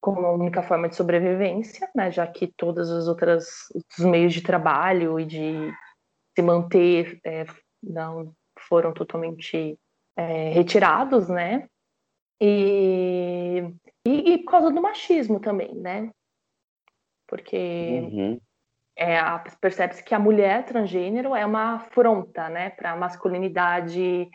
como 0.00 0.30
única 0.34 0.62
forma 0.62 0.88
de 0.88 0.94
sobrevivência, 0.94 1.88
né, 1.94 2.10
já 2.10 2.26
que 2.26 2.52
todas 2.56 2.90
as 2.90 3.08
outras 3.08 3.46
os 3.98 4.04
meios 4.04 4.34
de 4.34 4.42
trabalho 4.42 5.18
e 5.18 5.24
de 5.24 5.72
se 6.34 6.42
manter 6.42 7.20
é, 7.24 7.44
não 7.82 8.34
foram 8.58 8.92
totalmente 8.92 9.78
é, 10.16 10.50
retirados, 10.50 11.28
né? 11.28 11.68
E, 12.40 13.62
e, 14.06 14.32
e, 14.32 14.38
por 14.38 14.50
causa 14.50 14.70
do 14.70 14.82
machismo 14.82 15.40
também, 15.40 15.74
né? 15.74 16.10
Porque 17.26 17.56
uhum. 17.56 18.40
é, 18.96 19.16
percebe-se 19.60 20.02
que 20.02 20.14
a 20.14 20.18
mulher 20.18 20.64
transgênero 20.64 21.34
é 21.34 21.46
uma 21.46 21.76
afronta, 21.76 22.48
né, 22.48 22.70
para 22.70 22.92
a 22.92 22.96
masculinidade, 22.96 24.28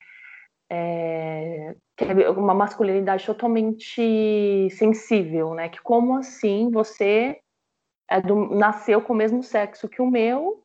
é, 0.70 1.76
é 1.98 2.30
uma 2.32 2.54
masculinidade 2.54 3.26
totalmente 3.26 4.70
sensível, 4.72 5.54
né? 5.54 5.70
Que 5.70 5.82
como 5.82 6.18
assim 6.18 6.72
você 6.72 7.40
é 8.10 8.22
do, 8.22 8.56
nasceu 8.56 9.02
com 9.02 9.14
o 9.14 9.16
mesmo 9.16 9.44
sexo 9.44 9.88
que 9.88 10.02
o 10.02 10.10
meu 10.10 10.64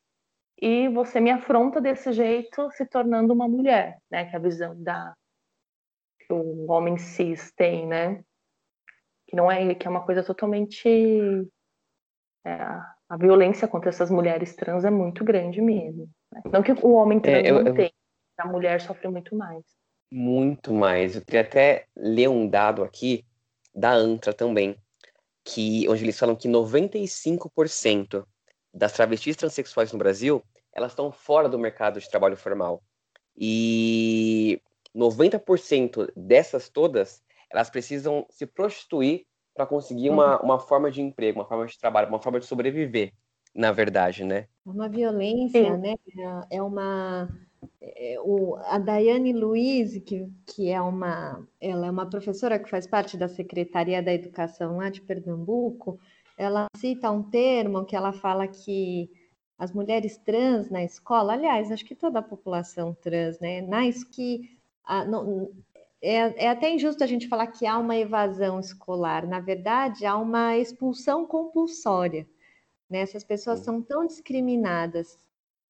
e 0.60 0.88
você 0.88 1.20
me 1.20 1.30
afronta 1.30 1.80
desse 1.80 2.12
jeito 2.12 2.70
se 2.72 2.86
tornando 2.86 3.32
uma 3.32 3.48
mulher, 3.48 3.98
né? 4.10 4.26
Que 4.26 4.36
é 4.36 4.38
a 4.38 4.42
visão 4.42 4.80
da 4.82 5.14
que 6.20 6.32
o 6.32 6.70
homem 6.70 6.96
cis 6.96 7.52
tem, 7.52 7.86
né? 7.86 8.24
Que 9.26 9.36
não 9.36 9.50
é 9.50 9.74
que 9.74 9.86
é 9.86 9.90
uma 9.90 10.04
coisa 10.04 10.22
totalmente 10.22 10.88
é, 12.44 12.52
a 13.08 13.16
violência 13.16 13.68
contra 13.68 13.90
essas 13.90 14.10
mulheres 14.10 14.54
trans 14.54 14.84
é 14.84 14.90
muito 14.90 15.24
grande 15.24 15.60
mesmo. 15.60 16.08
Né? 16.32 16.42
Não 16.46 16.62
que 16.62 16.72
o 16.72 16.92
homem 16.92 17.20
trans 17.20 17.44
é, 17.44 17.50
eu, 17.50 17.62
não 17.62 17.68
eu... 17.68 17.74
tem, 17.74 17.92
a 18.38 18.46
mulher 18.46 18.80
sofre 18.80 19.08
muito 19.08 19.36
mais. 19.36 19.64
Muito 20.10 20.72
mais. 20.72 21.16
Eu 21.16 21.24
queria 21.24 21.40
até 21.40 21.86
ler 21.96 22.28
um 22.28 22.48
dado 22.48 22.84
aqui 22.84 23.24
da 23.74 23.92
ANTRA 23.92 24.32
também, 24.32 24.76
que 25.44 25.88
onde 25.88 26.04
eles 26.04 26.18
falam 26.18 26.36
que 26.36 26.48
95% 26.48 28.24
das 28.74 28.92
travestis 28.92 29.36
transexuais 29.36 29.92
no 29.92 29.98
Brasil, 29.98 30.42
elas 30.72 30.92
estão 30.92 31.12
fora 31.12 31.48
do 31.48 31.58
mercado 31.58 32.00
de 32.00 32.10
trabalho 32.10 32.36
formal. 32.36 32.82
E 33.36 34.60
90% 34.94 36.10
dessas 36.16 36.68
todas, 36.68 37.22
elas 37.50 37.70
precisam 37.70 38.26
se 38.30 38.46
prostituir 38.46 39.24
para 39.54 39.66
conseguir 39.66 40.10
uma, 40.10 40.38
uhum. 40.38 40.44
uma 40.44 40.58
forma 40.58 40.90
de 40.90 41.00
emprego, 41.00 41.38
uma 41.38 41.46
forma 41.46 41.66
de 41.66 41.78
trabalho, 41.78 42.08
uma 42.08 42.20
forma 42.20 42.40
de 42.40 42.46
sobreviver, 42.46 43.12
na 43.54 43.70
verdade, 43.70 44.24
né? 44.24 44.48
É 44.66 44.70
uma 44.70 44.88
violência, 44.88 45.62
Sim. 45.62 45.76
né? 45.78 45.94
É 46.50 46.60
uma 46.60 47.28
é, 47.80 48.16
o, 48.20 48.56
a 48.56 48.78
Daiane 48.78 49.32
Luiz, 49.32 49.96
que, 50.04 50.28
que 50.46 50.70
é 50.70 50.80
uma, 50.80 51.46
ela 51.60 51.86
é 51.86 51.90
uma 51.90 52.08
professora 52.08 52.58
que 52.58 52.68
faz 52.68 52.86
parte 52.86 53.16
da 53.16 53.28
Secretaria 53.28 54.02
da 54.02 54.12
Educação 54.12 54.78
lá 54.78 54.90
de 54.90 55.00
Pernambuco, 55.00 55.98
ela 56.36 56.66
cita 56.76 57.10
um 57.10 57.22
termo 57.22 57.84
que 57.84 57.96
ela 57.96 58.12
fala 58.12 58.46
que 58.48 59.10
as 59.58 59.72
mulheres 59.72 60.16
trans 60.18 60.70
na 60.70 60.82
escola, 60.82 61.34
aliás, 61.34 61.70
acho 61.70 61.84
que 61.84 61.94
toda 61.94 62.18
a 62.18 62.22
população 62.22 62.94
trans, 62.94 63.38
né, 63.38 63.60
na 63.62 63.82
que 64.12 64.58
a, 64.84 65.04
não, 65.04 65.50
é, 66.02 66.44
é, 66.44 66.48
até 66.50 66.70
injusto 66.70 67.02
a 67.02 67.06
gente 67.06 67.28
falar 67.28 67.46
que 67.46 67.66
há 67.66 67.78
uma 67.78 67.96
evasão 67.96 68.60
escolar. 68.60 69.26
Na 69.26 69.40
verdade, 69.40 70.04
há 70.04 70.16
uma 70.18 70.54
expulsão 70.58 71.26
compulsória. 71.26 72.28
Né? 72.90 73.00
Essas 73.00 73.24
pessoas 73.24 73.60
são 73.60 73.80
tão 73.80 74.06
discriminadas 74.06 75.18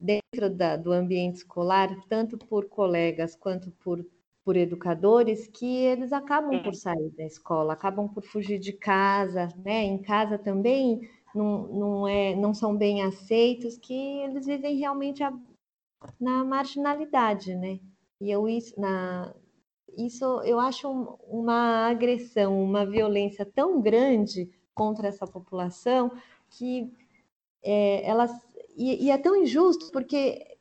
dentro 0.01 0.51
da, 0.51 0.77
do 0.77 0.91
ambiente 0.93 1.37
escolar, 1.37 1.89
tanto 2.09 2.37
por 2.37 2.69
colegas 2.69 3.37
quanto 3.37 3.71
por 3.71 4.05
por 4.45 4.57
educadores 4.57 5.49
que 5.49 5.67
eles 5.67 6.13
acabam 6.13 6.63
por 6.63 6.75
sair 6.75 7.11
da 7.17 7.25
escola, 7.25 7.73
acabam 7.73 8.07
por 8.09 8.23
fugir 8.23 8.59
de 8.59 8.73
casa, 8.75 9.49
né? 9.65 9.85
Em 9.85 9.99
casa 9.99 10.39
também 10.39 11.09
não, 11.35 11.67
não, 11.69 12.09
é, 12.09 12.37
não 12.37 12.53
são 12.53 12.77
bem 12.77 13.03
aceitos, 13.03 13.79
que 13.79 13.95
eles 13.95 14.47
vivem 14.47 14.77
realmente 14.77 15.23
a, 15.23 15.33
na 16.21 16.45
marginalidade, 16.45 17.55
né? 17.55 17.81
E 18.21 18.31
eu 18.31 18.47
isso, 18.47 18.79
na, 18.79 19.35
isso 19.97 20.25
eu 20.43 20.61
acho 20.61 20.89
uma 21.27 21.89
agressão, 21.89 22.63
uma 22.63 22.85
violência 22.85 23.47
tão 23.47 23.81
grande 23.81 24.51
contra 24.75 25.09
essa 25.09 25.27
população 25.27 26.13
que 26.51 26.93
é, 27.63 28.07
elas 28.07 28.31
e, 28.77 29.07
e 29.07 29.11
é 29.11 29.17
tão 29.17 29.37
injusto 29.37 29.91
porque 29.91 30.54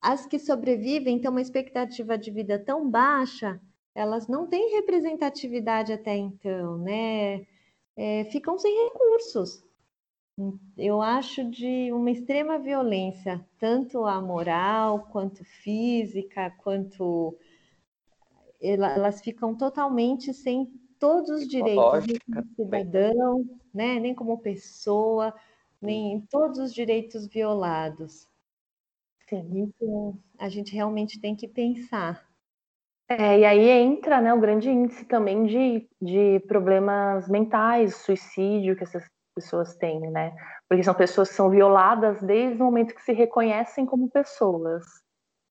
as 0.00 0.26
que 0.26 0.38
sobrevivem 0.38 1.18
têm 1.18 1.30
uma 1.30 1.40
expectativa 1.40 2.16
de 2.16 2.30
vida 2.30 2.58
tão 2.58 2.88
baixa, 2.88 3.60
elas 3.94 4.28
não 4.28 4.46
têm 4.46 4.74
representatividade 4.76 5.92
até 5.92 6.16
então, 6.16 6.78
né? 6.78 7.46
É, 7.96 8.24
ficam 8.24 8.58
sem 8.58 8.84
recursos. 8.84 9.64
Eu 10.76 11.00
acho 11.00 11.48
de 11.50 11.90
uma 11.92 12.10
extrema 12.10 12.58
violência, 12.58 13.44
tanto 13.58 14.04
a 14.04 14.20
moral, 14.20 15.08
quanto 15.10 15.42
física, 15.44 16.50
quanto 16.58 17.34
elas 18.60 19.20
ficam 19.22 19.54
totalmente 19.54 20.34
sem 20.34 20.66
todos 20.98 21.30
os 21.30 21.48
direitos, 21.48 22.06
nem 22.06 22.18
como 22.18 22.54
cidadão, 22.54 23.58
né? 23.72 23.98
nem 23.98 24.14
como 24.14 24.38
pessoa, 24.38 25.34
nem 25.80 26.20
todos 26.30 26.58
os 26.58 26.74
direitos 26.74 27.26
violados. 27.26 28.28
Sim. 29.28 29.64
Isso 29.64 30.18
a 30.38 30.48
gente 30.48 30.74
realmente 30.74 31.20
tem 31.20 31.34
que 31.34 31.48
pensar. 31.48 32.24
É, 33.08 33.38
e 33.38 33.44
aí 33.44 33.68
entra 33.68 34.20
né, 34.20 34.34
o 34.34 34.40
grande 34.40 34.68
índice 34.68 35.04
também 35.04 35.44
de, 35.44 35.88
de 36.00 36.40
problemas 36.48 37.28
mentais, 37.28 37.96
suicídio 37.96 38.76
que 38.76 38.82
essas 38.82 39.04
pessoas 39.34 39.76
têm, 39.76 40.00
né? 40.10 40.34
Porque 40.68 40.82
são 40.82 40.94
pessoas 40.94 41.28
que 41.28 41.34
são 41.34 41.50
violadas 41.50 42.20
desde 42.22 42.60
o 42.60 42.64
momento 42.64 42.94
que 42.94 43.02
se 43.02 43.12
reconhecem 43.12 43.86
como 43.86 44.10
pessoas, 44.10 44.84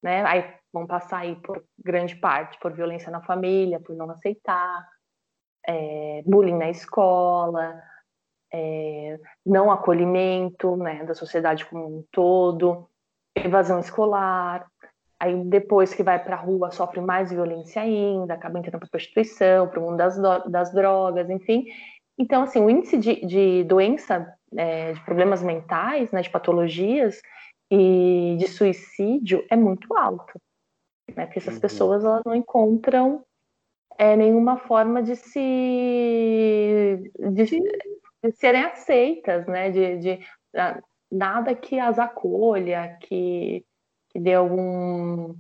né? 0.03 0.23
Aí 0.25 0.53
vão 0.73 0.85
passar 0.85 1.19
aí 1.19 1.35
por 1.41 1.63
grande 1.77 2.15
parte 2.17 2.59
por 2.59 2.73
violência 2.73 3.09
na 3.09 3.21
família, 3.21 3.79
por 3.79 3.95
não 3.95 4.09
aceitar, 4.09 4.85
é, 5.65 6.21
bullying 6.25 6.57
na 6.57 6.69
escola, 6.69 7.81
é, 8.51 9.17
não 9.45 9.71
acolhimento, 9.71 10.75
né, 10.75 11.03
da 11.03 11.13
sociedade 11.13 11.65
como 11.65 11.99
um 11.99 12.05
todo, 12.11 12.89
evasão 13.35 13.79
escolar, 13.79 14.65
Aí 15.19 15.43
depois 15.45 15.93
que 15.93 16.03
vai 16.03 16.21
para 16.21 16.35
a 16.35 16.39
rua 16.39 16.71
sofre 16.71 16.99
mais 16.99 17.31
violência 17.31 17.81
ainda, 17.81 18.33
acaba 18.33 18.59
entrando 18.59 18.79
para 18.79 18.87
a 18.87 18.91
prostituição, 18.91 19.67
para 19.67 19.79
o 19.79 19.83
mundo 19.83 19.97
das, 19.97 20.17
das 20.49 20.73
drogas, 20.73 21.29
enfim. 21.29 21.65
Então, 22.17 22.43
assim, 22.43 22.61
o 22.61 22.69
índice 22.69 22.97
de, 22.97 23.25
de 23.25 23.63
doença, 23.63 24.33
é, 24.55 24.93
de 24.93 25.03
problemas 25.05 25.41
mentais, 25.41 26.11
né, 26.11 26.21
de 26.21 26.29
patologias 26.29 27.21
e 27.71 28.35
de 28.37 28.47
suicídio 28.47 29.45
é 29.49 29.55
muito 29.55 29.95
alto, 29.95 30.39
né? 31.15 31.25
Porque 31.25 31.39
essas 31.39 31.55
uhum. 31.55 31.61
pessoas 31.61 32.03
elas 32.03 32.21
não 32.25 32.35
encontram 32.35 33.23
é, 33.97 34.15
nenhuma 34.15 34.57
forma 34.57 35.01
de 35.01 35.15
se 35.15 35.39
de, 37.31 37.45
de 38.23 38.31
serem 38.33 38.63
aceitas, 38.63 39.47
né? 39.47 39.71
De, 39.71 39.97
de, 39.97 40.19
nada 41.15 41.55
que 41.55 41.79
as 41.79 41.97
acolha, 41.99 42.97
que 43.01 43.65
que 44.15 44.19
dê 44.21 44.33
algum, 44.33 45.35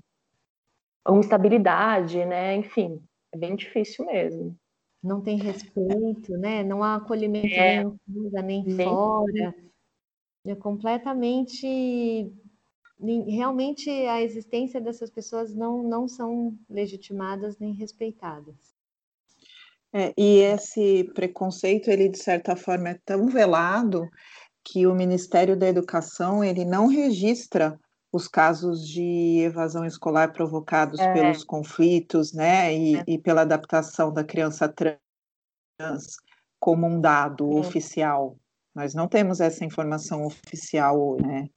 alguma 1.05 1.23
estabilidade, 1.23 2.25
né? 2.25 2.57
Enfim, 2.57 3.01
é 3.31 3.37
bem 3.37 3.55
difícil 3.55 4.05
mesmo. 4.05 4.53
Não 5.01 5.21
tem 5.21 5.37
respeito, 5.37 6.33
né? 6.37 6.61
Não 6.61 6.83
há 6.83 6.95
acolhimento 6.95 7.55
é, 7.55 7.85
nem 7.85 8.43
nem, 8.43 8.63
nem 8.65 8.85
fora. 8.85 9.55
É 10.45 10.55
completamente 10.55 12.29
realmente 12.99 13.89
a 13.89 14.21
existência 14.21 14.81
dessas 14.81 15.09
pessoas 15.09 15.55
não, 15.55 15.81
não 15.83 16.05
são 16.05 16.57
legitimadas 16.69 17.57
nem 17.57 17.73
respeitadas. 17.73 18.75
É, 19.93 20.13
e 20.17 20.39
esse 20.39 21.05
preconceito, 21.13 21.89
ele 21.89 22.09
de 22.09 22.17
certa 22.17 22.57
forma 22.57 22.89
é 22.89 22.99
tão 23.05 23.27
velado 23.27 24.09
que 24.65 24.87
o 24.87 24.95
Ministério 24.95 25.55
da 25.55 25.67
Educação 25.67 26.43
ele 26.43 26.65
não 26.65 26.87
registra 26.87 27.79
os 28.11 28.27
casos 28.27 28.87
de 28.87 29.41
evasão 29.41 29.85
escolar 29.85 30.33
provocados 30.33 30.99
é. 30.99 31.13
pelos 31.13 31.43
conflitos, 31.43 32.33
né, 32.33 32.73
e, 32.73 32.95
é. 32.95 33.03
e, 33.07 33.17
pela 33.19 33.41
adaptação 33.41 34.11
da 34.11 34.23
criança 34.23 34.67
trans 34.67 36.15
como 36.59 36.87
um 36.87 36.99
dado 36.99 37.51
é. 37.51 37.59
oficial. 37.59 38.37
Nós 38.73 38.93
não 38.93 39.07
temos 39.07 39.39
essa 39.39 39.63
informação 39.63 40.25
oficial, 40.25 41.17
né? 41.21 41.47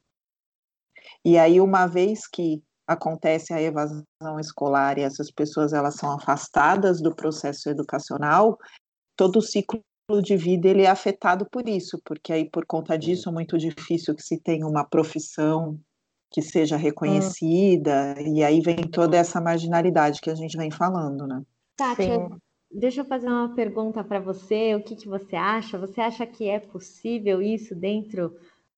E 1.25 1.39
aí, 1.39 1.61
uma 1.61 1.87
vez 1.87 2.27
que 2.27 2.63
acontece 2.87 3.53
a 3.53 3.61
evasão 3.61 4.05
escolar 4.41 4.99
e 4.99 5.03
essas 5.03 5.31
pessoas 5.31 5.73
elas 5.73 5.95
são 5.97 6.13
afastadas 6.13 7.01
do 7.01 7.15
processo 7.15 7.69
educacional, 7.69 8.59
todo 9.17 9.39
o 9.39 9.43
ciclo 9.43 9.81
de 10.23 10.37
vida 10.37 10.69
ele 10.69 10.83
é 10.83 10.89
afetado 10.89 11.47
por 11.51 11.69
isso, 11.69 12.01
porque 12.03 12.33
aí 12.33 12.49
por 12.49 12.65
conta 12.65 12.99
disso 12.99 13.29
é 13.29 13.33
muito 13.33 13.59
difícil 13.59 14.15
que 14.15 14.23
se 14.23 14.41
tenha 14.41 14.67
uma 14.67 14.83
profissão 14.83 15.79
que 16.31 16.41
seja 16.41 16.77
hum. 16.77 16.79
reconhecida, 16.79 18.15
hum. 18.19 18.37
e 18.37 18.43
aí 18.43 18.61
vem 18.61 18.79
toda 18.91 19.19
essa 19.19 19.41
marginalidade 19.41 20.21
que 20.21 20.31
a 20.31 20.35
gente 20.35 20.57
vem 20.57 20.71
falando, 20.71 21.27
né? 21.27 21.43
Tati, 21.77 22.09
deixa 22.71 23.03
eu 23.03 23.05
fazer 23.05 23.29
uma 23.29 23.55
pergunta 23.55 24.03
para 24.03 24.19
você, 24.19 24.75
o 24.75 24.83
que, 24.83 24.97
que 24.97 25.07
você 25.07 25.37
acha? 25.37 25.79
Você 25.79 26.01
acha 26.01 26.27
que 26.27 26.49
é 26.49 26.59
possível 26.59 27.43
isso 27.43 27.75
dentro 27.75 28.35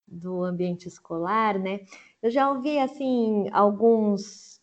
do 0.07 0.43
ambiente 0.43 0.89
escolar, 0.89 1.59
né? 1.59 1.81
Eu 2.21 2.31
já 2.31 2.51
ouvi, 2.51 2.79
assim, 2.79 3.47
alguns, 3.53 4.61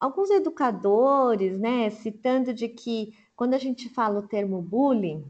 alguns 0.00 0.30
educadores, 0.30 1.58
né, 1.58 1.90
citando 1.90 2.52
de 2.52 2.66
que 2.68 3.12
quando 3.36 3.54
a 3.54 3.58
gente 3.58 3.88
fala 3.90 4.18
o 4.18 4.26
termo 4.26 4.60
bullying, 4.60 5.24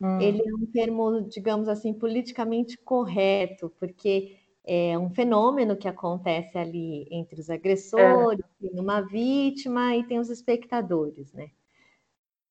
hum. 0.00 0.20
ele 0.20 0.42
é 0.46 0.54
um 0.54 0.66
termo, 0.66 1.22
digamos 1.22 1.68
assim, 1.68 1.92
politicamente 1.92 2.78
correto, 2.78 3.72
porque 3.78 4.36
é 4.64 4.96
um 4.98 5.10
fenômeno 5.10 5.76
que 5.76 5.88
acontece 5.88 6.56
ali 6.56 7.06
entre 7.10 7.40
os 7.40 7.50
agressores, 7.50 8.44
é. 8.62 8.68
tem 8.68 8.80
uma 8.80 9.00
vítima 9.00 9.96
e 9.96 10.04
tem 10.04 10.18
os 10.18 10.30
espectadores, 10.30 11.32
né? 11.32 11.50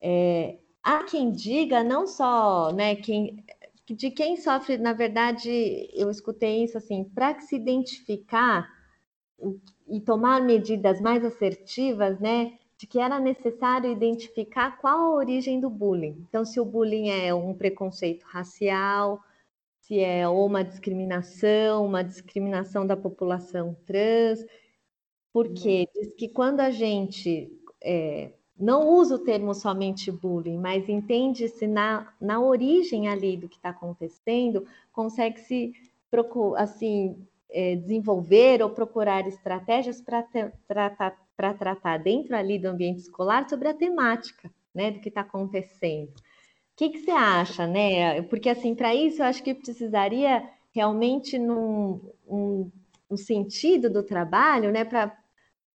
É, 0.01 0.57
há 0.83 1.03
quem 1.03 1.31
diga 1.31 1.83
não 1.83 2.07
só, 2.07 2.71
né, 2.71 2.95
quem, 2.95 3.43
de 3.85 4.09
quem 4.11 4.37
sofre, 4.37 4.77
na 4.77 4.93
verdade, 4.93 5.89
eu 5.93 6.09
escutei 6.09 6.63
isso 6.63 6.77
assim, 6.77 7.03
para 7.03 7.39
se 7.41 7.55
identificar 7.55 8.67
e 9.87 9.99
tomar 10.01 10.41
medidas 10.41 10.99
mais 11.01 11.23
assertivas, 11.23 12.19
né, 12.19 12.57
de 12.79 12.87
que 12.87 12.97
era 12.97 13.19
necessário 13.19 13.91
identificar 13.91 14.77
qual 14.77 14.97
a 14.97 15.15
origem 15.15 15.59
do 15.59 15.69
bullying. 15.69 16.25
Então, 16.29 16.45
se 16.45 16.61
o 16.61 16.65
bullying 16.65 17.09
é 17.09 17.33
um 17.33 17.53
preconceito 17.53 18.23
racial, 18.23 19.21
se 19.81 19.99
é 19.99 20.25
uma 20.29 20.63
discriminação, 20.63 21.85
uma 21.85 22.01
discriminação 22.01 22.87
da 22.87 22.95
população 22.95 23.75
trans, 23.85 24.45
porque 25.33 25.89
uhum. 25.93 26.01
diz 26.01 26.13
que 26.15 26.29
quando 26.29 26.61
a 26.61 26.71
gente 26.71 27.51
é, 27.83 28.31
não 28.57 28.87
usa 28.87 29.15
o 29.15 29.25
termo 29.25 29.53
somente 29.53 30.09
bullying, 30.09 30.57
mas 30.57 30.87
entende-se 30.87 31.67
na, 31.67 32.13
na 32.19 32.39
origem 32.39 33.09
ali 33.09 33.35
do 33.35 33.49
que 33.49 33.57
está 33.57 33.71
acontecendo, 33.71 34.65
consegue 34.93 35.37
se 35.41 35.73
assim 36.55 37.27
é, 37.49 37.75
desenvolver 37.75 38.63
ou 38.63 38.69
procurar 38.69 39.27
estratégias 39.27 39.99
para 39.99 40.23
tratar, 40.65 41.28
tratar 41.53 41.97
dentro 41.97 42.35
ali 42.35 42.59
do 42.59 42.67
ambiente 42.67 42.99
escolar 42.99 43.47
sobre 43.47 43.67
a 43.67 43.73
temática 43.73 44.51
né, 44.73 44.91
do 44.91 44.99
que 44.99 45.09
está 45.09 45.21
acontecendo 45.21 46.13
que, 46.79 46.89
que 46.91 46.99
você 46.99 47.11
acha, 47.11 47.67
né? 47.67 48.21
Porque, 48.21 48.47
assim, 48.47 48.73
para 48.73 48.95
isso 48.95 49.21
eu 49.21 49.25
acho 49.25 49.43
que 49.43 49.53
precisaria 49.53 50.49
realmente 50.71 51.37
num 51.37 51.99
um, 52.25 52.71
um 53.11 53.17
sentido 53.17 53.89
do 53.89 54.01
trabalho, 54.01 54.71
né? 54.71 54.85
Para 54.85 55.13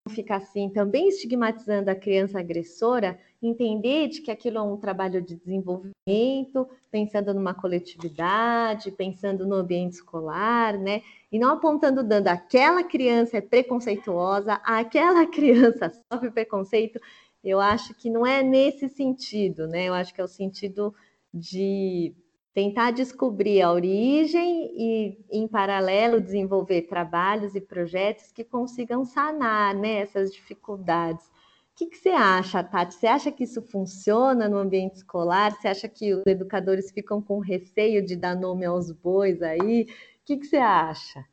ficar 0.09 0.37
assim, 0.37 0.69
também 0.69 1.07
estigmatizando 1.07 1.89
a 1.89 1.95
criança 1.95 2.39
agressora, 2.39 3.17
entender 3.41 4.09
de 4.09 4.21
que 4.21 4.31
aquilo 4.31 4.57
é 4.57 4.61
um 4.61 4.77
trabalho 4.77 5.21
de 5.21 5.35
desenvolvimento, 5.35 6.67
pensando 6.91 7.33
numa 7.33 7.53
coletividade, 7.53 8.91
pensando 8.91 9.45
no 9.45 9.55
ambiente 9.55 9.93
escolar, 9.93 10.77
né? 10.77 11.01
E 11.31 11.39
não 11.39 11.49
apontando 11.49 12.03
dando 12.03 12.27
aquela 12.27 12.83
criança 12.83 13.37
é 13.37 13.41
preconceituosa, 13.41 14.53
aquela 14.63 15.25
criança 15.27 15.91
sofre 16.11 16.31
preconceito 16.31 16.99
eu 17.43 17.59
acho 17.59 17.93
que 17.95 18.09
não 18.09 18.25
é 18.25 18.41
nesse 18.41 18.87
sentido, 18.87 19.67
né? 19.67 19.85
Eu 19.85 19.93
acho 19.93 20.13
que 20.13 20.21
é 20.21 20.23
o 20.23 20.27
sentido 20.27 20.95
de 21.33 22.15
tentar 22.53 22.91
descobrir 22.91 23.61
a 23.61 23.71
origem 23.71 24.71
e, 24.77 25.25
em 25.31 25.47
paralelo, 25.47 26.21
desenvolver 26.21 26.83
trabalhos 26.83 27.55
e 27.55 27.61
projetos 27.61 28.31
que 28.31 28.43
consigam 28.43 29.03
sanar 29.03 29.73
né, 29.73 29.99
essas 29.99 30.31
dificuldades. 30.31 31.25
O 31.25 31.75
que, 31.75 31.87
que, 31.87 31.97
você 31.97 32.09
acha, 32.09 32.63
Tati? 32.63 32.93
Você 32.93 33.07
acha 33.07 33.31
que 33.31 33.43
isso 33.43 33.61
funciona 33.61 34.47
no 34.47 34.57
ambiente 34.57 34.97
escolar? 34.97 35.51
Você 35.51 35.67
acha 35.67 35.89
que 35.89 36.13
os 36.13 36.23
educadores 36.27 36.91
ficam 36.91 37.19
com 37.21 37.39
receio 37.39 38.05
de 38.05 38.15
dar 38.15 38.35
nome 38.35 38.65
aos 38.65 38.91
bois 38.91 39.41
aí? 39.41 39.83
O 39.83 39.87
que, 40.23 40.37
que 40.37 40.45
você 40.45 40.57
acha? 40.57 41.25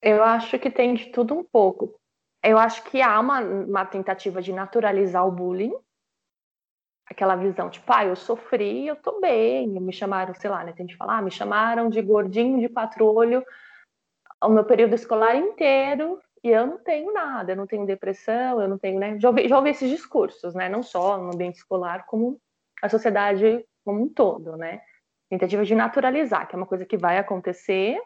Eu 0.00 0.24
acho 0.24 0.58
que 0.58 0.70
tem 0.70 0.94
de 0.94 1.10
tudo 1.10 1.34
um 1.34 1.44
pouco 1.44 2.00
eu 2.42 2.58
acho 2.58 2.82
que 2.84 3.02
há 3.02 3.18
uma, 3.20 3.40
uma 3.40 3.84
tentativa 3.84 4.40
de 4.40 4.52
naturalizar 4.52 5.26
o 5.26 5.30
bullying, 5.30 5.74
aquela 7.10 7.34
visão, 7.34 7.68
tipo, 7.68 7.92
ah, 7.92 8.04
eu 8.04 8.14
sofri, 8.14 8.86
eu 8.86 8.94
tô 8.94 9.20
bem, 9.20 9.68
me 9.68 9.92
chamaram, 9.92 10.32
sei 10.34 10.48
lá, 10.48 10.62
né, 10.62 10.72
tem 10.72 10.86
gente 10.86 10.96
falar, 10.96 11.18
ah, 11.18 11.22
me 11.22 11.30
chamaram 11.30 11.90
de 11.90 12.00
gordinho 12.00 12.60
de 12.60 12.68
quatro 12.68 13.04
olhos 13.04 13.42
o 14.42 14.48
meu 14.48 14.64
período 14.64 14.94
escolar 14.94 15.36
inteiro 15.36 16.18
e 16.42 16.48
eu 16.48 16.66
não 16.66 16.78
tenho 16.78 17.12
nada, 17.12 17.52
eu 17.52 17.56
não 17.56 17.66
tenho 17.66 17.84
depressão, 17.84 18.62
eu 18.62 18.68
não 18.68 18.78
tenho, 18.78 18.98
né, 18.98 19.18
já 19.18 19.28
ouvi, 19.28 19.48
já 19.48 19.58
ouvi 19.58 19.70
esses 19.70 19.90
discursos, 19.90 20.54
né, 20.54 20.68
não 20.68 20.82
só 20.82 21.18
no 21.18 21.34
ambiente 21.34 21.56
escolar, 21.56 22.06
como 22.06 22.40
a 22.80 22.88
sociedade 22.88 23.64
como 23.84 24.02
um 24.02 24.08
todo, 24.08 24.56
né, 24.56 24.80
tentativa 25.28 25.64
de 25.64 25.74
naturalizar, 25.74 26.48
que 26.48 26.54
é 26.54 26.58
uma 26.58 26.66
coisa 26.66 26.86
que 26.86 26.96
vai 26.96 27.18
acontecer, 27.18 28.00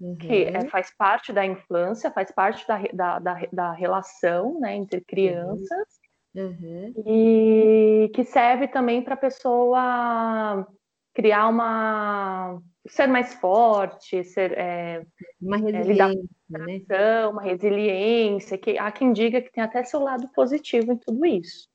uhum. 0.00 0.16
que 0.16 0.44
é, 0.44 0.68
faz 0.68 0.92
parte 0.94 1.32
da 1.32 1.46
infância, 1.46 2.10
faz 2.10 2.30
parte 2.32 2.66
da, 2.66 2.78
da, 2.92 3.18
da, 3.18 3.40
da 3.52 3.72
relação 3.72 4.58
né, 4.60 4.74
entre 4.74 5.00
crianças, 5.00 5.70
uhum. 5.70 5.97
E 7.06 8.10
que 8.14 8.24
serve 8.24 8.68
também 8.68 9.02
para 9.02 9.14
a 9.14 9.18
pessoa 9.18 10.66
criar 11.14 11.48
uma 11.48 12.60
ser 12.86 13.06
mais 13.06 13.34
forte, 13.34 14.24
ser 14.24 14.52
é, 14.56 15.04
uma 15.40 15.56
é, 15.56 15.60
resiliência, 15.60 16.28
é, 16.54 16.58
né? 16.58 17.26
uma 17.26 17.42
resiliência, 17.42 18.56
que 18.56 18.78
há 18.78 18.90
quem 18.90 19.12
diga 19.12 19.42
que 19.42 19.52
tem 19.52 19.62
até 19.62 19.84
seu 19.84 20.00
lado 20.00 20.28
positivo 20.34 20.92
em 20.92 20.96
tudo 20.96 21.26
isso. 21.26 21.68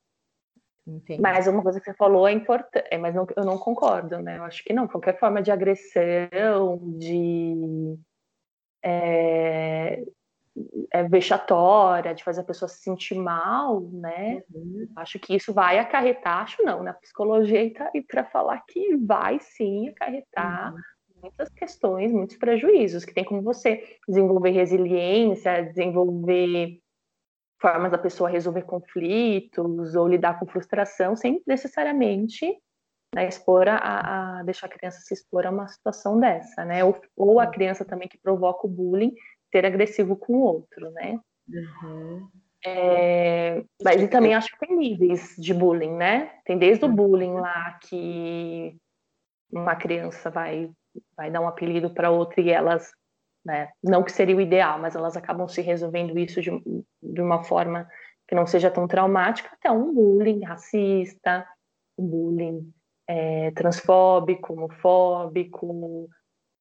Entendi. 0.86 1.22
Mas 1.22 1.48
uma 1.48 1.62
coisa 1.62 1.80
que 1.80 1.86
você 1.86 1.94
falou 1.94 2.28
é 2.28 2.34
importante, 2.34 2.88
é, 2.92 2.98
mas 2.98 3.16
não, 3.16 3.26
eu 3.38 3.46
não 3.46 3.58
concordo, 3.58 4.20
né? 4.20 4.38
Eu 4.38 4.44
acho 4.44 4.64
que 4.64 4.74
não. 4.74 4.88
Qualquer 4.88 5.18
forma 5.18 5.42
de 5.42 5.50
agressão, 5.50 6.78
de 6.98 7.98
é, 8.84 10.04
é 10.92 11.04
vexatória, 11.04 12.14
de 12.14 12.24
fazer 12.24 12.42
a 12.42 12.46
pessoa 12.46 12.70
se 12.70 12.82
sentir 12.82 13.16
mal, 13.16 13.82
né? 13.92 14.44
Uhum. 14.54 14.88
Acho 14.96 15.18
que 15.20 15.36
isso 15.36 15.54
vai 15.54 15.80
acarretar, 15.80 16.44
acho 16.44 16.64
não, 16.64 16.80
na 16.80 16.92
né? 16.92 16.98
psicologia 17.02 17.64
está 17.64 17.90
aí 17.94 18.02
para 18.02 18.24
falar 18.24 18.64
que 18.68 18.96
vai 18.98 19.40
sim 19.40 19.90
acarretar 19.90 20.74
uhum. 20.74 20.80
muitas 21.24 21.50
questões, 21.50 22.12
muitos 22.12 22.38
prejuízos, 22.38 23.04
que 23.04 23.14
tem 23.14 23.24
como 23.24 23.42
você 23.42 23.98
desenvolver 24.08 24.52
resiliência, 24.52 25.64
desenvolver 25.64 26.80
formas 27.60 27.92
da 27.92 27.98
pessoa 27.98 28.30
resolver 28.30 28.64
conflitos 28.64 29.96
ou 29.96 30.08
lidar 30.08 30.38
com 30.38 30.46
frustração, 30.46 31.16
sem 31.16 31.42
necessariamente 31.48 32.46
né, 33.16 33.28
expor 33.28 33.70
a, 33.70 34.40
a, 34.40 34.44
deixar 34.44 34.68
a 34.68 34.70
criança 34.70 35.00
se 35.00 35.14
expor 35.14 35.46
a 35.46 35.52
uma 35.52 35.68
situação 35.68 36.20
dessa, 36.20 36.66
né? 36.66 36.84
Ou, 36.84 37.00
ou 37.16 37.40
a 37.40 37.48
criança 37.48 37.86
também 37.86 38.08
que 38.08 38.18
provoca 38.18 38.68
o 38.68 38.70
bullying 38.70 39.14
ser 39.54 39.68
agressivo 39.68 40.16
com 40.16 40.34
o 40.34 40.42
outro, 40.42 40.90
né? 40.92 41.20
Uhum. 41.48 42.28
É, 42.66 43.64
mas 43.84 44.02
e 44.02 44.08
também 44.08 44.34
acho 44.34 44.50
que 44.50 44.66
tem 44.66 44.76
níveis 44.76 45.36
de 45.38 45.54
bullying, 45.54 45.96
né? 45.96 46.32
Tem 46.44 46.58
desde 46.58 46.84
o 46.86 46.88
uhum. 46.88 46.96
bullying 46.96 47.34
lá 47.34 47.78
que 47.84 48.76
uma 49.52 49.76
criança 49.76 50.32
vai 50.32 50.72
vai 51.16 51.30
dar 51.30 51.42
um 51.42 51.48
apelido 51.48 51.94
para 51.94 52.10
outra 52.10 52.42
e 52.42 52.50
elas 52.50 52.92
né? 53.46 53.70
Não 53.84 54.04
que 54.04 54.12
seria 54.12 54.36
o 54.36 54.42
ideal, 54.42 54.80
mas 54.80 54.96
elas 54.96 55.18
acabam 55.18 55.48
se 55.48 55.62
resolvendo 55.62 56.18
isso 56.18 56.42
de, 56.42 56.50
de 57.02 57.22
uma 57.22 57.44
forma 57.44 57.88
que 58.26 58.34
não 58.34 58.48
seja 58.48 58.72
tão 58.72 58.88
traumática, 58.88 59.50
até 59.52 59.70
um 59.70 59.94
bullying 59.94 60.46
racista, 60.46 61.46
um 61.98 62.08
bullying 62.08 62.74
é, 63.06 63.52
transfóbico, 63.52 64.54
homofóbico, 64.54 66.10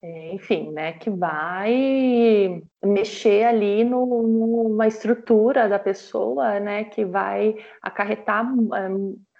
enfim, 0.03 0.73
né, 0.73 0.95
que 0.95 1.09
vai 1.09 2.61
mexer 2.83 3.45
ali 3.45 3.85
no, 3.85 4.05
numa 4.23 4.89
estrutura 4.89 5.69
da 5.69 5.79
pessoa, 5.79 6.59
né, 6.59 6.85
que 6.85 7.05
vai 7.05 7.55
acarretar 7.81 8.45
é, 8.45 8.89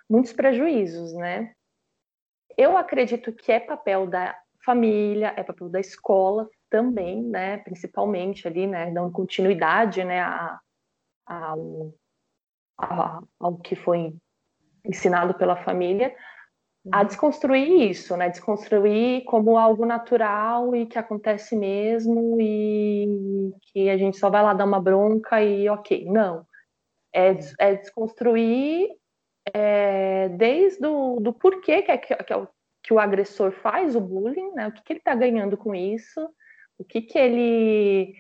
muitos 0.09 0.33
prejuízos, 0.33 1.13
né. 1.15 1.53
Eu 2.57 2.77
acredito 2.77 3.33
que 3.33 3.51
é 3.51 3.59
papel 3.59 4.07
da 4.07 4.39
família, 4.65 5.35
é 5.37 5.43
papel 5.43 5.69
da 5.69 5.81
escola 5.81 6.49
também, 6.71 7.23
né, 7.23 7.59
principalmente 7.59 8.47
ali, 8.47 8.67
né, 8.67 8.91
dando 8.93 9.11
continuidade, 9.11 10.05
né, 10.05 10.21
a, 10.21 10.61
a, 11.27 11.55
ao, 12.79 13.29
ao 13.41 13.57
que 13.59 13.75
foi 13.75 14.15
ensinado 14.85 15.35
pela 15.35 15.57
família, 15.57 16.15
a 16.91 17.01
uhum. 17.01 17.07
desconstruir 17.07 17.91
isso, 17.91 18.17
né, 18.17 18.29
desconstruir 18.29 19.25
como 19.25 19.57
algo 19.57 19.87
natural 19.87 20.75
e 20.75 20.87
que 20.87 20.99
acontece 20.99 21.55
mesmo 21.55 22.41
e 22.41 23.53
que 23.61 23.89
a 23.89 23.97
gente 23.97 24.17
só 24.17 24.29
vai 24.29 24.43
lá 24.43 24.53
dar 24.53 24.65
uma 24.65 24.81
bronca 24.81 25.41
e 25.43 25.69
ok, 25.69 26.05
não, 26.07 26.45
é, 27.15 27.37
é. 27.61 27.75
desconstruir 27.77 28.89
é, 29.55 30.29
desde 30.31 30.85
o 30.87 31.21
do 31.21 31.33
porquê 31.33 31.83
que, 31.83 31.93
é, 31.93 31.99
que, 31.99 32.17
que, 32.17 32.33
é 32.33 32.49
que 32.83 32.93
o 32.93 32.99
agressor 32.99 33.53
faz 33.53 33.95
o 33.95 34.01
bullying, 34.01 34.53
né, 34.53 34.67
o 34.67 34.73
que, 34.73 34.83
que 34.83 34.93
ele 34.95 34.99
está 34.99 35.15
ganhando 35.15 35.57
com 35.57 35.73
isso, 35.73 36.29
o 36.79 36.85
que, 36.85 37.01
que 37.01 37.17
ele 37.17 38.15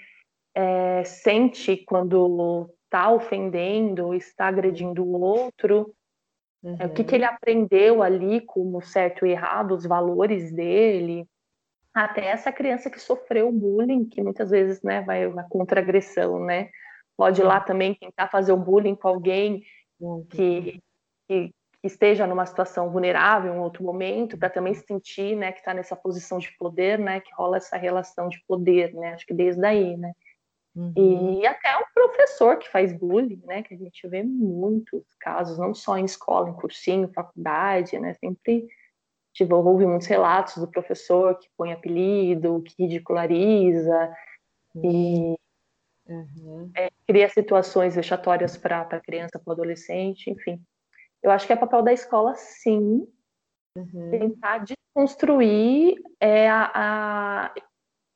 é, 0.55 1.03
sente 1.05 1.79
quando 1.79 2.71
está 2.85 3.11
ofendendo, 3.11 4.15
está 4.15 4.47
agredindo 4.47 5.03
o 5.03 5.21
outro, 5.21 5.93
uhum. 6.63 6.77
é, 6.79 6.87
o 6.87 6.91
que, 6.91 7.05
que 7.05 7.15
ele 7.15 7.25
aprendeu 7.25 8.03
ali 8.03 8.41
como 8.41 8.81
certo 8.83 9.27
e 9.27 9.31
errado, 9.31 9.75
os 9.75 9.85
valores 9.85 10.53
dele, 10.53 11.27
até 11.95 12.27
essa 12.27 12.51
criança 12.51 12.91
que 12.91 13.01
sofreu 13.01 13.53
bullying, 13.53 14.05
que 14.05 14.23
muitas 14.23 14.51
vezes 14.51 14.83
né, 14.83 15.03
vai 15.03 15.29
na 15.29 15.45
contra-agressão, 15.45 16.39
né? 16.41 16.71
Pode 17.17 17.41
ir 17.41 17.45
lá 17.45 17.61
também 17.61 17.95
tentar 17.95 18.29
fazer 18.29 18.53
o 18.53 18.57
bullying 18.57 18.95
com 18.95 19.09
alguém 19.09 19.63
uhum. 20.01 20.25
que, 20.31 20.81
que, 21.29 21.51
que 21.83 21.87
esteja 21.87 22.27
numa 22.27 22.47
situação 22.47 22.91
vulnerável 22.91 23.55
em 23.55 23.59
outro 23.59 23.85
momento, 23.85 24.39
para 24.39 24.49
também 24.49 24.73
sentir, 24.73 25.37
né, 25.37 25.53
que 25.53 25.59
está 25.59 25.75
nessa 25.75 25.95
posição 25.95 26.39
de 26.39 26.51
poder, 26.57 26.99
né, 26.99 27.21
que 27.21 27.33
rola 27.35 27.59
essa 27.59 27.77
relação 27.77 28.29
de 28.29 28.43
poder, 28.49 28.95
né, 28.95 29.13
acho 29.13 29.27
que 29.27 29.35
desde 29.35 29.65
aí, 29.65 29.97
né. 29.97 30.13
Uhum. 30.75 31.39
E 31.41 31.47
até 31.47 31.77
o 31.77 31.85
professor 31.93 32.57
que 32.57 32.71
faz 32.71 32.93
bullying, 32.93 33.43
né, 33.45 33.63
que 33.63 33.75
a 33.75 33.77
gente 33.77 34.09
vê 34.09 34.23
muitos 34.23 35.05
casos, 35.21 35.59
não 35.59 35.75
só 35.75 35.99
em 35.99 36.05
escola, 36.05 36.49
em 36.49 36.55
cursinho, 36.55 37.13
faculdade, 37.13 37.99
né, 37.99 38.15
sempre 38.15 38.67
tipo, 39.33 39.55
ouve 39.55 39.87
muitos 39.87 40.07
relatos 40.07 40.57
do 40.59 40.69
professor 40.69 41.39
que 41.39 41.49
põe 41.57 41.73
apelido, 41.73 42.63
que 42.63 42.75
ridiculariza 42.83 44.15
uhum. 44.75 45.37
e 46.07 46.13
uhum. 46.13 46.71
É, 46.77 46.91
cria 47.07 47.29
situações 47.29 47.95
vexatórias 47.95 48.57
para 48.57 48.83
a 48.83 49.01
criança, 49.01 49.39
para 49.39 49.51
o 49.51 49.53
adolescente, 49.53 50.31
enfim. 50.31 50.63
Eu 51.23 51.31
acho 51.31 51.47
que 51.47 51.53
é 51.53 51.57
papel 51.57 51.83
da 51.83 51.93
escola, 51.93 52.35
sim, 52.35 53.07
uhum. 53.77 54.11
tentar 54.11 54.65
desconstruir 54.65 55.95
é, 56.21 56.49
a, 56.51 56.71
a, 56.75 57.55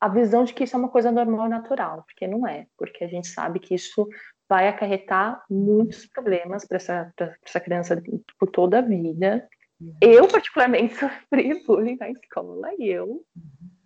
a 0.00 0.08
visão 0.08 0.44
de 0.44 0.52
que 0.52 0.64
isso 0.64 0.76
é 0.76 0.78
uma 0.78 0.88
coisa 0.88 1.10
normal 1.10 1.46
e 1.46 1.50
natural, 1.50 2.02
porque 2.04 2.26
não 2.26 2.46
é, 2.46 2.66
porque 2.76 3.04
a 3.04 3.08
gente 3.08 3.28
sabe 3.28 3.58
que 3.58 3.74
isso 3.74 4.06
vai 4.48 4.68
acarretar 4.68 5.44
muitos 5.50 6.06
problemas 6.06 6.66
para 6.66 6.76
essa, 6.76 7.12
essa 7.44 7.60
criança 7.60 8.00
por 8.38 8.50
toda 8.50 8.78
a 8.78 8.82
vida. 8.82 9.48
Uhum. 9.80 9.96
Eu, 10.00 10.28
particularmente, 10.28 10.94
sofri 10.96 11.64
bullying 11.66 11.96
na 11.98 12.10
escola 12.10 12.70
e 12.78 12.88
eu. 12.88 13.06
Uhum. 13.06 13.76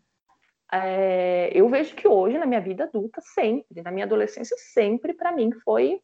É, 0.72 1.50
eu 1.52 1.68
vejo 1.68 1.96
que 1.96 2.06
hoje, 2.06 2.38
na 2.38 2.46
minha 2.46 2.60
vida 2.60 2.84
adulta, 2.84 3.20
sempre, 3.20 3.82
na 3.82 3.90
minha 3.90 4.06
adolescência, 4.06 4.56
sempre, 4.58 5.14
para 5.14 5.32
mim, 5.32 5.50
foi 5.64 6.00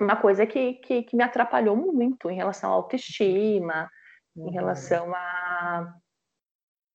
uma 0.00 0.16
coisa 0.16 0.46
que, 0.46 0.74
que, 0.74 1.02
que, 1.02 1.16
me 1.16 1.22
atrapalhou 1.22 1.76
muito 1.76 2.30
em 2.30 2.36
relação 2.36 2.70
à 2.70 2.74
autoestima, 2.74 3.90
uhum. 4.34 4.48
em 4.48 4.52
relação 4.52 5.12
a 5.14 5.94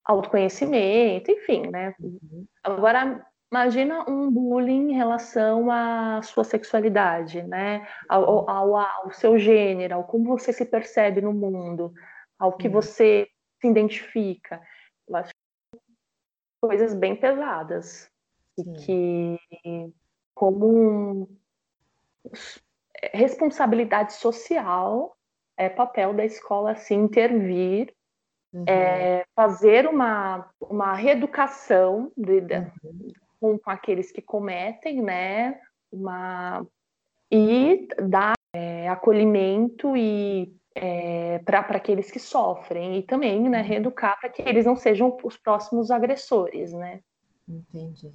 autoconhecimento, 0.06 1.30
enfim, 1.30 1.66
né? 1.68 1.94
Uhum. 2.00 2.46
Agora, 2.62 3.26
imagina 3.50 4.08
um 4.08 4.30
bullying 4.30 4.92
em 4.92 4.94
relação 4.94 5.70
à 5.70 6.20
sua 6.22 6.44
sexualidade, 6.44 7.42
né? 7.42 7.86
Ao, 8.08 8.22
uhum. 8.22 8.50
ao, 8.50 8.76
ao, 8.76 9.12
seu 9.12 9.38
gênero, 9.38 9.96
ao 9.96 10.04
como 10.04 10.38
você 10.38 10.52
se 10.52 10.64
percebe 10.64 11.20
no 11.20 11.32
mundo, 11.32 11.92
ao 12.38 12.56
que 12.56 12.68
uhum. 12.68 12.74
você 12.74 13.28
se 13.60 13.68
identifica. 13.68 14.60
Eu 15.08 15.16
acho 15.16 15.32
que 15.32 15.80
coisas 16.60 16.94
bem 16.94 17.16
pesadas. 17.16 18.10
E 18.58 18.64
que, 18.80 19.38
como 20.34 20.66
um, 20.66 21.36
responsabilidade 23.12 24.14
social 24.14 25.16
é 25.56 25.68
papel 25.68 26.14
da 26.14 26.24
escola 26.24 26.72
assim 26.72 26.96
intervir 26.96 27.94
uhum. 28.56 28.64
é, 28.66 29.24
fazer 29.34 29.86
uma, 29.86 30.48
uma 30.60 30.94
reeducação 30.94 32.10
de, 32.16 32.40
de, 32.40 32.54
uhum. 32.54 33.12
com, 33.40 33.58
com, 33.58 33.70
aqueles 33.70 34.10
que 34.10 34.22
cometem 34.22 35.02
né 35.02 35.60
uma 35.92 36.66
e 37.30 37.88
dar 38.08 38.34
é, 38.54 38.88
acolhimento 38.88 39.96
e 39.96 40.54
é, 40.74 41.38
para 41.40 41.60
aqueles 41.60 42.10
que 42.10 42.18
sofrem 42.18 42.98
e 42.98 43.02
também 43.02 43.48
né, 43.48 43.60
uhum. 43.60 43.66
reeducar 43.66 44.18
para 44.20 44.30
que 44.30 44.42
eles 44.42 44.64
não 44.64 44.76
sejam 44.76 45.16
os 45.22 45.36
próximos 45.36 45.90
agressores 45.90 46.72
né 46.72 47.00
entendi 47.48 48.12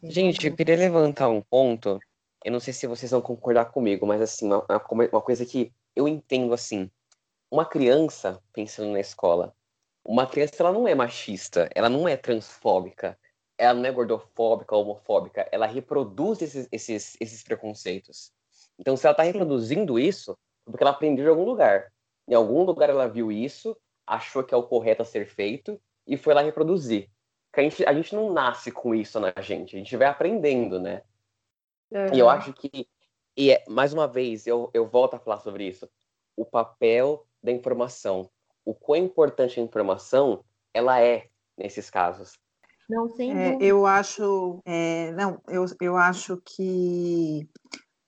Gente, 0.00 0.46
eu 0.46 0.54
queria 0.54 0.76
levantar 0.76 1.28
um 1.28 1.42
ponto 1.42 1.98
eu 2.44 2.52
não 2.52 2.60
sei 2.60 2.72
se 2.72 2.86
vocês 2.86 3.10
vão 3.10 3.20
concordar 3.20 3.66
comigo, 3.66 4.06
mas 4.06 4.20
assim, 4.20 4.46
uma, 4.46 4.64
uma 5.12 5.20
coisa 5.20 5.44
que 5.44 5.72
eu 5.94 6.06
entendo 6.06 6.54
assim, 6.54 6.88
uma 7.50 7.64
criança, 7.64 8.42
pensando 8.52 8.92
na 8.92 9.00
escola, 9.00 9.54
uma 10.04 10.26
criança 10.26 10.56
ela 10.60 10.72
não 10.72 10.86
é 10.86 10.94
machista, 10.94 11.68
ela 11.74 11.88
não 11.88 12.08
é 12.08 12.16
transfóbica, 12.16 13.18
ela 13.56 13.74
não 13.74 13.84
é 13.84 13.92
gordofóbica, 13.92 14.76
homofóbica, 14.76 15.48
ela 15.50 15.66
reproduz 15.66 16.40
esses, 16.40 16.68
esses, 16.70 17.16
esses 17.20 17.42
preconceitos. 17.42 18.32
Então, 18.78 18.96
se 18.96 19.06
ela 19.06 19.12
está 19.12 19.22
reproduzindo 19.24 19.98
isso, 19.98 20.32
é 20.66 20.70
porque 20.70 20.82
ela 20.82 20.92
aprendeu 20.92 21.24
de 21.24 21.30
algum 21.30 21.44
lugar. 21.44 21.92
Em 22.28 22.34
algum 22.34 22.62
lugar 22.62 22.88
ela 22.88 23.08
viu 23.08 23.32
isso, 23.32 23.76
achou 24.06 24.44
que 24.44 24.54
é 24.54 24.56
o 24.56 24.62
correto 24.62 25.02
a 25.02 25.04
ser 25.04 25.26
feito 25.26 25.80
e 26.06 26.16
foi 26.16 26.34
lá 26.34 26.40
reproduzir. 26.40 27.10
a 27.52 27.60
gente, 27.62 27.84
a 27.84 27.92
gente 27.92 28.14
não 28.14 28.32
nasce 28.32 28.70
com 28.70 28.94
isso 28.94 29.18
na 29.18 29.32
gente, 29.40 29.74
a 29.74 29.78
gente 29.78 29.96
vai 29.96 30.06
aprendendo, 30.06 30.78
né? 30.78 31.02
Uhum. 31.90 32.14
E 32.14 32.18
eu 32.18 32.28
acho 32.28 32.52
que, 32.52 32.88
e 33.36 33.50
é, 33.50 33.64
mais 33.68 33.92
uma 33.92 34.06
vez, 34.06 34.46
eu, 34.46 34.70
eu 34.72 34.86
volto 34.86 35.14
a 35.14 35.18
falar 35.18 35.40
sobre 35.40 35.66
isso, 35.66 35.88
o 36.36 36.44
papel 36.44 37.26
da 37.42 37.52
informação. 37.52 38.30
O 38.64 38.74
quão 38.74 38.98
importante 38.98 39.58
a 39.58 39.62
informação 39.62 40.44
ela 40.74 41.00
é 41.00 41.28
nesses 41.56 41.90
casos. 41.90 42.38
Não, 42.88 43.08
sem 43.08 43.32
é, 43.36 43.58
eu 43.60 43.84
acho, 43.84 44.62
é, 44.64 45.12
não, 45.12 45.40
eu, 45.48 45.66
eu 45.80 45.96
acho 45.96 46.40
que 46.44 47.46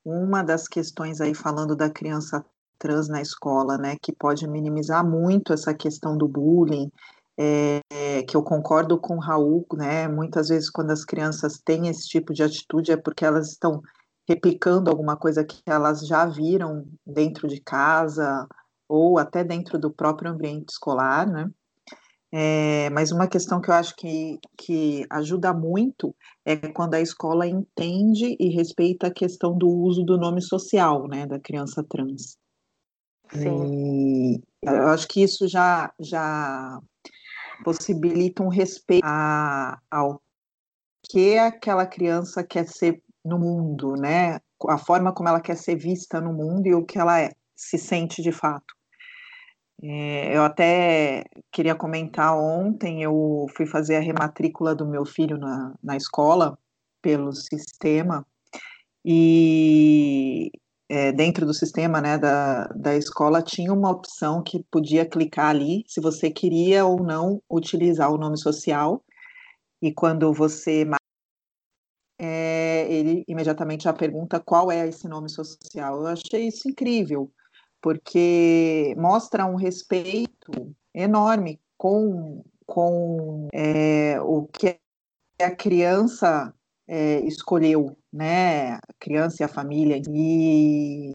uma 0.04 0.42
das 0.42 0.66
questões 0.66 1.20
aí 1.20 1.34
falando 1.34 1.76
da 1.76 1.90
criança 1.90 2.44
trans 2.78 3.08
na 3.08 3.20
escola, 3.20 3.76
né, 3.76 3.96
que 4.00 4.10
pode 4.10 4.48
minimizar 4.48 5.06
muito 5.06 5.52
essa 5.52 5.74
questão 5.74 6.16
do 6.16 6.26
bullying, 6.26 6.90
é, 7.38 8.22
que 8.26 8.34
eu 8.34 8.42
concordo 8.42 8.98
com 8.98 9.16
o 9.16 9.20
Raul, 9.20 9.66
né, 9.74 10.08
muitas 10.08 10.48
vezes 10.48 10.70
quando 10.70 10.90
as 10.90 11.04
crianças 11.04 11.60
têm 11.62 11.88
esse 11.88 12.08
tipo 12.08 12.32
de 12.32 12.42
atitude 12.42 12.92
é 12.92 12.96
porque 12.96 13.24
elas 13.24 13.50
estão 13.50 13.82
replicando 14.26 14.88
alguma 14.88 15.16
coisa 15.16 15.44
que 15.44 15.60
elas 15.66 16.06
já 16.06 16.24
viram 16.24 16.86
dentro 17.06 17.46
de 17.48 17.60
casa 17.60 18.48
ou 18.91 19.18
até 19.18 19.45
dentro 19.45 19.78
do 19.78 19.91
próprio 19.91 20.32
ambiente 20.32 20.70
escolar, 20.70 21.26
né, 21.26 21.51
é, 22.32 22.88
mas 22.91 23.11
uma 23.11 23.26
questão 23.26 23.61
que 23.61 23.70
eu 23.70 23.74
acho 23.74 23.95
que, 23.97 24.38
que 24.57 25.05
ajuda 25.11 25.53
muito 25.53 26.14
é 26.45 26.57
quando 26.68 26.95
a 26.95 27.01
escola 27.01 27.47
entende 27.47 28.36
e 28.38 28.49
respeita 28.51 29.09
a 29.09 29.12
questão 29.12 29.57
do 29.57 29.68
uso 29.68 30.05
do 30.05 30.16
nome 30.16 30.41
social, 30.41 31.09
né, 31.09 31.26
da 31.26 31.41
criança 31.41 31.84
trans. 31.88 32.38
Sim. 33.32 34.34
E 34.34 34.41
eu 34.62 34.88
acho 34.88 35.09
que 35.09 35.22
isso 35.22 35.49
já, 35.49 35.93
já 35.99 36.80
possibilita 37.64 38.43
um 38.45 38.49
respeito 38.49 39.05
a, 39.05 39.80
ao 39.91 40.22
que 41.11 41.36
aquela 41.36 41.86
criança 41.86 42.45
quer 42.45 42.68
ser 42.68 43.03
no 43.24 43.38
mundo, 43.38 43.95
né, 43.97 44.38
a 44.68 44.78
forma 44.78 45.12
como 45.12 45.28
ela 45.28 45.41
quer 45.41 45.57
ser 45.57 45.74
vista 45.76 46.20
no 46.20 46.32
mundo 46.32 46.66
e 46.66 46.74
o 46.74 46.84
que 46.84 46.99
ela 46.99 47.20
é, 47.20 47.32
se 47.57 47.76
sente 47.76 48.22
de 48.22 48.30
fato. 48.30 48.79
É, 49.82 50.36
eu 50.36 50.42
até 50.42 51.24
queria 51.50 51.74
comentar 51.74 52.36
ontem, 52.36 53.02
eu 53.02 53.46
fui 53.56 53.66
fazer 53.66 53.96
a 53.96 54.00
rematrícula 54.00 54.74
do 54.74 54.86
meu 54.86 55.06
filho 55.06 55.38
na, 55.38 55.74
na 55.82 55.96
escola 55.96 56.58
pelo 57.00 57.32
sistema, 57.32 58.26
e 59.04 60.50
é, 60.88 61.12
dentro 61.12 61.46
do 61.46 61.54
sistema 61.54 62.00
né, 62.00 62.18
da, 62.18 62.66
da 62.68 62.94
escola 62.96 63.42
tinha 63.42 63.72
uma 63.72 63.90
opção 63.90 64.42
que 64.42 64.62
podia 64.70 65.06
clicar 65.06 65.48
ali 65.50 65.84
se 65.86 66.00
você 66.00 66.30
queria 66.30 66.84
ou 66.84 67.02
não 67.02 67.42
utilizar 67.50 68.12
o 68.12 68.18
nome 68.18 68.38
social, 68.38 69.02
e 69.80 69.92
quando 69.92 70.32
você 70.34 70.84
é, 72.18 72.86
ele 72.92 73.24
imediatamente 73.26 73.84
já 73.84 73.94
pergunta 73.94 74.38
qual 74.38 74.70
é 74.70 74.86
esse 74.86 75.08
nome 75.08 75.30
social. 75.30 76.02
Eu 76.02 76.06
achei 76.08 76.48
isso 76.48 76.68
incrível, 76.68 77.32
porque 77.80 78.94
mostra 78.98 79.46
um 79.46 79.56
respeito 79.56 80.74
enorme 80.94 81.60
com, 81.76 82.44
com 82.66 83.48
é, 83.52 84.20
o 84.20 84.46
que 84.46 84.78
a 85.40 85.50
criança 85.50 86.52
é, 86.86 87.20
escolheu, 87.20 87.96
né? 88.12 88.74
A 88.74 88.80
criança 88.98 89.42
e 89.42 89.44
a 89.44 89.48
família. 89.48 90.00
E, 90.10 91.12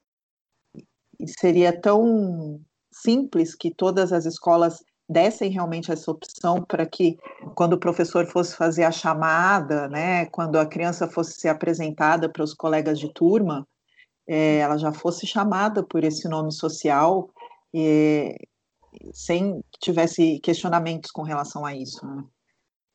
e 1.19 1.27
seria 1.27 1.79
tão 1.79 2.59
simples 2.91 3.53
que 3.53 3.73
todas 3.73 4.13
as 4.13 4.25
escolas 4.25 4.83
dessem 5.07 5.51
realmente 5.51 5.91
essa 5.91 6.09
opção 6.09 6.63
para 6.63 6.85
que 6.85 7.17
quando 7.53 7.73
o 7.73 7.79
professor 7.79 8.25
fosse 8.25 8.55
fazer 8.55 8.83
a 8.83 8.91
chamada, 8.91 9.87
né, 9.87 10.25
quando 10.27 10.57
a 10.57 10.65
criança 10.65 11.07
fosse 11.07 11.39
ser 11.39 11.49
apresentada 11.49 12.27
para 12.27 12.43
os 12.43 12.53
colegas 12.53 12.99
de 12.99 13.13
turma, 13.13 13.67
é, 14.27 14.57
ela 14.57 14.77
já 14.77 14.91
fosse 14.91 15.27
chamada 15.27 15.83
por 15.83 16.03
esse 16.03 16.27
nome 16.27 16.51
social 16.51 17.29
e, 17.73 18.35
sem 19.13 19.61
que 19.71 19.79
tivesse 19.79 20.39
questionamentos 20.39 21.11
com 21.11 21.21
relação 21.21 21.65
a 21.65 21.75
isso. 21.75 22.05
Né? 22.05 22.23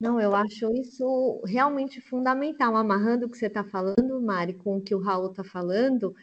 Não, 0.00 0.20
eu 0.20 0.34
acho 0.34 0.72
isso 0.72 1.42
realmente 1.46 2.00
fundamental. 2.00 2.74
Amarrando 2.76 3.26
o 3.26 3.30
que 3.30 3.36
você 3.36 3.46
está 3.46 3.62
falando, 3.62 4.20
Mari, 4.20 4.54
com 4.54 4.78
o 4.78 4.80
que 4.80 4.94
o 4.94 5.00
Raul 5.00 5.30
está 5.30 5.44
falando, 5.44 6.14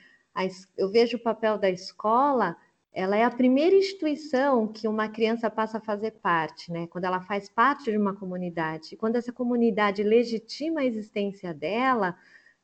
eu 0.78 0.92
vejo 0.92 1.18
o 1.18 1.24
papel 1.24 1.58
da 1.58 1.70
escola, 1.70 2.56
ela 2.92 3.16
é 3.16 3.24
a 3.24 3.30
primeira 3.30 3.76
instituição 3.76 4.68
que 4.68 4.88
uma 4.88 5.08
criança 5.08 5.50
passa 5.50 5.78
a 5.78 5.82
fazer 5.82 6.12
parte, 6.14 6.72
né? 6.72 6.88
Quando 6.88 7.04
ela 7.04 7.22
faz 7.22 7.48
parte 7.48 7.92
de 7.92 7.98
uma 7.98 8.16
comunidade. 8.16 8.98
Quando 8.98 9.18
essa 9.18 9.32
comunidade 9.32 10.02
legitima 10.02 10.82
a 10.82 10.86
existência 10.86 11.54
dela, 11.54 12.16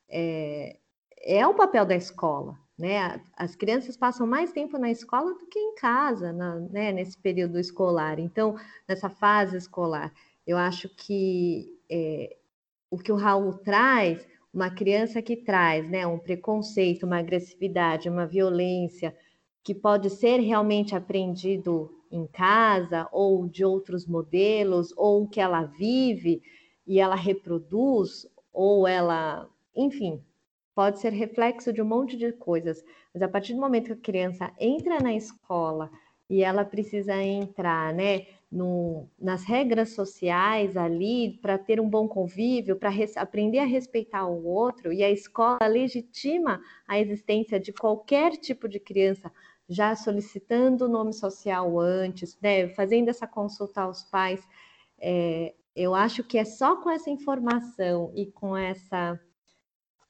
é, 0.09 0.77
é 1.23 1.47
o 1.47 1.53
papel 1.53 1.85
da 1.85 1.95
escola, 1.95 2.57
né? 2.77 3.21
As 3.35 3.55
crianças 3.55 3.95
passam 3.95 4.27
mais 4.27 4.51
tempo 4.51 4.77
na 4.77 4.91
escola 4.91 5.33
do 5.33 5.47
que 5.47 5.57
em 5.57 5.75
casa, 5.75 6.33
na, 6.33 6.55
né? 6.59 6.91
nesse 6.91 7.17
período 7.17 7.57
escolar. 7.57 8.19
Então, 8.19 8.55
nessa 8.87 9.09
fase 9.09 9.55
escolar, 9.55 10.13
eu 10.45 10.57
acho 10.57 10.89
que 10.89 11.79
é, 11.89 12.35
o 12.91 12.97
que 12.97 13.11
o 13.11 13.15
Raul 13.15 13.53
traz, 13.53 14.27
uma 14.53 14.69
criança 14.69 15.21
que 15.21 15.35
traz, 15.35 15.89
né, 15.89 16.05
um 16.05 16.19
preconceito, 16.19 17.07
uma 17.07 17.17
agressividade, 17.17 18.09
uma 18.09 18.27
violência, 18.27 19.15
que 19.63 19.73
pode 19.73 20.09
ser 20.09 20.39
realmente 20.39 20.95
aprendido 20.95 21.89
em 22.11 22.27
casa 22.27 23.07
ou 23.11 23.47
de 23.47 23.65
outros 23.65 24.05
modelos, 24.05 24.93
ou 24.95 25.27
que 25.27 25.39
ela 25.39 25.63
vive 25.63 26.43
e 26.85 26.99
ela 26.99 27.15
reproduz, 27.15 28.27
ou 28.51 28.87
ela, 28.87 29.49
enfim, 29.75 30.21
pode 30.75 30.99
ser 30.99 31.11
reflexo 31.11 31.71
de 31.71 31.81
um 31.81 31.85
monte 31.85 32.17
de 32.17 32.31
coisas, 32.31 32.83
mas 33.13 33.21
a 33.21 33.27
partir 33.27 33.53
do 33.53 33.59
momento 33.59 33.87
que 33.87 33.93
a 33.93 33.97
criança 33.97 34.51
entra 34.59 34.99
na 34.99 35.13
escola 35.13 35.91
e 36.29 36.43
ela 36.43 36.65
precisa 36.65 37.15
entrar, 37.21 37.93
né, 37.93 38.25
no, 38.51 39.07
nas 39.19 39.43
regras 39.43 39.89
sociais 39.89 40.77
ali 40.77 41.37
para 41.41 41.57
ter 41.57 41.79
um 41.79 41.89
bom 41.89 42.07
convívio, 42.07 42.75
para 42.75 42.91
aprender 43.17 43.59
a 43.59 43.65
respeitar 43.65 44.27
o 44.27 44.45
outro, 44.45 44.93
e 44.93 45.03
a 45.03 45.11
escola 45.11 45.67
legitima 45.67 46.61
a 46.87 46.99
existência 46.99 47.59
de 47.59 47.73
qualquer 47.73 48.31
tipo 48.31 48.67
de 48.67 48.79
criança, 48.79 49.31
já 49.67 49.95
solicitando 49.95 50.85
o 50.85 50.89
nome 50.89 51.13
social 51.13 51.79
antes, 51.79 52.37
né, 52.41 52.69
fazendo 52.69 53.09
essa 53.09 53.27
consulta 53.27 53.81
aos 53.81 54.03
pais. 54.03 54.45
É, 54.99 55.53
eu 55.75 55.95
acho 55.95 56.23
que 56.23 56.37
é 56.37 56.45
só 56.45 56.75
com 56.75 56.89
essa 56.89 57.09
informação 57.09 58.11
e 58.15 58.27
com 58.27 58.55
essa 58.55 59.19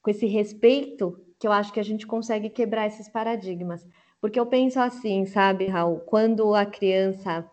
com 0.04 0.12
esse 0.12 0.28
respeito 0.28 1.18
que 1.40 1.48
eu 1.48 1.52
acho 1.52 1.74
que 1.74 1.80
a 1.80 1.84
gente 1.84 2.06
consegue 2.06 2.50
quebrar 2.50 2.86
esses 2.86 3.10
paradigmas. 3.10 3.88
Porque 4.22 4.40
eu 4.40 4.46
penso 4.46 4.80
assim, 4.80 5.26
sabe, 5.26 5.66
Raul, 5.66 6.02
quando 6.02 6.54
a 6.54 6.66
criança 6.66 7.50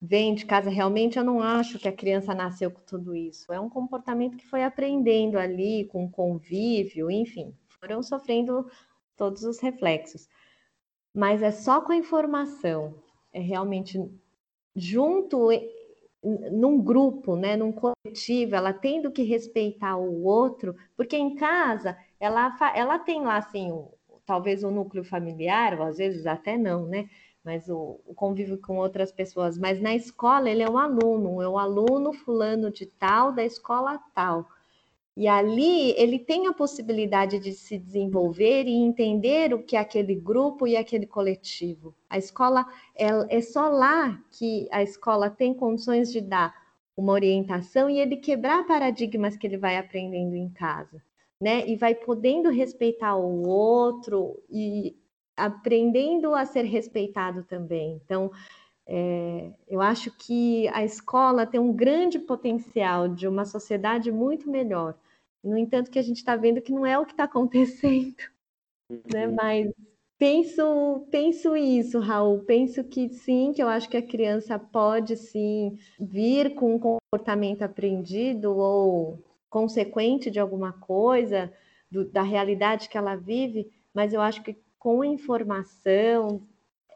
vem 0.00 0.34
de 0.34 0.44
casa, 0.44 0.68
realmente 0.68 1.18
eu 1.18 1.24
não 1.24 1.40
acho 1.40 1.78
que 1.78 1.88
a 1.88 1.92
criança 1.92 2.34
nasceu 2.34 2.70
com 2.70 2.82
tudo 2.82 3.14
isso. 3.14 3.52
É 3.52 3.58
um 3.58 3.70
comportamento 3.70 4.36
que 4.36 4.46
foi 4.46 4.62
aprendendo 4.62 5.38
ali, 5.38 5.86
com 5.86 6.10
convívio, 6.10 7.10
enfim, 7.10 7.54
foram 7.80 8.02
sofrendo 8.02 8.66
todos 9.16 9.42
os 9.44 9.58
reflexos. 9.60 10.28
Mas 11.12 11.42
é 11.42 11.50
só 11.50 11.80
com 11.80 11.92
a 11.92 11.96
informação, 11.96 12.94
é 13.32 13.40
realmente 13.40 13.98
junto 14.76 15.50
num 16.50 16.80
grupo, 16.80 17.36
né, 17.36 17.56
num 17.56 17.72
coletivo, 17.72 18.54
ela 18.56 18.72
tendo 18.72 19.10
que 19.10 19.22
respeitar 19.22 19.96
o 19.96 20.24
outro, 20.24 20.74
porque 20.96 21.16
em 21.16 21.34
casa 21.34 21.96
ela, 22.18 22.56
ela 22.74 22.98
tem 22.98 23.22
lá 23.22 23.36
assim, 23.36 23.70
o, 23.70 23.92
talvez 24.24 24.64
o 24.64 24.70
núcleo 24.70 25.04
familiar, 25.04 25.78
ou 25.78 25.86
às 25.86 25.98
vezes 25.98 26.26
até 26.26 26.56
não, 26.56 26.86
né? 26.86 27.08
Mas 27.44 27.68
o, 27.68 28.00
o 28.06 28.14
convívio 28.14 28.58
com 28.58 28.78
outras 28.78 29.12
pessoas. 29.12 29.58
Mas 29.58 29.80
na 29.80 29.94
escola 29.94 30.48
ele 30.48 30.62
é 30.62 30.70
um 30.70 30.78
aluno, 30.78 31.42
é 31.42 31.48
o 31.48 31.58
aluno 31.58 32.12
fulano 32.12 32.70
de 32.70 32.86
tal 32.86 33.32
da 33.32 33.44
escola 33.44 34.00
tal. 34.14 34.48
E 35.16 35.28
ali 35.28 35.92
ele 35.92 36.18
tem 36.18 36.48
a 36.48 36.52
possibilidade 36.52 37.38
de 37.38 37.52
se 37.52 37.78
desenvolver 37.78 38.64
e 38.66 38.72
entender 38.74 39.54
o 39.54 39.62
que 39.62 39.76
é 39.76 39.78
aquele 39.78 40.14
grupo 40.16 40.66
e 40.66 40.76
aquele 40.76 41.06
coletivo. 41.06 41.94
A 42.10 42.18
escola 42.18 42.66
é, 42.96 43.36
é 43.36 43.40
só 43.40 43.68
lá 43.68 44.20
que 44.32 44.66
a 44.72 44.82
escola 44.82 45.30
tem 45.30 45.54
condições 45.54 46.10
de 46.10 46.20
dar 46.20 46.52
uma 46.96 47.12
orientação 47.12 47.88
e 47.88 47.98
ele 47.98 48.16
quebrar 48.16 48.66
paradigmas 48.66 49.36
que 49.36 49.46
ele 49.46 49.56
vai 49.56 49.76
aprendendo 49.76 50.34
em 50.34 50.48
casa, 50.50 51.00
né? 51.40 51.66
E 51.68 51.76
vai 51.76 51.94
podendo 51.94 52.50
respeitar 52.50 53.16
o 53.16 53.46
outro 53.48 54.42
e 54.50 54.96
aprendendo 55.36 56.34
a 56.34 56.44
ser 56.44 56.62
respeitado 56.62 57.44
também. 57.44 58.00
Então, 58.04 58.30
é, 58.86 59.52
eu 59.68 59.80
acho 59.80 60.10
que 60.16 60.68
a 60.68 60.84
escola 60.84 61.46
tem 61.46 61.60
um 61.60 61.72
grande 61.72 62.18
potencial 62.18 63.08
de 63.08 63.26
uma 63.26 63.44
sociedade 63.44 64.12
muito 64.12 64.50
melhor. 64.50 64.96
No 65.44 65.58
entanto, 65.58 65.90
que 65.90 65.98
a 65.98 66.02
gente 66.02 66.16
está 66.16 66.36
vendo 66.36 66.62
que 66.62 66.72
não 66.72 66.86
é 66.86 66.98
o 66.98 67.04
que 67.04 67.12
está 67.12 67.24
acontecendo, 67.24 68.16
né? 69.12 69.26
Uhum. 69.26 69.34
Mas 69.34 69.72
penso, 70.18 71.06
penso 71.10 71.56
isso, 71.56 72.00
Raul. 72.00 72.40
Penso 72.44 72.82
que 72.84 73.08
sim, 73.10 73.52
que 73.52 73.62
eu 73.62 73.68
acho 73.68 73.88
que 73.88 73.96
a 73.96 74.06
criança 74.06 74.58
pode 74.58 75.16
sim 75.16 75.78
vir 76.00 76.54
com 76.54 76.74
um 76.74 76.78
comportamento 76.78 77.62
aprendido 77.62 78.56
ou 78.56 79.22
consequente 79.50 80.30
de 80.30 80.40
alguma 80.40 80.72
coisa, 80.72 81.52
do, 81.90 82.04
da 82.04 82.22
realidade 82.22 82.88
que 82.88 82.98
ela 82.98 83.14
vive, 83.14 83.70
mas 83.94 84.12
eu 84.12 84.20
acho 84.20 84.42
que 84.42 84.56
com 84.78 85.04
informação, 85.04 86.42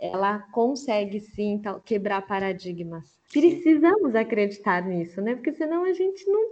ela 0.00 0.40
consegue 0.52 1.20
sim 1.20 1.60
quebrar 1.84 2.26
paradigmas. 2.26 3.18
Precisamos 3.32 4.14
acreditar 4.14 4.84
nisso, 4.84 5.20
né? 5.20 5.34
Porque 5.34 5.52
senão 5.52 5.84
a 5.84 5.92
gente 5.92 6.26
não, 6.28 6.50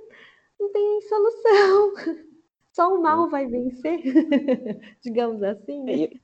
não 0.59 0.72
tem 0.72 1.00
solução. 1.02 1.94
Só 2.72 2.94
o 2.94 3.02
mal 3.02 3.30
vai 3.30 3.46
vencer, 3.46 4.00
digamos 5.02 5.42
assim. 5.42 5.82
Né? 5.82 5.92
E, 5.94 6.20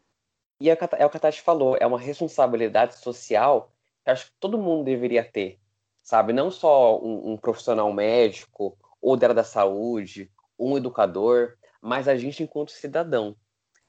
E 0.61 0.71
é, 0.71 0.79
é 0.99 1.07
o 1.07 1.11
que 1.11 1.17
a 1.17 1.21
Tati 1.21 1.41
falou, 1.41 1.77
é 1.81 1.87
uma 1.87 1.99
responsabilidade 1.99 2.99
social 2.99 3.73
que 4.05 4.11
acho 4.11 4.27
que 4.27 4.33
todo 4.39 4.59
mundo 4.59 4.85
deveria 4.85 5.25
ter, 5.25 5.59
sabe? 6.03 6.33
Não 6.33 6.51
só 6.51 7.01
um, 7.01 7.33
um 7.33 7.37
profissional 7.37 7.93
médico, 7.93 8.77
ou 9.01 9.17
da 9.17 9.27
área 9.27 9.35
da 9.35 9.45
saúde, 9.45 10.31
um 10.59 10.77
educador, 10.77 11.57
mas 11.81 12.07
a 12.07 12.17
gente 12.17 12.43
enquanto 12.43 12.71
cidadão. 12.71 13.37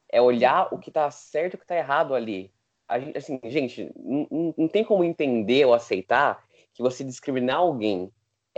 É 0.09 0.21
olhar 0.21 0.73
o 0.73 0.79
que 0.79 0.89
está 0.89 1.09
certo 1.11 1.53
e 1.53 1.55
o 1.55 1.57
que 1.59 1.63
está 1.63 1.75
errado 1.75 2.15
ali. 2.15 2.51
A 2.87 2.99
gente, 2.99 3.17
assim, 3.17 3.39
gente, 3.45 3.91
não, 3.95 4.53
não, 4.57 4.67
tem 4.67 4.83
como 4.83 5.03
entender 5.03 5.65
ou 5.65 5.73
aceitar 5.73 6.43
que 6.73 6.81
você 6.81 7.03
discriminar 7.03 7.57
alguém 7.57 8.11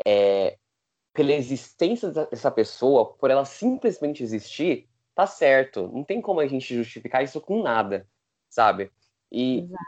é, 0.06 0.58
pela 1.16 1.32
existência 1.32 2.12
dessa 2.12 2.52
pessoa, 2.52 3.14
por 3.14 3.32
ela 3.32 3.46
simplesmente 3.46 4.22
existir, 4.22 4.90
tá 5.16 5.26
certo. 5.26 5.88
Não 5.88 6.04
tem 6.04 6.22
como 6.22 6.42
a 6.42 6.46
gente 6.46 6.76
justificar 6.76 7.24
isso 7.24 7.40
com 7.40 7.64
nada, 7.64 8.06
sabe? 8.50 8.92
E 9.32 9.60
Exato. 9.60 9.84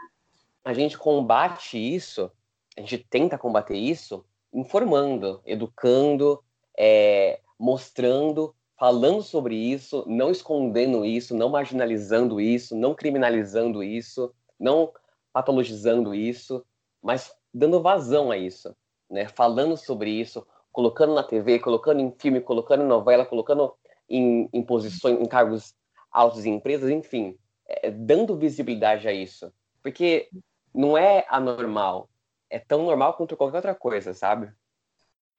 a 0.64 0.72
gente 0.72 0.96
combate 0.96 1.76
isso, 1.76 2.32
a 2.76 2.80
gente 2.80 2.98
tenta 2.98 3.36
combater 3.36 3.76
isso 3.76 4.24
informando, 4.50 5.42
educando, 5.44 6.42
é, 6.76 7.40
mostrando, 7.58 8.54
falando 8.78 9.22
sobre 9.22 9.54
isso, 9.54 10.04
não 10.06 10.30
escondendo 10.30 11.04
isso, 11.04 11.36
não 11.36 11.50
marginalizando 11.50 12.40
isso, 12.40 12.74
não 12.74 12.94
criminalizando 12.94 13.82
isso, 13.82 14.32
não 14.58 14.90
patologizando 15.30 16.14
isso, 16.14 16.64
mas 17.02 17.30
dando 17.52 17.82
vazão 17.82 18.30
a 18.30 18.38
isso, 18.38 18.74
né? 19.10 19.28
Falando 19.28 19.76
sobre 19.76 20.10
isso, 20.10 20.46
colocando 20.72 21.14
na 21.14 21.22
TV, 21.22 21.58
colocando 21.58 22.00
em 22.00 22.12
filme, 22.12 22.40
colocando 22.40 22.82
em 22.82 22.86
novela, 22.86 23.26
colocando 23.26 23.74
em, 24.08 24.48
em 24.52 24.62
posições, 24.62 25.20
em 25.20 25.26
cargos 25.26 25.74
altos 26.10 26.44
em 26.44 26.54
empresas, 26.54 26.90
enfim, 26.90 27.36
é, 27.66 27.90
dando 27.90 28.36
visibilidade 28.36 29.06
a 29.06 29.12
isso. 29.12 29.52
Porque 29.82 30.28
não 30.74 30.96
é 30.96 31.26
anormal, 31.28 32.08
é 32.50 32.58
tão 32.58 32.84
normal 32.84 33.14
quanto 33.14 33.36
qualquer 33.36 33.56
outra 33.56 33.74
coisa, 33.74 34.14
sabe? 34.14 34.52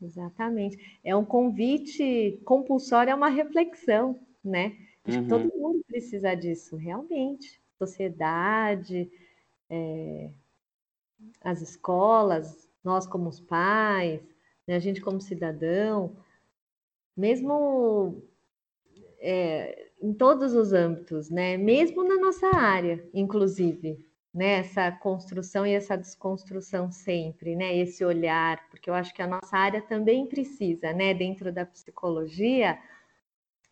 Exatamente. 0.01 0.99
É 1.03 1.15
um 1.15 1.25
convite 1.25 2.39
compulsório 2.45 3.11
a 3.11 3.15
uma 3.15 3.29
reflexão, 3.29 4.19
né? 4.43 4.77
Acho 5.03 5.17
uhum. 5.17 5.23
que 5.23 5.29
todo 5.29 5.59
mundo 5.59 5.83
precisa 5.87 6.35
disso, 6.35 6.77
realmente. 6.77 7.59
Sociedade, 7.77 9.11
é, 9.69 10.29
as 11.41 11.61
escolas, 11.61 12.69
nós 12.83 13.05
como 13.05 13.27
os 13.27 13.39
pais, 13.39 14.21
né, 14.69 14.75
a 14.75 14.79
gente 14.79 15.01
como 15.01 15.19
cidadão, 15.19 16.15
mesmo 17.17 18.21
é, 19.19 19.89
em 19.99 20.13
todos 20.13 20.53
os 20.53 20.73
âmbitos, 20.73 21.31
né? 21.31 21.57
Mesmo 21.57 22.03
na 22.03 22.17
nossa 22.17 22.55
área, 22.55 23.03
inclusive, 23.11 23.97
né? 24.31 24.59
Essa 24.59 24.91
construção 24.91 25.65
e 25.65 25.73
essa 25.73 25.97
desconstrução 25.97 26.91
sempre, 26.91 27.55
né? 27.55 27.75
Esse 27.75 28.05
olhar, 28.05 28.69
porque 28.69 28.91
eu 28.91 28.93
acho 28.93 29.11
que 29.11 29.23
a 29.23 29.27
nossa 29.27 29.57
área 29.57 29.81
também 29.81 30.27
precisa, 30.27 30.93
né? 30.93 31.15
Dentro 31.15 31.51
da 31.51 31.65
psicologia, 31.65 32.77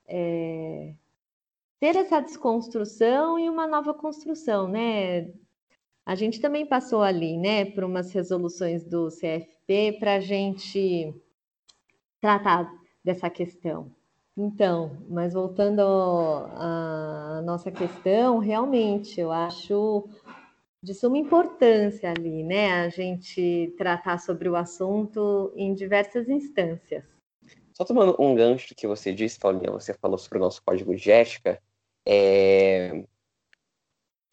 é, 0.07 0.95
ter 1.79 1.95
essa 1.95 2.19
desconstrução 2.21 3.37
e 3.37 3.47
uma 3.47 3.67
nova 3.67 3.93
construção, 3.93 4.67
né? 4.67 5.31
A 6.03 6.15
gente 6.15 6.41
também 6.41 6.65
passou 6.65 7.03
ali, 7.03 7.37
né, 7.37 7.65
por 7.65 7.83
umas 7.83 8.11
resoluções 8.13 8.83
do 8.83 9.11
Para 9.99 10.15
a 10.15 10.19
gente 10.19 11.13
tratar 12.21 12.71
dessa 13.03 13.29
questão. 13.29 13.91
Então, 14.35 14.97
mas 15.09 15.33
voltando 15.33 15.81
à 15.81 17.41
nossa 17.43 17.71
questão, 17.71 18.37
realmente 18.37 19.19
eu 19.19 19.31
acho 19.31 20.07
de 20.81 20.93
suma 20.93 21.17
importância 21.17 22.11
ali, 22.11 22.43
né, 22.43 22.71
a 22.71 22.89
gente 22.89 23.73
tratar 23.77 24.19
sobre 24.19 24.47
o 24.47 24.55
assunto 24.55 25.51
em 25.55 25.73
diversas 25.73 26.29
instâncias. 26.29 27.03
Só 27.73 27.83
tomando 27.83 28.15
um 28.19 28.35
gancho 28.35 28.75
que 28.75 28.87
você 28.87 29.11
disse, 29.11 29.39
Paulinha, 29.39 29.71
você 29.71 29.93
falou 29.93 30.17
sobre 30.17 30.37
o 30.37 30.41
nosso 30.41 30.61
código 30.63 30.95
de 30.95 31.11
ética, 31.11 31.61
é, 32.05 33.03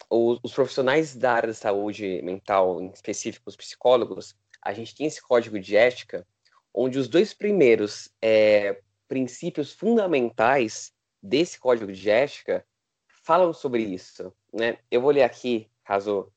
os, 0.08 0.38
os, 0.42 0.54
profissionais 0.54 1.16
da 1.16 1.32
área 1.32 1.48
da 1.48 1.54
saúde 1.54 2.22
mental, 2.22 2.80
em 2.80 2.90
específico 2.90 3.48
os 3.48 3.56
psicólogos, 3.56 4.36
a 4.64 4.72
gente 4.72 4.94
tem 4.94 5.06
esse 5.06 5.20
código 5.20 5.60
de 5.60 5.76
ética, 5.76 6.26
onde 6.72 6.98
os 6.98 7.06
dois 7.06 7.34
primeiros 7.34 8.10
é, 8.20 8.80
princípios 9.06 9.72
fundamentais 9.72 10.92
desse 11.22 11.58
código 11.60 11.92
de 11.92 12.10
ética 12.10 12.66
falam 13.06 13.52
sobre 13.52 13.82
isso. 13.82 14.32
Né? 14.52 14.78
Eu 14.90 15.02
vou 15.02 15.10
ler 15.10 15.22
aqui, 15.22 15.70
caso 15.84 16.32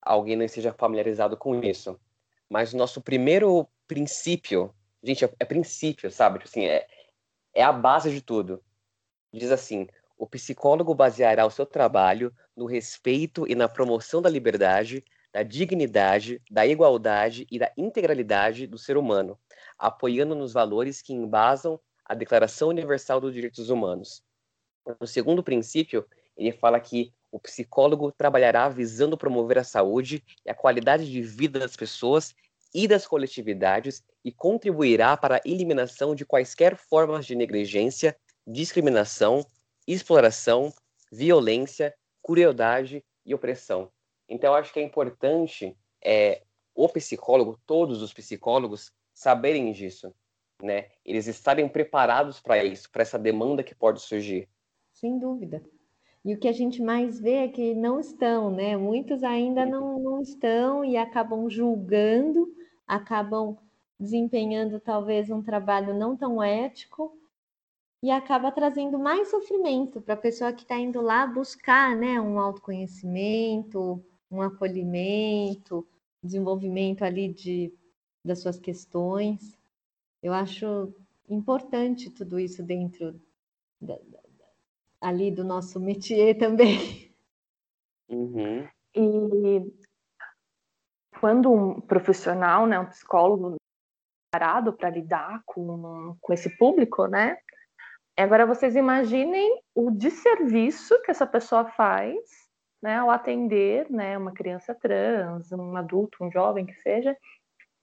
alguém 0.00 0.36
não 0.36 0.44
esteja 0.44 0.72
familiarizado 0.72 1.36
com 1.36 1.62
isso. 1.62 2.00
Mas 2.48 2.72
o 2.72 2.76
nosso 2.76 3.00
primeiro 3.00 3.68
princípio, 3.86 4.74
gente, 5.02 5.24
é, 5.24 5.30
é 5.38 5.44
princípio, 5.44 6.10
sabe? 6.10 6.40
Assim, 6.42 6.64
é, 6.64 6.86
é 7.54 7.62
a 7.62 7.72
base 7.72 8.10
de 8.10 8.22
tudo. 8.22 8.62
Diz 9.32 9.50
assim: 9.50 9.86
o 10.16 10.26
psicólogo 10.26 10.94
baseará 10.94 11.44
o 11.44 11.50
seu 11.50 11.66
trabalho 11.66 12.34
no 12.56 12.64
respeito 12.64 13.46
e 13.46 13.54
na 13.54 13.68
promoção 13.68 14.22
da 14.22 14.30
liberdade, 14.30 15.04
da 15.38 15.44
dignidade, 15.44 16.42
da 16.50 16.66
igualdade 16.66 17.46
e 17.48 17.60
da 17.60 17.70
integralidade 17.76 18.66
do 18.66 18.76
ser 18.76 18.96
humano, 18.96 19.38
apoiando 19.78 20.34
nos 20.34 20.52
valores 20.52 21.00
que 21.00 21.12
embasam 21.12 21.78
a 22.04 22.12
Declaração 22.12 22.70
Universal 22.70 23.20
dos 23.20 23.32
Direitos 23.32 23.70
Humanos. 23.70 24.20
No 25.00 25.06
segundo 25.06 25.40
princípio, 25.40 26.04
ele 26.36 26.50
fala 26.50 26.80
que 26.80 27.12
o 27.30 27.38
psicólogo 27.38 28.10
trabalhará 28.10 28.68
visando 28.68 29.16
promover 29.16 29.58
a 29.58 29.64
saúde 29.64 30.24
e 30.44 30.50
a 30.50 30.54
qualidade 30.56 31.08
de 31.08 31.22
vida 31.22 31.60
das 31.60 31.76
pessoas 31.76 32.34
e 32.74 32.88
das 32.88 33.06
coletividades 33.06 34.02
e 34.24 34.32
contribuirá 34.32 35.16
para 35.16 35.36
a 35.36 35.42
eliminação 35.44 36.16
de 36.16 36.24
quaisquer 36.24 36.74
formas 36.74 37.24
de 37.24 37.36
negligência, 37.36 38.16
discriminação, 38.44 39.46
exploração, 39.86 40.72
violência, 41.12 41.94
crueldade 42.24 43.04
e 43.24 43.32
opressão. 43.32 43.88
Então, 44.28 44.54
acho 44.54 44.72
que 44.72 44.80
é 44.80 44.82
importante 44.82 45.76
é, 46.04 46.42
o 46.74 46.88
psicólogo, 46.88 47.58
todos 47.66 48.02
os 48.02 48.12
psicólogos, 48.12 48.92
saberem 49.14 49.72
disso, 49.72 50.14
né? 50.62 50.90
Eles 51.04 51.26
estarem 51.26 51.68
preparados 51.68 52.40
para 52.40 52.62
isso, 52.62 52.90
para 52.90 53.02
essa 53.02 53.18
demanda 53.18 53.62
que 53.62 53.74
pode 53.74 54.00
surgir. 54.00 54.48
Sem 54.92 55.18
dúvida. 55.18 55.62
E 56.24 56.34
o 56.34 56.38
que 56.38 56.48
a 56.48 56.52
gente 56.52 56.82
mais 56.82 57.18
vê 57.18 57.34
é 57.34 57.48
que 57.48 57.74
não 57.74 57.98
estão, 57.98 58.50
né? 58.50 58.76
Muitos 58.76 59.24
ainda 59.24 59.64
não, 59.64 59.98
não 59.98 60.20
estão 60.20 60.84
e 60.84 60.96
acabam 60.96 61.48
julgando, 61.48 62.52
acabam 62.86 63.56
desempenhando 63.98 64.78
talvez 64.78 65.30
um 65.30 65.42
trabalho 65.42 65.94
não 65.94 66.16
tão 66.16 66.42
ético 66.42 67.16
e 68.02 68.10
acaba 68.10 68.52
trazendo 68.52 68.98
mais 68.98 69.28
sofrimento 69.30 70.00
para 70.00 70.14
a 70.14 70.18
pessoa 70.18 70.52
que 70.52 70.62
está 70.62 70.76
indo 70.76 71.00
lá 71.00 71.26
buscar 71.26 71.96
né, 71.96 72.20
um 72.20 72.38
autoconhecimento, 72.38 74.04
um 74.30 74.42
acolhimento, 74.42 75.86
desenvolvimento 76.22 77.02
ali 77.02 77.32
de, 77.32 77.72
das 78.24 78.40
suas 78.40 78.58
questões. 78.58 79.58
Eu 80.22 80.32
acho 80.32 80.92
importante 81.28 82.10
tudo 82.10 82.38
isso 82.38 82.62
dentro 82.62 83.20
da, 83.80 83.98
ali 85.00 85.30
do 85.30 85.44
nosso 85.44 85.80
métier 85.80 86.36
também. 86.36 87.12
Uhum. 88.08 88.66
E 88.94 89.72
quando 91.20 91.52
um 91.52 91.80
profissional, 91.80 92.66
né, 92.66 92.78
um 92.78 92.86
psicólogo 92.86 93.56
parado 94.30 94.72
para 94.72 94.90
lidar 94.90 95.42
com, 95.44 96.16
com 96.20 96.32
esse 96.32 96.50
público, 96.56 97.06
né? 97.06 97.38
Agora 98.16 98.46
vocês 98.46 98.74
imaginem 98.74 99.62
o 99.74 99.90
desserviço 99.90 101.00
que 101.02 101.10
essa 101.10 101.26
pessoa 101.26 101.66
faz, 101.66 102.47
né, 102.82 102.96
ao 102.96 103.10
atender, 103.10 103.90
né, 103.90 104.16
uma 104.16 104.32
criança 104.32 104.74
trans, 104.74 105.50
um 105.52 105.76
adulto, 105.76 106.24
um 106.24 106.30
jovem 106.30 106.64
que 106.66 106.74
seja, 106.74 107.16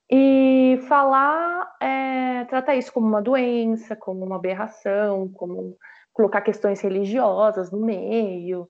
e 0.09 0.79
falar, 0.87 1.75
é, 1.81 2.45
tratar 2.45 2.75
isso 2.75 2.93
como 2.93 3.07
uma 3.07 3.21
doença, 3.21 3.95
como 3.95 4.23
uma 4.23 4.35
aberração, 4.35 5.29
como 5.29 5.75
colocar 6.13 6.41
questões 6.41 6.79
religiosas 6.81 7.71
no 7.71 7.79
meio, 7.79 8.69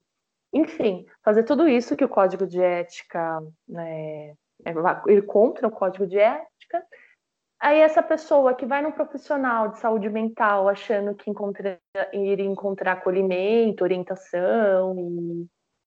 enfim, 0.52 1.06
fazer 1.22 1.44
tudo 1.44 1.68
isso 1.68 1.96
que 1.96 2.04
o 2.04 2.08
código 2.08 2.46
de 2.46 2.60
ética, 2.60 3.40
né, 3.68 4.34
é, 4.64 4.72
ir 5.08 5.22
contra 5.26 5.68
o 5.68 5.70
código 5.70 6.06
de 6.06 6.18
ética. 6.18 6.82
Aí 7.60 7.80
essa 7.80 8.02
pessoa 8.02 8.54
que 8.54 8.66
vai 8.66 8.82
num 8.82 8.92
profissional 8.92 9.68
de 9.68 9.78
saúde 9.78 10.08
mental 10.08 10.68
achando 10.68 11.14
que 11.14 11.30
encontra, 11.30 11.78
iria 12.12 12.44
encontrar 12.44 12.92
acolhimento, 12.92 13.84
orientação, 13.84 14.94
e, 14.98 15.46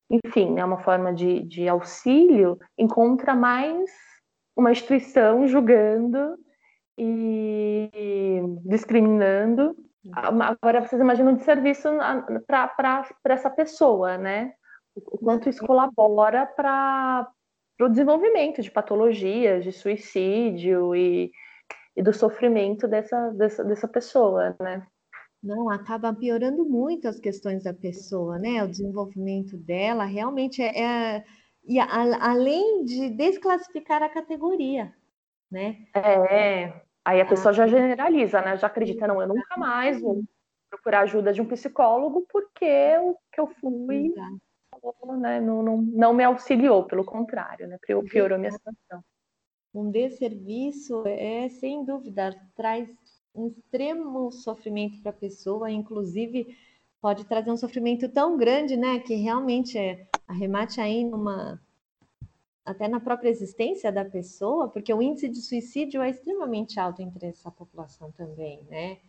enfim, 0.10 0.60
é 0.60 0.66
uma 0.66 0.80
forma 0.80 1.14
de, 1.14 1.42
de 1.42 1.68
auxílio, 1.68 2.58
encontra 2.78 3.36
mais 3.36 3.90
uma 4.56 4.72
instituição 4.72 5.48
julgando 5.48 6.36
e 6.98 8.42
discriminando 8.66 9.76
Agora 10.14 10.82
vocês 10.82 11.02
imaginam 11.02 11.36
de 11.36 11.44
serviço 11.44 11.90
para 12.48 13.06
essa 13.26 13.50
pessoa, 13.50 14.18
né? 14.18 14.54
o 14.96 15.18
quanto 15.18 15.50
isso 15.50 15.66
colabora 15.66 16.46
para 16.46 17.30
o 17.80 17.88
desenvolvimento 17.88 18.62
de 18.62 18.72
patologias, 18.72 19.64
de 19.64 19.72
suicídio 19.72 20.96
e, 20.96 21.32
e 21.96 22.02
do 22.02 22.12
sofrimento 22.12 22.88
dessa, 22.88 23.32
dessa, 23.32 23.64
dessa 23.64 23.88
pessoa, 23.88 24.56
né? 24.60 24.86
Não, 25.42 25.70
acaba 25.70 26.14
piorando 26.14 26.66
muito 26.66 27.08
as 27.08 27.20
questões 27.20 27.64
da 27.64 27.74
pessoa, 27.74 28.38
né? 28.38 28.62
O 28.64 28.68
desenvolvimento 28.68 29.58
dela 29.58 30.04
realmente 30.04 30.62
é, 30.62 31.18
é 31.18 31.26
e 31.64 31.80
a, 31.80 31.88
além 32.32 32.84
de 32.84 33.10
desclassificar 33.10 34.02
a 34.04 34.10
categoria, 34.10 34.94
né? 35.50 35.78
É, 35.96 36.82
aí 37.06 37.22
a 37.22 37.26
pessoa 37.26 37.54
já 37.54 37.68
generaliza, 37.68 38.42
né? 38.42 38.58
Já 38.58 38.68
acredita, 38.68 39.08
não, 39.08 39.22
eu 39.22 39.28
nunca 39.28 39.58
mais 39.58 40.02
vou 40.02 40.24
procurar 40.70 41.02
ajuda 41.02 41.32
de 41.32 41.42
um 41.42 41.48
psicólogo 41.48 42.26
porque 42.32 42.98
o 42.98 43.16
que 43.32 43.40
eu 43.40 43.48
fui 43.48 44.14
né, 45.20 45.40
não, 45.42 45.64
não, 45.64 45.78
não 45.82 46.14
me 46.14 46.24
auxiliou, 46.24 46.86
pelo 46.86 47.04
contrário, 47.04 47.68
né? 47.68 47.78
Piorou 48.10 48.38
minha 48.38 48.52
situação. 48.52 49.04
Um 49.74 49.92
desserviço 49.92 51.04
é, 51.06 51.50
sem 51.50 51.86
dúvida, 51.86 52.36
traz 52.56 52.90
um 53.40 53.48
extremo 53.48 54.32
sofrimento 54.32 55.02
para 55.02 55.12
a 55.12 55.14
pessoa, 55.14 55.72
inclusive 55.72 56.58
pode 57.02 57.26
trazer 57.26 57.52
um 57.52 57.58
sofrimento 57.58 58.10
tão 58.10 58.38
grande, 58.38 58.76
né, 58.76 59.00
que 59.00 59.16
realmente 59.16 59.78
é, 59.78 60.08
arremate 60.28 60.82
aí 60.82 61.04
numa 61.04 61.60
até 62.66 62.88
na 62.88 63.00
própria 63.00 63.30
existência 63.30 63.92
da 63.92 64.06
pessoa, 64.06 64.68
porque 64.70 64.94
o 64.94 65.02
índice 65.02 65.28
de 65.28 65.42
suicídio 65.42 66.04
é 66.04 66.10
extremamente 66.12 66.80
alto 66.80 67.02
entre 67.02 67.26
essa 67.26 67.50
população 67.50 68.12
também, 68.12 68.62
né? 68.70 69.00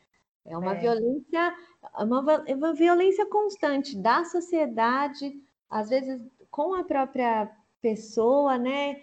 É 0.47 0.57
uma 0.57 0.75
é. 0.75 0.81
violência, 0.81 1.55
uma, 1.99 2.45
é 2.47 2.55
uma 2.55 2.73
violência 2.73 3.27
constante 3.27 3.99
da 3.99 4.25
sociedade, 4.25 5.31
às 5.69 5.91
vezes 5.91 6.23
com 6.51 6.75
a 6.75 6.83
própria 6.83 7.55
pessoa, 7.83 8.57
né? 8.57 9.03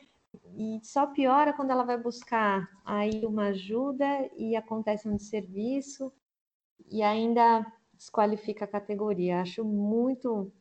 E 0.60 0.80
só 0.84 1.06
piora 1.06 1.54
quando 1.54 1.70
ela 1.70 1.84
vai 1.84 1.98
buscar 1.98 2.68
aí 2.84 3.24
uma 3.24 3.50
ajuda 3.50 4.28
e 4.36 4.56
acontece 4.56 5.08
um 5.08 5.16
desserviço 5.16 6.12
e 6.90 7.04
ainda 7.04 7.64
desqualifica 7.94 8.66
a 8.66 8.68
categoria. 8.68 9.42
Acho 9.42 9.64
muito, 9.64 10.52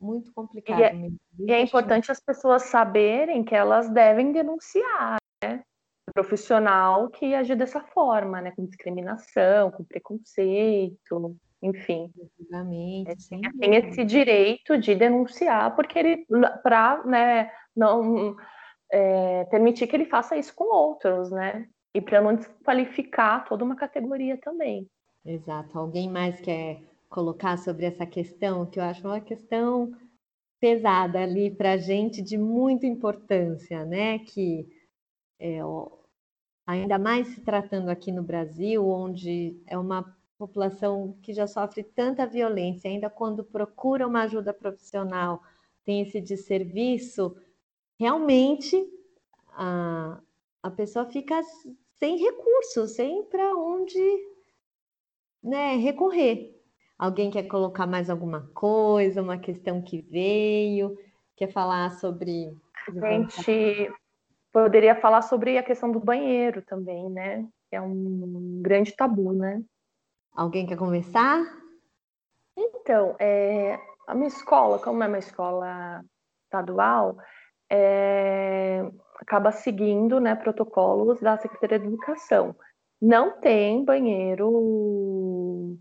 muito 0.00 0.32
complicado. 0.32 0.78
E 0.78 0.84
é, 0.84 1.10
e 1.40 1.52
é 1.52 1.60
importante 1.60 2.12
as 2.12 2.20
pessoas 2.20 2.62
saberem 2.66 3.42
que 3.42 3.52
elas 3.52 3.90
devem 3.90 4.30
denunciar, 4.30 5.16
né? 5.42 5.64
O 6.08 6.12
profissional 6.14 7.08
que 7.08 7.34
agir 7.34 7.56
dessa 7.56 7.80
forma, 7.80 8.40
né? 8.40 8.52
Com 8.52 8.64
discriminação, 8.64 9.72
com 9.72 9.82
preconceito, 9.82 11.36
enfim. 11.60 12.12
Exatamente. 12.38 13.10
É, 13.34 13.58
tem 13.58 13.74
esse 13.74 14.04
direito 14.04 14.78
de 14.78 14.94
denunciar, 14.94 15.74
porque 15.74 15.98
ele, 15.98 16.26
para, 16.62 17.02
né, 17.04 17.50
não 17.74 18.36
é, 18.92 19.44
permitir 19.46 19.86
que 19.86 19.96
ele 19.96 20.04
faça 20.04 20.36
isso 20.36 20.54
com 20.54 20.64
outros, 20.64 21.30
né? 21.30 21.66
E 21.94 22.00
para 22.00 22.20
não 22.20 22.36
desqualificar 22.36 23.48
toda 23.48 23.64
uma 23.64 23.74
categoria 23.74 24.36
também. 24.36 24.86
Exato. 25.24 25.78
Alguém 25.78 26.10
mais 26.10 26.38
quer 26.40 26.82
colocar 27.08 27.56
sobre 27.56 27.86
essa 27.86 28.06
questão, 28.06 28.66
que 28.66 28.78
eu 28.78 28.84
acho 28.84 29.06
uma 29.06 29.20
questão 29.20 29.92
pesada 30.60 31.20
ali 31.20 31.50
para 31.50 31.72
a 31.72 31.76
gente, 31.76 32.22
de 32.22 32.36
muita 32.36 32.86
importância, 32.86 33.84
né? 33.84 34.18
Que 34.18 34.68
é, 35.40 35.58
ainda 36.66 36.98
mais 36.98 37.28
se 37.28 37.40
tratando 37.40 37.88
aqui 37.88 38.12
no 38.12 38.22
Brasil, 38.22 38.86
onde 38.86 39.58
é 39.66 39.76
uma 39.78 40.14
população 40.38 41.16
que 41.22 41.32
já 41.32 41.46
sofre 41.46 41.82
tanta 41.82 42.26
violência, 42.26 42.90
ainda 42.90 43.08
quando 43.08 43.44
procura 43.44 44.06
uma 44.06 44.22
ajuda 44.22 44.52
profissional, 44.52 45.42
tem 45.84 46.02
esse 46.02 46.20
desserviço, 46.20 47.36
realmente 48.02 48.84
a, 49.52 50.18
a 50.60 50.70
pessoa 50.70 51.06
fica 51.06 51.40
sem 51.98 52.18
recursos, 52.18 52.96
sem 52.96 53.24
para 53.26 53.54
onde 53.54 54.00
né, 55.40 55.76
recorrer. 55.76 56.52
Alguém 56.98 57.30
quer 57.30 57.44
colocar 57.44 57.86
mais 57.86 58.10
alguma 58.10 58.50
coisa, 58.54 59.22
uma 59.22 59.38
questão 59.38 59.80
que 59.80 60.00
veio, 60.00 60.98
quer 61.36 61.52
falar 61.52 61.90
sobre. 61.92 62.56
A 63.00 63.10
gente 63.12 63.92
poderia 64.52 64.96
falar 64.96 65.22
sobre 65.22 65.56
a 65.56 65.62
questão 65.62 65.92
do 65.92 66.00
banheiro 66.00 66.60
também, 66.62 67.08
né? 67.08 67.48
Que 67.70 67.76
é 67.76 67.80
um 67.80 68.60
grande 68.62 68.96
tabu, 68.96 69.32
né? 69.32 69.62
Alguém 70.34 70.66
quer 70.66 70.76
conversar? 70.76 71.40
Então, 72.56 73.14
é, 73.20 73.78
a 74.08 74.14
minha 74.14 74.28
escola, 74.28 74.78
como 74.80 75.02
é 75.04 75.06
uma 75.06 75.18
escola 75.18 76.04
estadual, 76.44 77.16
é, 77.72 78.84
acaba 79.18 79.50
seguindo 79.50 80.20
né, 80.20 80.34
protocolos 80.34 81.18
da 81.20 81.38
Secretaria 81.38 81.78
de 81.78 81.86
Educação. 81.86 82.54
Não 83.00 83.40
tem 83.40 83.82
banheiro 83.82 85.78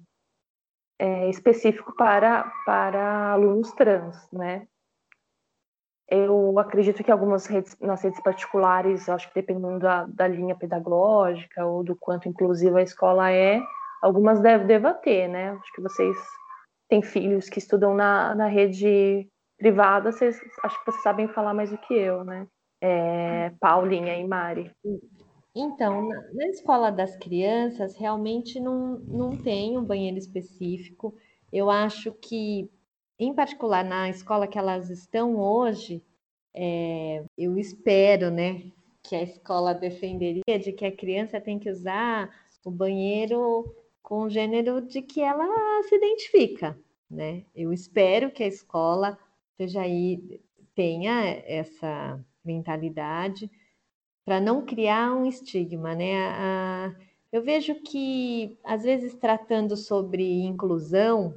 é, 0.97 1.29
específico 1.29 1.93
para, 1.97 2.49
para 2.65 3.33
alunos 3.33 3.73
trans, 3.73 4.15
né? 4.31 4.65
Eu 6.07 6.57
acredito 6.59 7.03
que 7.03 7.11
algumas 7.11 7.45
redes, 7.45 7.77
nas 7.79 8.01
redes 8.01 8.21
particulares, 8.21 9.07
acho 9.09 9.27
que 9.29 9.35
dependendo 9.35 9.79
da, 9.79 10.05
da 10.05 10.27
linha 10.27 10.55
pedagógica 10.55 11.65
ou 11.65 11.83
do 11.83 11.95
quanto 11.95 12.27
inclusiva 12.27 12.79
a 12.79 12.83
escola 12.83 13.31
é, 13.31 13.61
algumas 14.01 14.39
deve, 14.41 14.65
deva 14.65 14.93
ter, 14.93 15.27
né? 15.27 15.51
Acho 15.51 15.73
que 15.73 15.81
vocês 15.81 16.17
têm 16.89 17.01
filhos 17.01 17.49
que 17.49 17.59
estudam 17.59 17.93
na, 17.93 18.35
na 18.35 18.47
rede 18.47 19.29
privada, 19.61 20.11
vocês, 20.11 20.41
acho 20.63 20.79
que 20.79 20.91
vocês 20.91 21.03
sabem 21.03 21.27
falar 21.27 21.53
mais 21.53 21.69
do 21.69 21.77
que 21.77 21.93
eu, 21.93 22.23
né? 22.23 22.47
É, 22.81 23.51
Paulinha 23.59 24.17
e 24.17 24.27
Mari. 24.27 24.71
Então, 25.55 26.09
na, 26.33 26.47
escola 26.47 26.91
das 26.91 27.15
crianças, 27.15 27.95
realmente 27.95 28.59
não, 28.59 28.97
não 28.99 29.37
tem 29.37 29.77
um 29.77 29.83
banheiro 29.83 30.17
específico. 30.17 31.15
Eu 31.53 31.69
acho 31.69 32.11
que, 32.13 32.71
em 33.19 33.35
particular, 33.35 33.85
na 33.85 34.09
escola 34.09 34.47
que 34.47 34.57
elas 34.57 34.89
estão 34.89 35.37
hoje, 35.37 36.03
é, 36.55 37.23
eu 37.37 37.55
espero, 37.55 38.31
né, 38.31 38.63
que 39.03 39.15
a 39.15 39.21
escola 39.21 39.75
defenderia 39.75 40.57
de 40.59 40.71
que 40.71 40.85
a 40.85 40.95
criança 40.95 41.39
tem 41.39 41.59
que 41.59 41.69
usar 41.69 42.31
o 42.65 42.71
banheiro 42.71 43.75
com 44.01 44.23
o 44.23 44.29
gênero 44.29 44.81
de 44.81 45.03
que 45.03 45.21
ela 45.21 45.45
se 45.83 45.95
identifica, 45.95 46.75
né? 47.09 47.43
Eu 47.55 47.71
espero 47.71 48.31
que 48.31 48.43
a 48.43 48.47
escola 48.47 49.17
aí 49.75 50.41
tenha 50.75 51.21
essa 51.45 52.23
mentalidade 52.43 53.49
para 54.25 54.39
não 54.39 54.65
criar 54.65 55.13
um 55.13 55.25
estigma, 55.25 55.95
né? 55.95 56.27
A, 56.29 56.95
eu 57.31 57.41
vejo 57.41 57.75
que 57.75 58.57
às 58.63 58.83
vezes 58.83 59.13
tratando 59.15 59.75
sobre 59.77 60.43
inclusão 60.43 61.35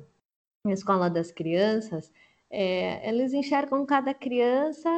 na 0.65 0.73
escola 0.73 1.11
das 1.11 1.31
crianças, 1.31 2.13
é, 2.51 3.09
eles 3.09 3.33
enxergam 3.33 3.85
cada 3.87 4.15
criança 4.15 4.91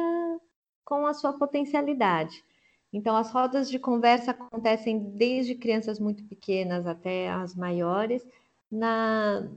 com 0.85 1.05
a 1.05 1.13
sua 1.13 1.33
potencialidade. 1.33 2.43
Então, 2.93 3.15
as 3.17 3.31
rodas 3.31 3.69
de 3.69 3.77
conversa 3.77 4.31
acontecem 4.31 4.97
desde 4.99 5.55
crianças 5.55 5.99
muito 5.99 6.23
pequenas 6.25 6.87
até 6.87 7.29
as 7.29 7.53
maiores, 7.55 8.25
na, 8.71 9.49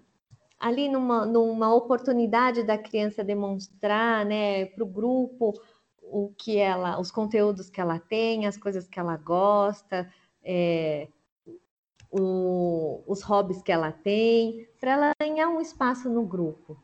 ali 0.61 0.91
numa, 0.91 1.25
numa 1.25 1.75
oportunidade 1.75 2.63
da 2.63 2.77
criança 2.77 3.25
demonstrar 3.25 4.27
né, 4.27 4.67
para 4.67 4.85
o 4.85 4.87
grupo 4.87 5.55
o 6.03 6.33
que 6.37 6.59
ela, 6.59 7.01
os 7.01 7.11
conteúdos 7.11 7.71
que 7.71 7.81
ela 7.81 7.99
tem, 7.99 8.47
as 8.47 8.59
coisas 8.59 8.87
que 8.87 9.01
ela 9.01 9.17
gosta, 9.17 10.13
é, 10.43 11.09
o, 12.11 13.03
os 13.07 13.23
hobbies 13.23 13.63
que 13.63 13.73
ela 13.73 13.91
tem, 13.91 14.69
para 14.79 14.93
ela 14.93 15.13
ganhar 15.19 15.49
um 15.49 15.61
espaço 15.61 16.11
no 16.11 16.27
grupo. 16.27 16.77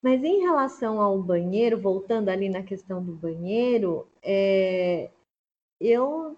Mas 0.00 0.22
em 0.22 0.40
relação 0.40 1.00
ao 1.00 1.20
banheiro, 1.20 1.80
voltando 1.80 2.28
ali 2.28 2.48
na 2.48 2.62
questão 2.62 3.02
do 3.02 3.12
banheiro, 3.12 4.06
é, 4.22 5.10
eu, 5.80 6.36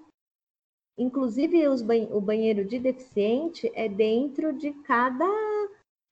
inclusive, 0.97 1.69
o 1.69 2.21
banheiro 2.21 2.65
de 2.65 2.79
deficiente 2.79 3.71
é 3.75 3.87
dentro 3.87 4.57
de 4.57 4.73
cada 4.85 5.27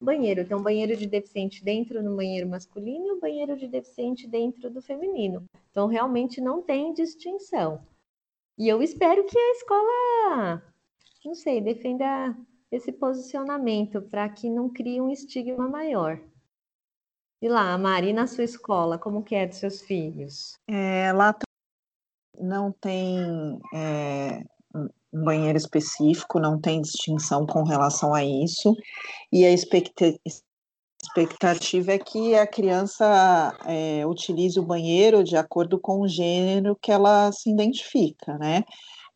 banheiro. 0.00 0.46
Tem 0.46 0.56
um 0.56 0.62
banheiro 0.62 0.96
de 0.96 1.06
deficiente 1.06 1.64
dentro 1.64 2.02
no 2.02 2.16
banheiro 2.16 2.48
masculino 2.48 3.06
e 3.06 3.12
um 3.12 3.20
banheiro 3.20 3.56
de 3.56 3.68
deficiente 3.68 4.26
dentro 4.26 4.70
do 4.70 4.80
feminino. 4.80 5.44
Então, 5.70 5.86
realmente 5.86 6.40
não 6.40 6.62
tem 6.62 6.92
distinção. 6.92 7.80
E 8.56 8.68
eu 8.68 8.82
espero 8.82 9.24
que 9.24 9.38
a 9.38 9.52
escola, 9.52 10.62
não 11.24 11.34
sei, 11.34 11.60
defenda 11.60 12.36
esse 12.70 12.92
posicionamento 12.92 14.02
para 14.02 14.28
que 14.28 14.50
não 14.50 14.68
crie 14.68 15.00
um 15.00 15.10
estigma 15.10 15.68
maior. 15.68 16.20
E 17.40 17.48
lá, 17.48 17.78
Mari, 17.78 18.12
na 18.12 18.26
sua 18.26 18.44
escola, 18.44 18.98
como 18.98 19.22
que 19.22 19.34
é 19.34 19.46
dos 19.46 19.58
seus 19.58 19.80
filhos? 19.80 20.58
É, 20.66 21.12
lá 21.12 21.32
não 22.40 22.72
tem 22.72 23.60
é, 23.72 24.44
um 25.12 25.24
banheiro 25.24 25.56
específico, 25.56 26.38
não 26.38 26.60
tem 26.60 26.80
distinção 26.80 27.46
com 27.46 27.62
relação 27.62 28.14
a 28.14 28.24
isso, 28.24 28.76
e 29.32 29.44
a 29.44 29.50
expectativa 29.50 31.92
é 31.92 31.98
que 31.98 32.34
a 32.34 32.46
criança 32.46 33.56
é, 33.66 34.06
utilize 34.06 34.58
o 34.58 34.64
banheiro 34.64 35.24
de 35.24 35.36
acordo 35.36 35.78
com 35.78 36.00
o 36.00 36.08
gênero 36.08 36.76
que 36.80 36.92
ela 36.92 37.30
se 37.32 37.50
identifica, 37.50 38.36
né? 38.38 38.64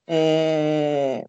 É, 0.07 1.27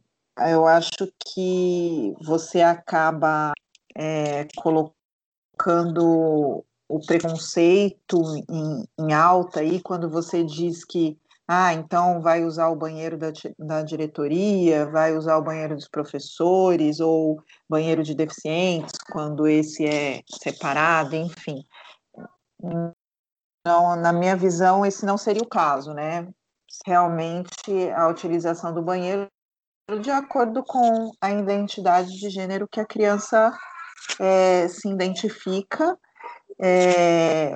eu 0.52 0.66
acho 0.66 1.12
que 1.26 2.14
você 2.22 2.62
acaba 2.62 3.54
é, 3.96 4.48
colocando 4.56 4.94
o 6.88 7.00
preconceito 7.06 8.22
em, 8.50 8.86
em 9.00 9.14
alta 9.14 9.62
aí 9.62 9.82
quando 9.82 10.10
você 10.10 10.44
diz 10.44 10.84
que 10.84 11.18
ah, 11.48 11.74
então 11.74 12.22
vai 12.22 12.46
usar 12.46 12.70
o 12.70 12.76
banheiro 12.76 13.18
da, 13.18 13.32
da 13.60 13.82
diretoria, 13.82 14.86
vai 14.86 15.16
usar 15.16 15.38
o 15.38 15.44
banheiro 15.44 15.76
dos 15.76 15.90
professores 15.90 17.00
ou 17.02 17.42
banheiro 17.70 18.02
de 18.02 18.16
deficientes, 18.16 18.94
quando 19.12 19.48
esse 19.48 19.86
é 19.86 20.22
separado, 20.42 21.16
enfim. 21.16 21.62
Então, 22.60 23.96
na 23.98 24.14
minha 24.14 24.38
visão, 24.38 24.86
esse 24.86 25.06
não 25.06 25.18
seria 25.18 25.44
o 25.44 25.50
caso, 25.50 25.94
né? 25.94 26.28
Realmente, 26.86 27.92
a 27.94 28.08
utilização 28.08 28.74
do 28.74 28.82
banheiro 28.82 29.28
de 30.02 30.10
acordo 30.10 30.64
com 30.64 31.12
a 31.22 31.32
identidade 31.32 32.18
de 32.18 32.30
gênero 32.30 32.68
que 32.70 32.80
a 32.80 32.86
criança 32.86 33.54
é, 34.20 34.68
se 34.70 34.88
identifica. 34.88 35.98
É, 36.62 37.56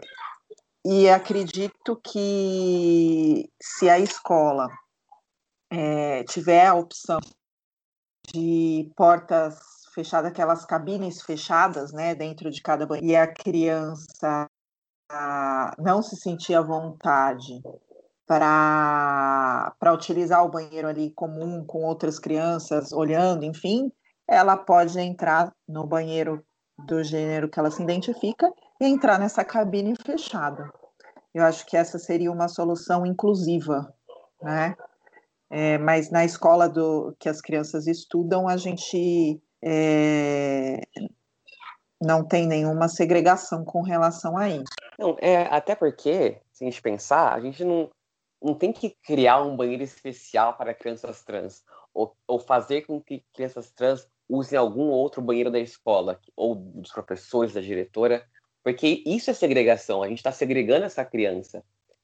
e 0.89 1.09
acredito 1.09 1.99
que 2.01 3.51
se 3.61 3.89
a 3.89 3.99
escola 3.99 4.69
é, 5.69 6.23
tiver 6.23 6.65
a 6.65 6.75
opção 6.75 7.19
de 8.33 8.89
portas 8.95 9.59
fechadas, 9.93 10.31
aquelas 10.31 10.63
cabines 10.63 11.21
fechadas, 11.21 11.91
né, 11.91 12.15
dentro 12.15 12.49
de 12.49 12.61
cada 12.61 12.85
banheiro, 12.85 13.11
e 13.11 13.15
a 13.17 13.27
criança 13.27 14.47
não 15.77 16.01
se 16.01 16.15
sentir 16.15 16.55
à 16.55 16.61
vontade 16.61 17.61
para 18.25 19.93
utilizar 19.93 20.45
o 20.45 20.49
banheiro 20.49 20.87
ali 20.87 21.11
comum 21.11 21.65
com 21.65 21.83
outras 21.83 22.17
crianças 22.17 22.93
olhando, 22.93 23.43
enfim, 23.43 23.91
ela 24.25 24.55
pode 24.55 24.97
entrar 24.97 25.53
no 25.67 25.85
banheiro 25.85 26.45
do 26.77 27.03
gênero 27.03 27.49
que 27.49 27.59
ela 27.59 27.71
se 27.71 27.83
identifica 27.83 28.49
entrar 28.79 29.19
nessa 29.19 29.43
cabine 29.43 29.95
fechada. 30.05 30.71
Eu 31.33 31.43
acho 31.43 31.65
que 31.65 31.77
essa 31.77 31.99
seria 31.99 32.31
uma 32.31 32.47
solução 32.47 33.05
inclusiva, 33.05 33.93
né? 34.41 34.75
É, 35.49 35.77
mas 35.77 36.11
na 36.11 36.25
escola 36.25 36.67
do, 36.67 37.15
que 37.19 37.29
as 37.29 37.39
crianças 37.39 37.87
estudam, 37.87 38.47
a 38.47 38.57
gente 38.57 39.41
é, 39.63 40.81
não 42.01 42.23
tem 42.25 42.45
nenhuma 42.45 42.87
segregação 42.87 43.63
com 43.63 43.81
relação 43.81 44.37
a 44.37 44.49
isso. 44.49 44.65
Não, 44.99 45.15
é, 45.19 45.43
até 45.43 45.75
porque, 45.75 46.41
se 46.51 46.63
a 46.63 46.69
gente 46.69 46.81
pensar, 46.81 47.33
a 47.33 47.39
gente 47.39 47.63
não, 47.63 47.89
não 48.41 48.53
tem 48.53 48.73
que 48.73 48.95
criar 49.03 49.41
um 49.41 49.55
banheiro 49.55 49.83
especial 49.83 50.57
para 50.57 50.73
crianças 50.73 51.23
trans, 51.23 51.63
ou, 51.93 52.15
ou 52.27 52.39
fazer 52.39 52.81
com 52.81 53.01
que 53.01 53.23
crianças 53.33 53.71
trans 53.71 54.07
usem 54.29 54.57
algum 54.57 54.89
outro 54.89 55.21
banheiro 55.21 55.49
da 55.49 55.59
escola, 55.59 56.19
ou 56.35 56.55
dos 56.55 56.91
professores, 56.91 57.53
da 57.53 57.61
diretora, 57.61 58.25
porque 58.67 59.01
isso 59.05 59.29
é 59.29 59.33
segregação, 59.33 60.03
a 60.03 60.09
gente 60.09 60.17
está 60.17 60.29
segregando 60.29 60.83
essa 60.83 61.05
criança. 61.05 61.63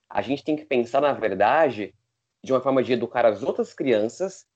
A 0.10 0.22
gente 0.22 0.46
tem 0.46 0.56
que 0.56 0.64
pensar, 0.64 1.02
na 1.02 1.12
verdade, 1.12 1.94
de 2.42 2.54
uma 2.54 2.62
forma 2.62 2.82
de 2.82 2.94
educar 2.94 3.26
as 3.26 3.44
outras 3.44 3.74
crianças 3.74 4.48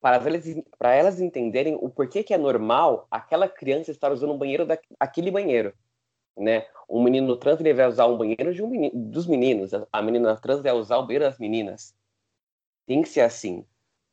para 0.00 0.16
elas, 0.16 0.44
para 0.78 0.94
elas 0.94 1.20
entenderem 1.20 1.76
o 1.78 1.90
porquê 1.90 2.22
que 2.22 2.32
é 2.32 2.38
normal 2.38 3.06
aquela 3.10 3.46
criança 3.46 3.90
estar 3.90 4.10
usando 4.10 4.32
um 4.32 4.38
banheiro 4.38 4.66
daquele 4.98 5.30
banheiro. 5.30 5.74
Né? 6.34 6.64
Um 6.88 7.02
menino 7.02 7.36
trans 7.36 7.60
ele 7.60 7.74
vai 7.74 7.86
usar 7.86 8.06
um 8.06 8.16
banheiro 8.16 8.54
de 8.54 8.62
um 8.62 8.66
menino, 8.66 8.92
dos 8.94 9.26
meninos, 9.26 9.72
a 9.92 10.00
menina 10.00 10.34
trans 10.38 10.62
vai 10.62 10.72
usar 10.72 10.96
o 10.96 11.02
banheiro 11.02 11.26
das 11.26 11.38
meninas. 11.38 11.94
Tem 12.86 13.02
que 13.02 13.08
ser 13.10 13.20
assim. 13.20 13.66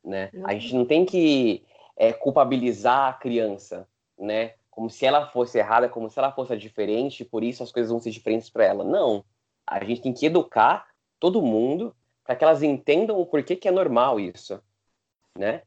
Né? 0.04 0.30
A 0.44 0.52
gente 0.52 0.74
não 0.74 0.84
tem 0.84 1.06
que 1.06 1.64
é, 1.96 2.12
culpabilizar 2.12 3.08
a 3.08 3.14
criança, 3.14 3.88
né? 4.18 4.52
Como 4.78 4.88
se 4.88 5.04
ela 5.04 5.26
fosse 5.26 5.58
errada, 5.58 5.88
como 5.88 6.08
se 6.08 6.16
ela 6.20 6.30
fosse 6.30 6.56
diferente, 6.56 7.24
por 7.24 7.42
isso 7.42 7.64
as 7.64 7.72
coisas 7.72 7.90
vão 7.90 7.98
ser 7.98 8.12
diferentes 8.12 8.48
para 8.48 8.64
ela. 8.64 8.84
Não. 8.84 9.24
A 9.66 9.84
gente 9.84 10.00
tem 10.00 10.14
que 10.14 10.26
educar 10.26 10.86
todo 11.18 11.42
mundo 11.42 11.92
para 12.22 12.36
que 12.36 12.44
elas 12.44 12.62
entendam 12.62 13.18
o 13.18 13.26
porquê 13.26 13.56
que 13.56 13.66
é 13.66 13.72
normal 13.72 14.20
isso, 14.20 14.62
né? 15.36 15.62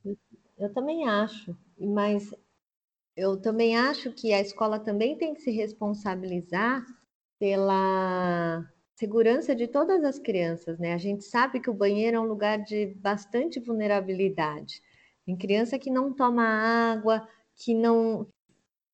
Eu 0.57 0.74
também 0.74 1.09
acho, 1.09 1.53
mas 1.78 2.34
eu 3.14 3.36
também 3.36 3.76
acho 3.76 4.14
que 4.14 4.32
a 4.32 4.39
escola 4.39 4.80
também 4.80 5.18
tem 5.18 5.34
que 5.34 5.41
se 5.41 5.51
responsabilizar 5.51 6.82
pela 7.38 8.66
segurança 8.95 9.53
de 9.53 9.68
todas 9.68 10.05
as 10.05 10.20
crianças, 10.20 10.80
né? 10.80 10.93
A 10.93 10.97
gente 10.97 11.26
sabe 11.26 11.59
que 11.59 11.70
o 11.70 11.74
banheiro 11.74 12.16
é 12.16 12.20
um 12.22 12.30
lugar 12.30 12.59
de 12.59 12.95
bastante 12.95 13.59
vulnerabilidade. 13.59 14.82
Tem 15.26 15.36
criança 15.36 15.78
que 15.78 15.91
não 15.91 16.14
toma 16.14 16.45
água, 16.93 17.28
que 17.57 17.76
não 17.76 18.26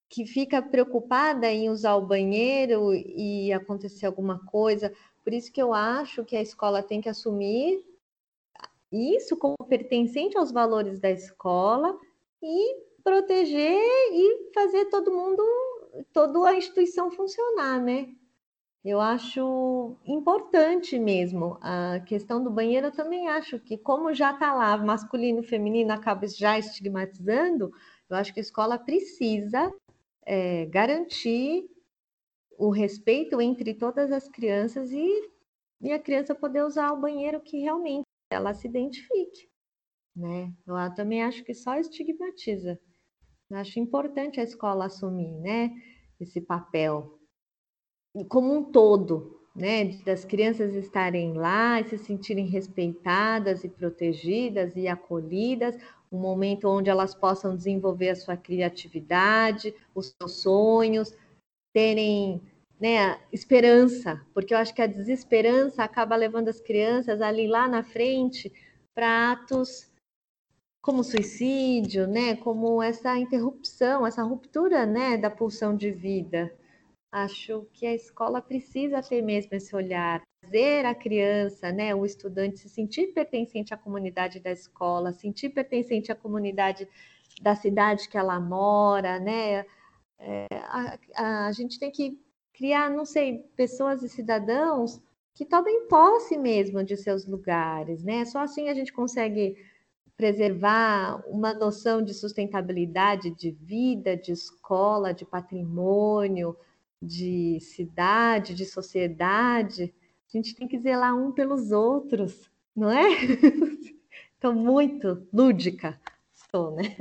que 0.10 0.26
fica 0.26 0.62
preocupada 0.62 1.52
em 1.52 1.70
usar 1.70 1.96
o 1.96 2.06
banheiro 2.06 2.94
e 2.94 3.52
acontecer 3.52 4.06
alguma 4.06 4.46
coisa. 4.46 4.94
Por 5.24 5.34
isso 5.34 5.52
que 5.52 5.62
eu 5.62 5.74
acho 5.74 6.24
que 6.24 6.36
a 6.36 6.42
escola 6.42 6.82
tem 6.82 7.02
que 7.02 7.10
assumir 7.10 7.84
isso 8.92 9.36
como 9.36 9.58
pertencente 9.68 10.38
aos 10.38 10.52
valores 10.52 11.00
da 11.00 11.12
escola 11.12 11.98
e 12.42 12.76
proteger 13.04 13.82
e 14.12 14.52
fazer 14.54 14.86
todo 14.86 15.14
mundo, 15.14 15.44
toda 16.14 16.50
a 16.50 16.56
instituição 16.56 17.12
funcionar, 17.12 17.82
né? 17.82 18.08
Eu 18.84 19.02
acho 19.02 19.98
importante 20.06 20.98
mesmo 20.98 21.58
a 21.62 22.00
questão 22.06 22.42
do 22.42 22.50
banheiro. 22.50 22.88
Eu 22.88 22.92
também 22.92 23.28
acho 23.28 23.60
que, 23.60 23.78
como 23.78 24.14
já 24.14 24.32
está 24.32 24.54
lá, 24.54 24.78
masculino 24.78 25.42
e 25.42 25.48
feminino 25.48 25.92
acaba 25.92 26.26
já 26.28 26.58
estigmatizando, 26.58 27.74
eu 28.10 28.16
acho 28.16 28.34
que 28.34 28.40
a 28.40 28.42
escola 28.42 28.80
precisa 28.80 29.74
é, 30.28 30.66
garantir 30.66 31.66
o 32.60 32.70
respeito 32.70 33.40
entre 33.40 33.74
todas 33.74 34.12
as 34.12 34.28
crianças 34.28 34.92
e, 34.92 35.32
e 35.80 35.92
a 35.94 36.00
criança 36.00 36.36
poder 36.36 36.66
usar 36.66 36.92
o 36.92 37.00
banheiro 37.00 37.40
que 37.40 37.62
realmente 37.62 38.04
ela 38.30 38.54
se 38.54 38.68
identifique. 38.68 39.50
Né? 40.14 40.54
Eu 40.68 40.76
também 40.96 41.24
acho 41.24 41.44
que 41.46 41.54
só 41.54 41.78
estigmatiza. 41.78 42.78
Eu 43.50 43.58
acho 43.58 43.80
importante 43.80 44.40
a 44.40 44.44
escola 44.44 44.88
assumir 44.88 45.32
né, 45.40 45.72
esse 46.20 46.42
papel 46.42 47.18
como 48.28 48.54
um 48.54 48.64
todo, 48.64 49.40
né, 49.56 49.86
das 50.04 50.26
crianças 50.26 50.76
estarem 50.76 51.34
lá 51.34 51.80
e 51.80 51.88
se 51.88 51.98
sentirem 51.98 52.48
respeitadas 52.48 53.64
e 53.64 53.70
protegidas 53.70 54.76
e 54.76 54.88
acolhidas, 54.88 55.78
um 56.12 56.20
momento 56.20 56.68
onde 56.70 56.90
elas 56.90 57.14
possam 57.14 57.56
desenvolver 57.56 58.10
a 58.10 58.16
sua 58.16 58.38
criatividade, 58.38 59.74
os 59.94 60.16
seus 60.20 60.42
sonhos, 60.42 61.14
terem 61.74 62.42
né, 62.80 63.20
esperança, 63.32 64.22
porque 64.34 64.54
eu 64.54 64.58
acho 64.58 64.74
que 64.74 64.82
a 64.82 64.88
desesperança 64.88 65.84
acaba 65.84 66.16
levando 66.16 66.48
as 66.48 66.62
crianças 66.62 67.22
ali 67.22 67.48
lá 67.48 67.68
na 67.68 67.84
frente 67.84 68.52
para 68.94 69.32
atos 69.32 69.92
como 70.82 71.04
suicídio, 71.04 72.08
né, 72.08 72.36
como 72.38 72.82
essa 72.82 73.18
interrupção, 73.18 74.08
essa 74.08 74.24
ruptura, 74.24 74.86
né, 74.86 75.18
da 75.18 75.30
pulsão 75.30 75.76
de 75.76 75.92
vida. 75.92 76.56
Acho 77.12 77.68
que 77.74 77.86
a 77.86 77.94
escola 77.94 78.42
precisa 78.42 79.02
ter 79.02 79.22
mesmo 79.22 79.54
esse 79.54 79.76
olhar, 79.76 80.22
fazer 80.48 80.86
a 80.86 80.96
criança, 80.96 81.72
né, 81.72 81.94
o 81.94 82.06
estudante 82.06 82.60
se 82.60 82.70
sentir 82.70 83.08
pertencente 83.08 83.74
à 83.74 83.78
comunidade 83.78 84.40
da 84.40 84.52
escola, 84.52 85.12
sentir 85.12 85.50
pertencente 85.50 86.12
à 86.12 86.16
comunidade 86.16 86.88
da 87.42 87.54
cidade 87.56 88.08
que 88.08 88.18
ela 88.18 88.40
mora, 88.40 89.20
né? 89.20 89.66
É, 90.20 90.48
a, 91.16 91.48
a 91.48 91.52
gente 91.52 91.78
tem 91.80 91.92
que 91.92 92.20
criar, 92.54 92.90
não 92.90 93.06
sei, 93.06 93.40
pessoas 93.56 94.02
e 94.02 94.10
cidadãos 94.10 95.00
que 95.36 95.46
tomem 95.46 95.88
posse 95.88 96.38
mesmo 96.38 96.84
de 96.84 96.98
seus 96.98 97.28
lugares, 97.28 98.04
né? 98.04 98.26
Só 98.26 98.40
assim 98.40 98.70
a 98.70 98.74
gente 98.74 98.92
consegue 98.92 99.56
preservar 100.16 101.24
uma 101.28 101.54
noção 101.54 102.02
de 102.02 102.14
sustentabilidade 102.14 103.30
de 103.32 103.52
vida, 103.52 104.18
de 104.18 104.32
escola, 104.32 105.14
de 105.14 105.26
patrimônio, 105.26 106.58
de 107.00 107.60
cidade, 107.60 108.56
de 108.56 108.66
sociedade, 108.66 109.94
a 110.28 110.38
gente 110.38 110.56
tem 110.56 110.68
que 110.68 110.80
zelar 110.80 111.16
um 111.16 111.32
pelos 111.32 111.72
outros, 111.72 112.50
não 112.76 112.92
é? 112.92 113.08
Estou 114.36 114.54
muito 114.54 115.28
lúdica, 115.34 116.00
estou, 116.36 116.72
né? 116.72 116.96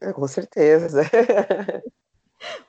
É, 0.00 0.12
com 0.12 0.26
certeza. 0.26 1.02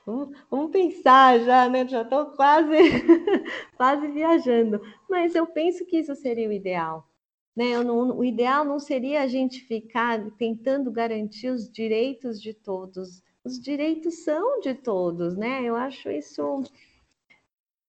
Vamos, 0.04 0.36
vamos, 0.50 0.70
pensar 0.70 1.40
já, 1.40 1.66
né? 1.66 1.88
Já 1.88 2.02
estou 2.02 2.26
quase, 2.32 2.76
quase 3.74 4.06
viajando. 4.08 4.82
Mas 5.08 5.34
eu 5.34 5.46
penso 5.46 5.86
que 5.86 5.96
isso 5.96 6.14
seria 6.14 6.46
o 6.46 6.52
ideal. 6.52 7.08
Né? 7.56 7.82
Não, 7.82 8.14
o 8.18 8.22
ideal 8.22 8.66
não 8.66 8.78
seria 8.78 9.22
a 9.22 9.26
gente 9.26 9.60
ficar 9.60 10.30
tentando 10.32 10.90
garantir 10.90 11.48
os 11.48 11.70
direitos 11.70 12.38
de 12.38 12.52
todos, 12.52 13.22
os 13.44 13.58
direitos 13.58 14.22
são 14.24 14.60
de 14.60 14.74
todos, 14.74 15.36
né? 15.36 15.62
Eu 15.64 15.74
acho 15.74 16.10
isso 16.10 16.62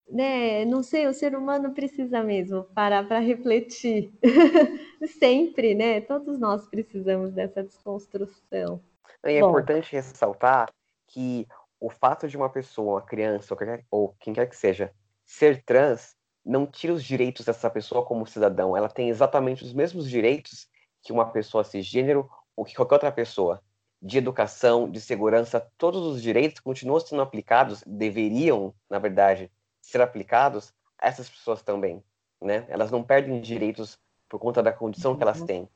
né, 0.09 0.65
não 0.65 0.83
sei, 0.83 1.07
o 1.07 1.13
ser 1.13 1.35
humano 1.35 1.73
precisa 1.73 2.21
mesmo 2.21 2.63
parar 2.75 3.07
para 3.07 3.19
refletir. 3.19 4.11
Sempre, 5.19 5.73
né? 5.73 6.01
Todos 6.01 6.39
nós 6.39 6.67
precisamos 6.67 7.31
dessa 7.31 7.63
desconstrução. 7.63 8.81
E 9.25 9.33
é 9.33 9.41
Bom, 9.41 9.49
importante 9.49 9.91
ressaltar 9.91 10.69
que 11.07 11.47
o 11.79 11.89
fato 11.89 12.27
de 12.27 12.37
uma 12.37 12.49
pessoa, 12.49 12.95
uma 12.95 13.01
criança, 13.01 13.53
ou, 13.53 13.57
qualquer, 13.57 13.85
ou 13.89 14.15
quem 14.19 14.33
quer 14.33 14.47
que 14.47 14.55
seja, 14.55 14.93
ser 15.25 15.63
trans, 15.63 16.15
não 16.45 16.65
tira 16.65 16.93
os 16.93 17.03
direitos 17.03 17.45
dessa 17.45 17.69
pessoa 17.69 18.05
como 18.05 18.27
cidadão. 18.27 18.75
Ela 18.75 18.89
tem 18.89 19.09
exatamente 19.09 19.63
os 19.63 19.73
mesmos 19.73 20.09
direitos 20.09 20.67
que 21.01 21.11
uma 21.11 21.31
pessoa 21.31 21.63
cisgênero 21.63 22.29
ou 22.55 22.65
que 22.65 22.75
qualquer 22.75 22.95
outra 22.95 23.11
pessoa. 23.11 23.61
De 24.01 24.17
educação, 24.17 24.89
de 24.89 24.99
segurança, 24.99 25.65
todos 25.77 26.05
os 26.05 26.21
direitos 26.21 26.59
continuam 26.59 26.99
sendo 26.99 27.21
aplicados, 27.21 27.81
deveriam, 27.87 28.73
na 28.89 28.99
verdade, 28.99 29.49
ser 29.83 30.01
aplicados 30.01 30.73
a 30.97 31.07
essas 31.07 31.29
pessoas 31.29 31.61
também, 31.61 32.01
né? 32.41 32.65
Elas 32.69 32.89
não 32.89 33.03
perdem 33.03 33.41
direitos 33.41 33.99
por 34.29 34.39
conta 34.39 34.63
da 34.63 34.71
condição 34.71 35.11
uhum. 35.11 35.17
que 35.17 35.23
elas 35.23 35.39
uhum. 35.41 35.45
têm. 35.45 35.69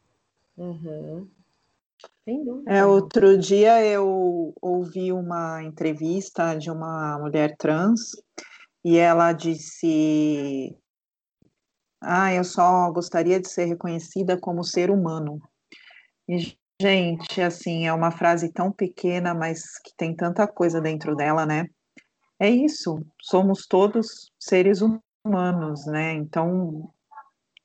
Uhum. 0.58 1.30
É, 2.68 2.86
outro 2.86 3.38
dia 3.38 3.84
eu 3.86 4.54
ouvi 4.62 5.12
uma 5.12 5.64
entrevista 5.64 6.56
de 6.56 6.70
uma 6.70 7.18
mulher 7.20 7.56
trans 7.58 8.12
e 8.84 8.98
ela 8.98 9.34
disse: 9.34 10.76
Ah, 12.02 12.34
eu 12.34 12.44
só 12.44 12.92
gostaria 12.92 13.40
de 13.40 13.50
ser 13.50 13.66
reconhecida 13.66 14.40
como 14.40 14.64
ser 14.64 14.90
humano. 14.90 15.40
E, 16.28 16.58
gente, 16.82 17.42
assim, 17.42 17.88
é 17.88 17.94
uma 17.94 18.12
frase 18.12 18.52
tão 18.52 18.72
pequena, 18.72 19.34
mas 19.34 19.80
que 19.80 19.96
tem 19.96 20.16
tanta 20.16 20.48
coisa 20.48 20.82
dentro 20.82 21.16
dela, 21.16 21.46
né? 21.46 21.68
É 22.40 22.50
isso, 22.50 23.00
somos 23.22 23.66
todos 23.66 24.32
seres 24.40 24.82
humanos, 24.82 25.86
né? 25.88 26.14
Então, 26.14 26.90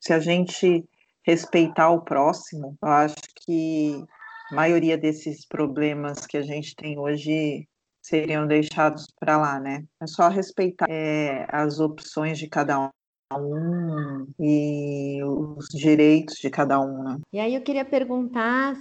se 0.00 0.12
a 0.12 0.18
gente 0.18 0.84
respeitar 1.24 1.90
o 1.90 2.02
próximo, 2.02 2.76
eu 2.82 2.88
acho 2.88 3.16
que 3.44 4.02
a 4.50 4.54
maioria 4.54 4.96
desses 4.96 5.46
problemas 5.46 6.26
que 6.26 6.36
a 6.36 6.42
gente 6.42 6.74
tem 6.74 6.98
hoje 6.98 7.68
seriam 8.02 8.46
deixados 8.46 9.06
para 9.20 9.36
lá, 9.36 9.60
né? 9.60 9.84
É 10.00 10.06
só 10.06 10.28
respeitar 10.28 10.86
é, 10.88 11.46
as 11.50 11.78
opções 11.78 12.38
de 12.38 12.48
cada 12.48 12.90
um 13.34 14.26
e 14.38 15.22
os 15.22 15.66
direitos 15.68 16.36
de 16.36 16.50
cada 16.50 16.80
um, 16.80 17.02
né? 17.04 17.18
E 17.32 17.38
aí 17.38 17.54
eu 17.54 17.62
queria 17.62 17.84
perguntar, 17.84 18.74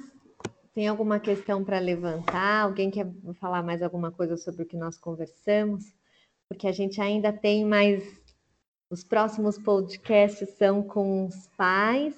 tem 0.74 0.88
alguma 0.88 1.19
questão 1.19 1.63
para 1.63 1.80
levantar? 1.80 2.63
Alguém 2.63 2.89
quer 2.89 3.07
falar 3.36 3.61
mais 3.63 3.82
alguma 3.82 4.11
coisa 4.11 4.38
sobre 4.38 4.63
o 4.63 4.65
que 4.65 4.78
nós 4.78 4.97
conversamos? 4.97 5.93
Porque 6.49 6.67
a 6.67 6.72
gente 6.72 7.01
ainda 7.01 7.32
tem 7.32 7.65
mais 7.65 8.22
os 8.91 9.05
próximos 9.05 9.57
podcasts 9.57 10.49
são 10.57 10.84
com 10.84 11.26
os 11.26 11.47
pais 11.55 12.13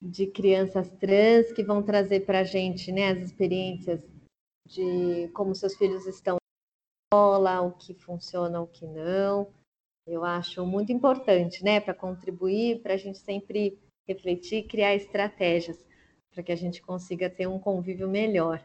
de 0.00 0.28
crianças 0.28 0.88
trans 1.00 1.52
que 1.52 1.64
vão 1.64 1.82
trazer 1.82 2.24
para 2.24 2.40
a 2.40 2.44
gente 2.44 2.92
né, 2.92 3.10
as 3.10 3.18
experiências 3.18 4.00
de 4.68 5.28
como 5.34 5.54
seus 5.56 5.74
filhos 5.76 6.06
estão 6.06 6.36
na 6.36 7.16
escola, 7.16 7.60
o 7.62 7.72
que 7.72 7.94
funciona, 7.94 8.60
o 8.60 8.66
que 8.68 8.86
não. 8.86 9.52
Eu 10.06 10.24
acho 10.24 10.64
muito 10.64 10.92
importante, 10.92 11.64
né, 11.64 11.80
para 11.80 11.94
contribuir, 11.94 12.80
para 12.80 12.94
a 12.94 12.96
gente 12.96 13.18
sempre 13.18 13.76
refletir, 14.06 14.68
criar 14.68 14.94
estratégias 14.94 15.84
para 16.32 16.42
que 16.42 16.52
a 16.52 16.56
gente 16.56 16.82
consiga 16.82 17.28
ter 17.28 17.46
um 17.46 17.58
convívio 17.58 18.08
melhor. 18.08 18.64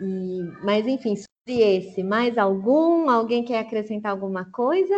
E, 0.00 0.42
mas 0.62 0.86
enfim, 0.86 1.16
sobre 1.16 1.60
esse, 1.60 2.02
mais 2.02 2.38
algum? 2.38 3.08
Alguém 3.10 3.44
quer 3.44 3.58
acrescentar 3.58 4.12
alguma 4.12 4.44
coisa? 4.50 4.94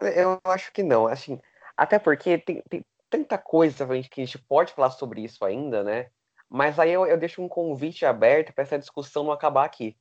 Eu 0.00 0.40
acho 0.44 0.72
que 0.72 0.82
não. 0.82 1.06
Assim, 1.06 1.38
até 1.76 1.98
porque 1.98 2.38
tem, 2.38 2.62
tem 2.68 2.84
tanta 3.08 3.38
coisa 3.38 3.86
que 4.10 4.22
a 4.22 4.24
gente 4.24 4.38
pode 4.38 4.72
falar 4.72 4.90
sobre 4.90 5.22
isso 5.22 5.44
ainda, 5.44 5.82
né? 5.84 6.10
Mas 6.48 6.78
aí 6.78 6.90
eu, 6.90 7.06
eu 7.06 7.16
deixo 7.16 7.40
um 7.40 7.48
convite 7.48 8.04
aberto 8.04 8.52
para 8.52 8.62
essa 8.62 8.78
discussão 8.78 9.22
não 9.22 9.32
acabar 9.32 9.64
aqui, 9.64 9.96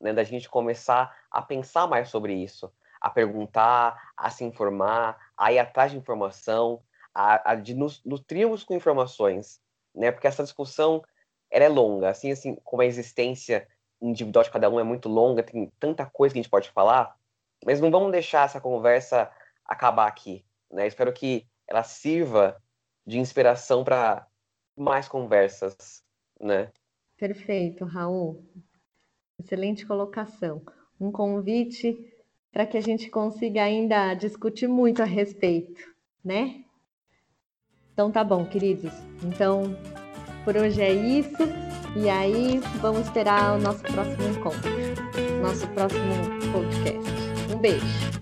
né? 0.00 0.12
Da 0.12 0.24
gente 0.24 0.48
começar 0.48 1.16
a 1.30 1.40
pensar 1.40 1.86
mais 1.86 2.08
sobre 2.08 2.34
isso, 2.34 2.72
a 3.00 3.08
perguntar, 3.08 4.12
a 4.16 4.30
se 4.30 4.42
informar, 4.42 5.16
a 5.36 5.52
ir 5.52 5.60
atrás 5.60 5.92
de 5.92 5.98
informação, 5.98 6.82
a, 7.14 7.52
a 7.52 7.54
de 7.54 7.74
nos 7.74 8.02
nutrirmos 8.04 8.64
com 8.64 8.74
informações, 8.74 9.60
né? 9.94 10.10
Porque 10.10 10.26
essa 10.26 10.42
discussão 10.42 11.02
ela 11.50 11.64
é 11.64 11.68
longa, 11.68 12.08
assim, 12.08 12.30
assim, 12.32 12.56
como 12.64 12.82
a 12.82 12.86
existência 12.86 13.68
individual 14.00 14.42
de 14.42 14.50
cada 14.50 14.70
um 14.70 14.80
é 14.80 14.82
muito 14.82 15.08
longa, 15.08 15.42
tem 15.42 15.70
tanta 15.78 16.06
coisa 16.06 16.32
que 16.32 16.38
a 16.38 16.42
gente 16.42 16.50
pode 16.50 16.70
falar, 16.70 17.14
mas 17.64 17.80
não 17.80 17.90
vamos 17.90 18.10
deixar 18.10 18.46
essa 18.46 18.60
conversa 18.60 19.30
acabar 19.64 20.08
aqui, 20.08 20.44
né? 20.70 20.86
Espero 20.86 21.12
que 21.12 21.46
ela 21.68 21.82
sirva 21.82 22.60
de 23.06 23.18
inspiração 23.18 23.84
para 23.84 24.26
mais 24.76 25.08
conversas, 25.08 26.02
né? 26.40 26.72
Perfeito, 27.16 27.84
Raul. 27.84 28.44
Excelente 29.38 29.86
colocação. 29.86 30.62
Um 31.00 31.12
convite 31.12 32.12
para 32.50 32.66
que 32.66 32.76
a 32.76 32.80
gente 32.80 33.10
consiga 33.10 33.62
ainda 33.62 34.14
discutir 34.14 34.68
muito 34.68 35.02
a 35.02 35.06
respeito, 35.06 35.80
né? 36.24 36.64
Então 37.92 38.10
tá 38.10 38.24
bom, 38.24 38.44
queridos. 38.44 38.92
Então, 39.22 39.76
por 40.44 40.56
hoje 40.56 40.80
é 40.80 40.92
isso. 40.92 41.42
E 41.94 42.08
aí, 42.08 42.60
vamos 42.80 43.02
esperar 43.02 43.58
o 43.58 43.60
nosso 43.60 43.82
próximo 43.82 44.28
encontro, 44.28 44.70
nosso 45.42 45.66
próximo 45.68 46.14
podcast. 46.52 47.12
Um 47.54 47.58
beijo. 47.58 48.21